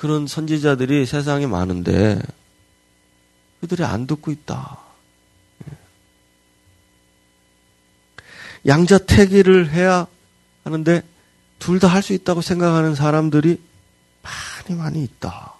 그런 0.00 0.26
선지자들이 0.26 1.04
세상에 1.04 1.46
많은데 1.46 2.18
그들이 3.60 3.84
안 3.84 4.06
듣고 4.06 4.30
있다. 4.30 4.78
양자택일을 8.66 9.70
해야 9.70 10.06
하는데 10.64 11.02
둘 11.58 11.78
다 11.78 11.88
할 11.88 12.02
수 12.02 12.14
있다고 12.14 12.40
생각하는 12.40 12.94
사람들이 12.94 13.60
많이 14.22 14.78
많이 14.78 15.04
있다. 15.04 15.52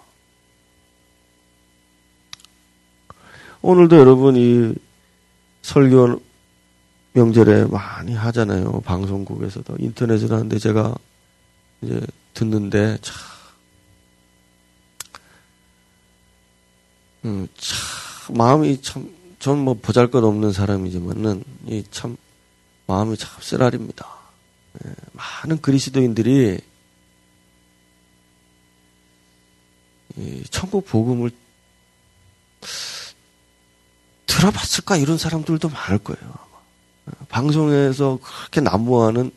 오늘도 3.61 3.95
여러분 3.95 4.35
이 4.35 4.73
설교 5.61 6.19
명절에 7.13 7.65
많이 7.65 8.15
하잖아요. 8.15 8.81
방송국에서도 8.81 9.75
인터넷으로 9.77 10.33
하는데 10.35 10.57
제가 10.57 10.95
이제 11.83 12.01
듣는데 12.33 12.97
참, 13.01 13.30
음, 17.25 17.47
참 17.57 18.35
마음이 18.37 18.81
참 18.81 19.21
전 19.41 19.57
뭐 19.57 19.73
보잘 19.73 20.11
것 20.11 20.23
없는 20.23 20.51
사람이지만은 20.53 21.43
이 21.65 21.83
참 21.89 22.15
마음이 22.85 23.17
참 23.17 23.41
쓰라립니다. 23.41 24.07
예, 24.85 24.91
많은 25.13 25.61
그리스도인들이 25.61 26.59
이 30.17 30.43
천국 30.51 30.85
복음을 30.85 31.31
들어봤을까 34.27 34.97
이런 34.97 35.17
사람들도 35.17 35.69
많을 35.69 35.97
거예요. 35.97 36.33
방송에서 37.29 38.19
그렇게 38.21 38.61
난무하는 38.61 39.31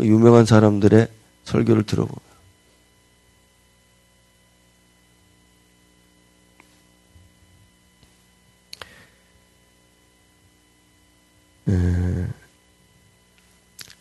유명한 0.00 0.46
사람들의 0.46 1.06
설교를 1.44 1.82
들어보면. 1.84 2.29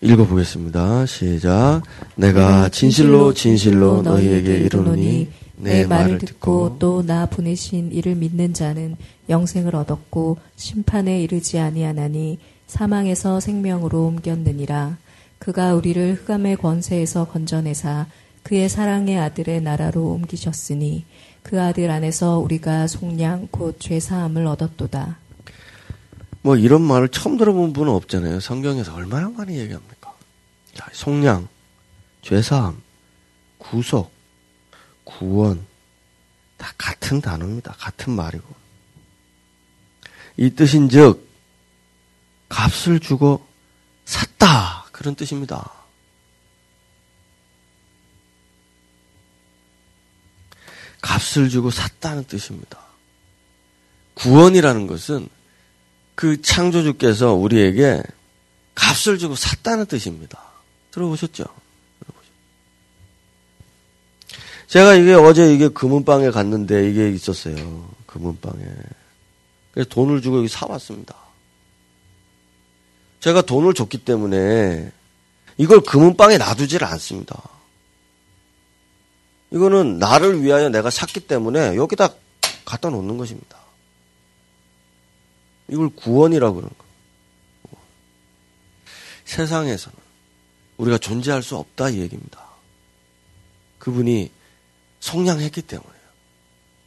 읽어보겠습니다. 0.01 1.05
시작. 1.05 1.81
내가 2.15 2.69
진실로 2.69 3.33
진실로 3.33 4.01
너희에게 4.01 4.57
이르노니 4.59 5.29
내 5.57 5.85
말을 5.85 6.19
듣고 6.19 6.77
또 6.79 7.03
나 7.05 7.25
보내신 7.25 7.91
이를 7.91 8.15
믿는 8.15 8.53
자는 8.53 8.95
영생을 9.27 9.75
얻었고 9.75 10.37
심판에 10.55 11.21
이르지 11.21 11.59
아니하나니 11.59 12.39
사망에서 12.67 13.39
생명으로 13.39 14.05
옮겼느니라. 14.05 14.97
그가 15.37 15.73
우리를 15.75 16.15
흑암의 16.15 16.57
권세에서 16.57 17.25
건져내사 17.25 18.05
그의 18.43 18.69
사랑의 18.69 19.17
아들의 19.19 19.61
나라로 19.61 20.11
옮기셨으니 20.11 21.05
그 21.43 21.61
아들 21.61 21.89
안에서 21.91 22.39
우리가 22.39 22.87
속량 22.87 23.49
곧 23.51 23.77
죄사함을 23.79 24.45
얻었도다. 24.47 25.17
뭐 26.41 26.55
이런 26.55 26.81
말을 26.81 27.09
처음 27.09 27.37
들어본 27.37 27.73
분은 27.73 27.91
없잖아요. 27.91 28.39
성경에서 28.39 28.93
얼마나 28.95 29.29
많이 29.29 29.57
얘기합니까? 29.57 30.13
속량, 30.93 31.47
죄사함, 32.21 32.81
구속, 33.57 34.11
구원 35.03 35.65
다 36.57 36.73
같은 36.77 37.21
단어입니다. 37.21 37.73
같은 37.73 38.13
말이고. 38.13 38.47
이 40.37 40.49
뜻인즉 40.51 41.27
값을 42.47 42.99
주고 42.99 43.45
샀다. 44.05 44.85
그런 44.91 45.15
뜻입니다. 45.15 45.71
값을 51.01 51.49
주고 51.49 51.71
샀다는 51.71 52.25
뜻입니다. 52.25 52.79
구원이라는 54.15 54.87
것은 54.87 55.29
그 56.19 56.41
창조주께서 56.41 57.31
우리에게 57.31 58.03
값을 58.75 59.17
주고 59.19 59.35
샀다는 59.35 59.85
뜻입니다. 59.85 60.37
들어보셨죠? 60.91 61.45
제가 64.67 64.95
이게 64.95 65.13
어제 65.13 65.53
이게 65.53 65.69
금은방에 65.69 66.29
갔는데 66.31 66.89
이게 66.89 67.09
있었어요. 67.09 67.89
금은방에. 68.05 68.65
그래서 69.71 69.87
돈을 69.87 70.21
주고 70.21 70.39
여기 70.39 70.49
사왔습니다. 70.49 71.15
제가 73.21 73.41
돈을 73.41 73.73
줬기 73.73 73.99
때문에 73.99 74.91
이걸 75.55 75.79
금은방에 75.79 76.37
놔두질 76.37 76.83
않습니다. 76.83 77.41
이거는 79.51 79.99
나를 79.99 80.43
위하여 80.43 80.67
내가 80.67 80.89
샀기 80.89 81.21
때문에 81.21 81.77
여기다 81.77 82.09
갖다 82.65 82.89
놓는 82.89 83.17
것입니다. 83.17 83.58
이걸 85.71 85.89
구원이라고 85.89 86.55
그러는 86.55 86.73
거예요. 86.77 87.85
세상에서는 89.25 89.97
우리가 90.77 90.97
존재할 90.97 91.43
수 91.43 91.55
없다 91.57 91.89
이 91.89 91.99
얘기입니다. 91.99 92.45
그분이 93.79 94.31
성량했기 94.99 95.61
때문에요. 95.61 95.93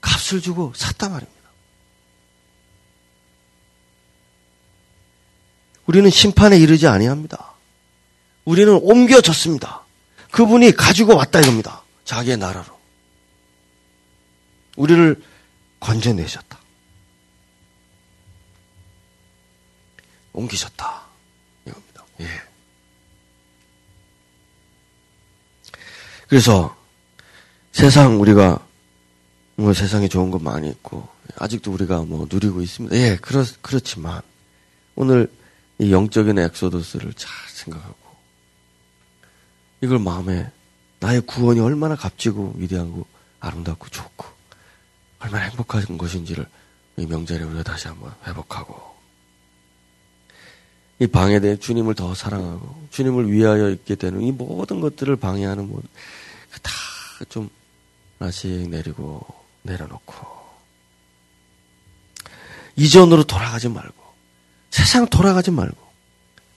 값을 0.01 0.41
주고 0.41 0.73
샀단 0.75 1.13
말입니다. 1.13 1.43
우리는 5.87 6.09
심판에 6.11 6.59
이르지 6.59 6.87
아니합니다. 6.87 7.53
우리는 8.45 8.73
옮겨졌습니다. 8.73 9.83
그분이 10.31 10.73
가지고 10.73 11.17
왔다 11.17 11.41
이겁니다. 11.41 11.83
자기의 12.05 12.37
나라로. 12.39 12.81
우리를 14.77 15.23
건져내셨다. 15.81 16.52
옮기셨다. 20.33 21.03
이겁니다. 21.67 22.05
예. 22.21 22.27
그래서 26.29 26.77
세상 27.73 28.21
우리가 28.21 28.67
뭐 29.57 29.73
세상에 29.73 30.09
좋은 30.09 30.31
것 30.31 30.43
많이 30.43 30.69
있고 30.69 31.09
아직도 31.37 31.73
우리가 31.73 32.03
뭐 32.03 32.27
누리고 32.31 32.63
있습니다. 32.63 32.97
예, 32.97 33.17
그렇 33.17 33.45
그렇지만 33.61 34.23
오늘 34.95 35.31
이 35.79 35.93
영적인 35.93 36.39
엑소더스를 36.39 37.13
잘 37.15 37.31
생각하고 37.49 37.97
이걸 39.81 39.99
마음에 39.99 40.51
나의 41.01 41.21
구원이 41.23 41.61
얼마나 41.61 41.97
값지고 41.97 42.55
위대하고 42.57 43.07
아름답고 43.41 43.89
좋고 43.89 44.27
얼마나 45.19 45.47
행복한 45.47 45.99
것인지를 45.99 46.47
이 46.97 47.07
명절에 47.07 47.43
우리가 47.43 47.63
다시 47.63 47.89
한번 47.89 48.15
회복하고 48.27 48.92
이 51.03 51.07
방해된 51.09 51.59
주님을 51.59 51.97
더 51.97 52.15
사랑하고 52.15 52.87
주님을 52.91 53.29
위하여 53.29 53.71
있게 53.71 53.97
되는 53.97 54.23
이 54.23 54.31
모든 54.31 54.81
것들을 54.81 55.17
방해하는 55.17 55.69
모든 55.69 55.89
다좀 57.19 57.51
하나씩 58.21 58.71
내리고 58.71 59.27
내려놓고 59.63 60.15
이전으로 62.77 63.25
돌아가지 63.25 63.69
말고 63.69 63.95
세상 64.71 65.09
돌아가지 65.09 65.51
말고 65.51 65.77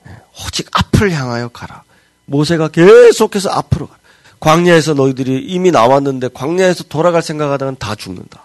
예, 0.08 0.16
오직 0.46 0.70
앞을 0.72 1.12
향하여 1.12 1.48
가라. 1.48 1.84
모세가 2.26 2.68
계속해서 2.68 3.50
앞으로 3.50 3.88
가라. 3.88 4.00
광야에서 4.40 4.94
너희들이 4.94 5.44
이미 5.44 5.72
나왔는데 5.72 6.30
광야에서 6.36 6.84
돌아갈 6.84 7.24
생각하다간 7.24 7.78
다 7.78 7.96
죽는다. 7.96 8.44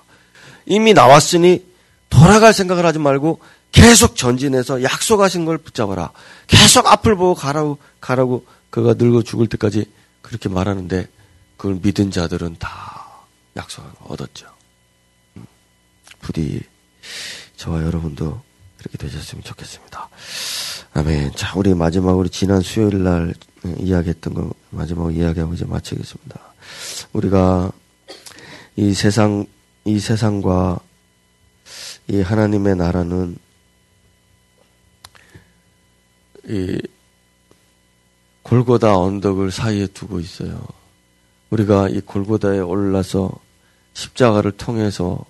이미 0.64 0.94
나왔으니 0.94 1.62
돌아갈 2.08 2.54
생각을 2.54 2.86
하지 2.86 2.98
말고 2.98 3.40
계속 3.72 4.16
전진해서 4.16 4.82
약속하신 4.82 5.44
걸 5.44 5.58
붙잡아라. 5.58 6.10
계속 6.46 6.86
앞을 6.86 7.16
보고 7.16 7.34
가라고 7.34 7.78
가라고 8.00 8.44
그가 8.70 8.94
늙어 8.94 9.22
죽을 9.22 9.46
때까지 9.48 9.86
그렇게 10.22 10.48
말하는데 10.48 11.08
그걸 11.56 11.78
믿은 11.82 12.10
자들은 12.10 12.56
다 12.58 13.24
약속을 13.56 13.90
얻었죠. 14.04 14.46
음, 15.36 15.44
부디 16.20 16.60
저와 17.56 17.82
여러분도 17.82 18.40
그렇게 18.78 18.96
되셨으면 18.96 19.44
좋겠습니다. 19.44 20.08
아멘. 20.94 21.32
자, 21.36 21.52
우리 21.56 21.74
마지막으로 21.74 22.28
지난 22.28 22.62
수요일 22.62 23.04
날 23.04 23.34
이야기했던 23.78 24.34
거 24.34 24.52
마지막으로 24.70 25.12
이야기하고 25.12 25.54
이제 25.54 25.64
마치겠습니다. 25.64 26.40
우리가 27.12 27.70
이 28.76 28.94
세상, 28.94 29.46
이 29.84 30.00
세상과 30.00 30.78
이 32.08 32.22
하나님의 32.22 32.76
나라는 32.76 33.36
이 36.48 36.80
골고다 38.42 38.96
언덕을 38.96 39.50
사이에 39.50 39.86
두고 39.88 40.20
있어요. 40.20 40.66
우리가 41.50 41.88
이 41.88 42.00
골고다에 42.00 42.60
올라서 42.60 43.32
십자가를 43.94 44.52
통해서 44.52 45.24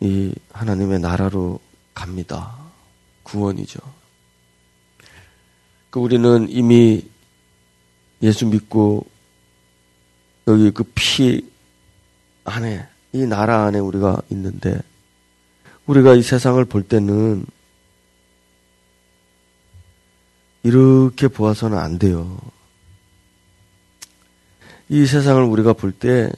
이 0.00 0.32
하나님의 0.52 1.00
나라로 1.00 1.60
갑니다. 1.94 2.56
구원이죠. 3.22 3.80
그 5.90 6.00
우리는 6.00 6.46
이미 6.48 7.04
예수 8.22 8.46
믿고 8.46 9.06
여기 10.46 10.70
그 10.70 10.84
피 10.94 11.50
안에 12.44 12.86
이 13.12 13.26
나라 13.26 13.64
안에 13.64 13.78
우리가 13.78 14.22
있는데 14.30 14.80
우리가 15.86 16.14
이 16.14 16.22
세상을 16.22 16.62
볼 16.66 16.82
때는 16.82 17.44
이렇게 20.62 21.28
보아서는 21.28 21.78
안 21.78 21.98
돼요. 21.98 22.38
이 24.88 25.06
세상을 25.06 25.42
우리가 25.42 25.72
볼 25.72 25.92
때 25.92 26.30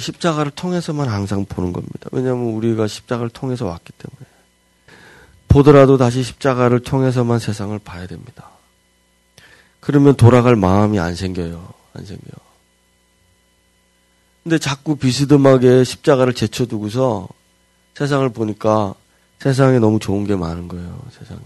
십자가를 0.00 0.52
통해서만 0.52 1.08
항상 1.08 1.44
보는 1.44 1.72
겁니다. 1.72 2.08
왜냐하면 2.12 2.54
우리가 2.54 2.86
십자가를 2.86 3.28
통해서 3.30 3.66
왔기 3.66 3.92
때문에. 3.92 4.26
보더라도 5.48 5.96
다시 5.98 6.22
십자가를 6.22 6.80
통해서만 6.80 7.38
세상을 7.38 7.78
봐야 7.80 8.06
됩니다. 8.06 8.50
그러면 9.80 10.14
돌아갈 10.16 10.56
마음이 10.56 10.98
안 10.98 11.14
생겨요. 11.14 11.72
안 11.92 12.04
생겨요. 12.04 12.46
근데 14.42 14.58
자꾸 14.58 14.96
비스듬하게 14.96 15.84
십자가를 15.84 16.32
제쳐두고서 16.32 17.28
세상을 17.94 18.28
보니까 18.30 18.94
세상에 19.40 19.78
너무 19.78 19.98
좋은 19.98 20.24
게 20.24 20.36
많은 20.36 20.68
거예요. 20.68 21.00
세상에. 21.10 21.40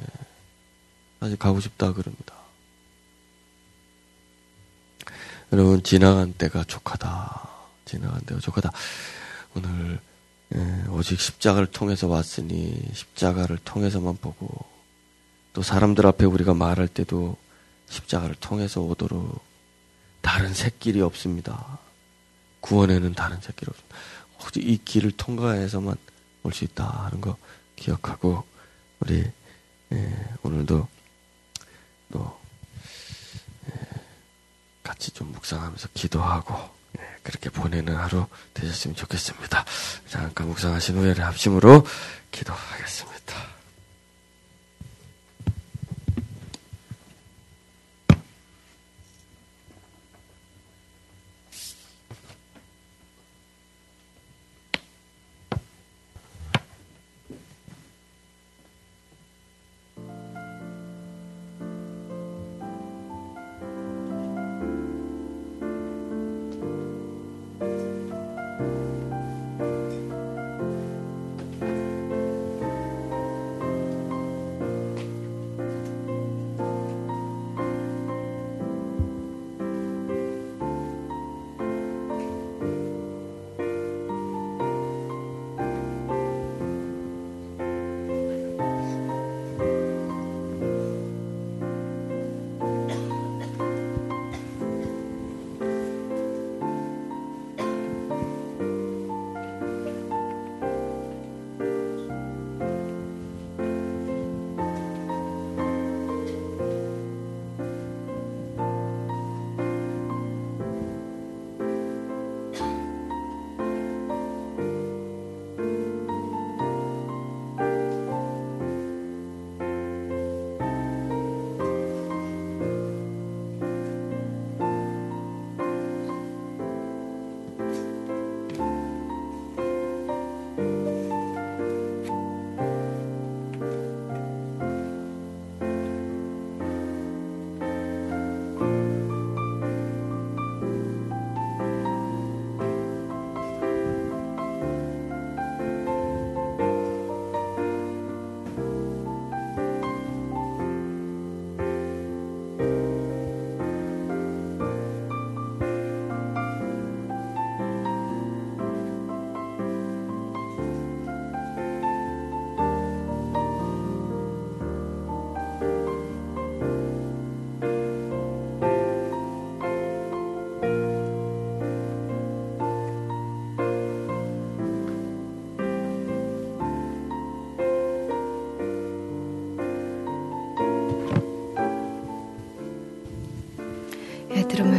다시 1.21 1.37
가고 1.37 1.61
싶다 1.61 1.93
그럽니다. 1.93 2.35
여러분 5.53 5.83
지나간 5.83 6.33
때가 6.33 6.65
족하다. 6.65 7.49
지나간 7.85 8.21
때가 8.23 8.41
족하다. 8.41 8.71
오늘 9.55 10.01
예, 10.55 10.85
오직 10.89 11.21
십자가를 11.21 11.67
통해서 11.67 12.09
왔으니 12.09 12.83
십자가를 12.93 13.59
통해서만 13.59 14.17
보고 14.17 14.49
또 15.53 15.63
사람들 15.63 16.07
앞에 16.07 16.25
우리가 16.25 16.55
말할 16.55 16.89
때도 16.89 17.37
십자가를 17.89 18.35
통해서 18.37 18.81
오도록 18.81 19.43
다른 20.23 20.55
새길이 20.55 21.01
없습니다. 21.03 21.79
구원에는 22.61 23.13
다른 23.15 23.41
새길이 23.41 23.69
없습니다. 23.69 23.97
오직 24.47 24.67
이 24.69 24.79
길을 24.79 25.13
통과해서만 25.13 25.97
올 26.43 26.53
수 26.53 26.65
있다 26.65 26.87
하는 27.05 27.21
거 27.21 27.37
기억하고 27.77 28.45
우리 29.01 29.25
예, 29.93 30.29
오늘도 30.43 30.89
또 32.13 32.39
예, 33.69 33.73
같이 34.83 35.11
좀 35.13 35.33
묵상하면서 35.33 35.89
기도하고 35.95 36.55
예, 36.99 37.03
그렇게 37.23 37.51
보내는 37.51 37.97
하루 37.97 38.27
되셨으면 38.55 38.97
좋겠습니다. 38.97 39.65
잠깐 40.09 40.49
묵상하신 40.49 40.97
후에 40.97 41.13
합심으로 41.13 41.87
기도하겠습니다. 42.31 43.10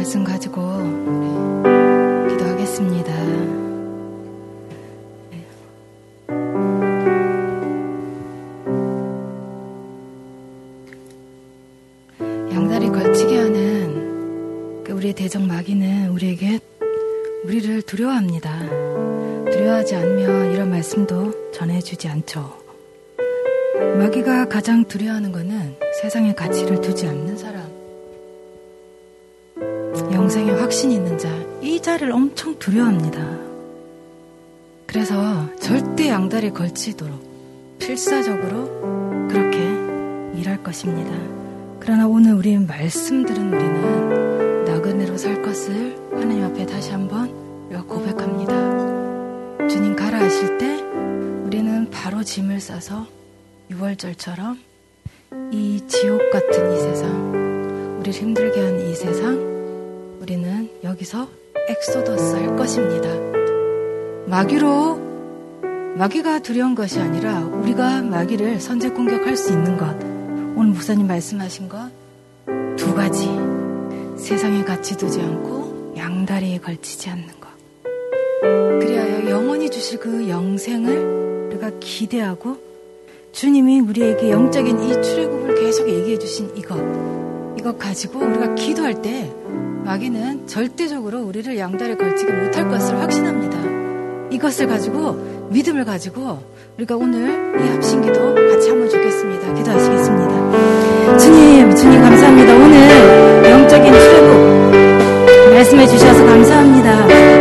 말씀 0.02 0.24
가지고 0.24 0.60
기도하겠습니다. 2.28 3.12
양다리 12.50 12.88
걸치게 12.88 13.38
하는 13.38 14.82
그 14.82 14.92
우리의 14.92 15.14
대적 15.14 15.40
마귀는 15.42 16.08
우리에게 16.08 16.58
우리를 17.44 17.82
두려워합니다. 17.82 18.58
두려워하지 19.52 19.94
않으면 19.94 20.52
이런 20.52 20.70
말씀도 20.70 21.52
전해주지 21.52 22.08
않죠. 22.08 22.58
마귀가 24.00 24.48
가장 24.48 24.84
두려워하는 24.84 25.30
것은 25.30 25.76
세상의 26.02 26.34
가치를 26.34 26.80
두지 26.80 27.06
않는 27.06 27.36
사람. 27.36 27.51
영생에 30.32 30.52
확신이 30.52 30.94
있는 30.94 31.18
자, 31.18 31.28
이 31.60 31.78
자를 31.78 32.10
엄청 32.10 32.58
두려워합니다. 32.58 33.20
그래서 34.86 35.14
절대 35.60 36.08
양다리 36.08 36.52
걸치도록 36.52 37.76
필사적으로 37.78 39.28
그렇게 39.28 39.58
일할 40.40 40.62
것입니다. 40.62 41.10
그러나 41.80 42.06
오늘 42.06 42.32
우리 42.32 42.56
말씀 42.56 43.26
들은 43.26 43.52
우리는 43.52 44.64
나그네로 44.64 45.18
살 45.18 45.42
것을 45.42 45.98
하나님 46.12 46.44
앞에 46.44 46.64
다시 46.64 46.92
한번 46.92 47.68
고백합니다. 47.86 49.68
주님 49.68 49.94
가라 49.94 50.18
하실 50.18 50.56
때 50.56 50.80
우리는 51.44 51.90
바로 51.90 52.22
짐을 52.22 52.58
싸서 52.58 53.06
유월절처럼 53.70 54.56
이 55.50 55.82
지옥 55.86 56.30
같은 56.30 56.72
이 56.74 56.80
세상, 56.80 57.98
우리를 58.00 58.14
힘들게 58.14 58.60
한 58.62 58.80
이 58.80 58.94
세상, 58.94 59.51
여기서 60.84 61.28
엑소더스 61.68 62.36
할 62.36 62.56
것입니다. 62.56 63.08
마귀로, 64.26 65.00
마귀가 65.96 66.40
두려운 66.40 66.74
것이 66.74 66.98
아니라 67.00 67.40
우리가 67.40 68.02
마귀를 68.02 68.60
선제 68.60 68.90
공격할 68.90 69.36
수 69.36 69.52
있는 69.52 69.76
것. 69.76 69.86
오늘 70.56 70.72
목사님 70.72 71.06
말씀하신 71.06 71.68
것 71.68 72.02
두 72.82 72.94
가지. 72.94 73.28
세상에 74.16 74.64
가치 74.64 74.96
두지 74.96 75.20
않고 75.20 75.94
양다리에 75.96 76.58
걸치지 76.58 77.10
않는 77.10 77.28
것. 77.40 77.48
그리하여 78.80 79.30
영원히 79.30 79.70
주실 79.70 80.00
그 80.00 80.28
영생을 80.28 81.46
우리가 81.48 81.70
기대하고 81.80 82.56
주님이 83.30 83.80
우리에게 83.80 84.30
영적인 84.30 84.82
이 84.82 85.02
출애굽을 85.02 85.54
계속 85.60 85.88
얘기해 85.88 86.18
주신 86.18 86.50
이것, 86.56 86.76
이것 87.58 87.78
가지고 87.78 88.18
우리가 88.18 88.54
기도할 88.56 89.00
때 89.00 89.32
마귀는 89.84 90.46
절대적으로 90.46 91.22
우리를 91.22 91.58
양다리에 91.58 91.96
걸치지 91.96 92.32
못할 92.32 92.68
것을 92.68 92.98
확신합니다. 93.00 93.58
이것을 94.30 94.66
가지고 94.66 95.14
믿음을 95.50 95.84
가지고 95.84 96.42
우리가 96.78 96.96
오늘 96.96 97.60
이 97.60 97.68
합심기도 97.68 98.34
같이 98.34 98.70
한번 98.70 98.88
주겠습니다. 98.88 99.52
기도하시겠습니다. 99.54 101.18
주님, 101.18 101.74
주님 101.74 102.00
감사합니다. 102.00 102.54
오늘 102.54 103.50
영적인 103.50 103.92
출애굽 103.92 105.52
말씀해 105.52 105.86
주셔서 105.86 106.24
감사합니다. 106.24 107.31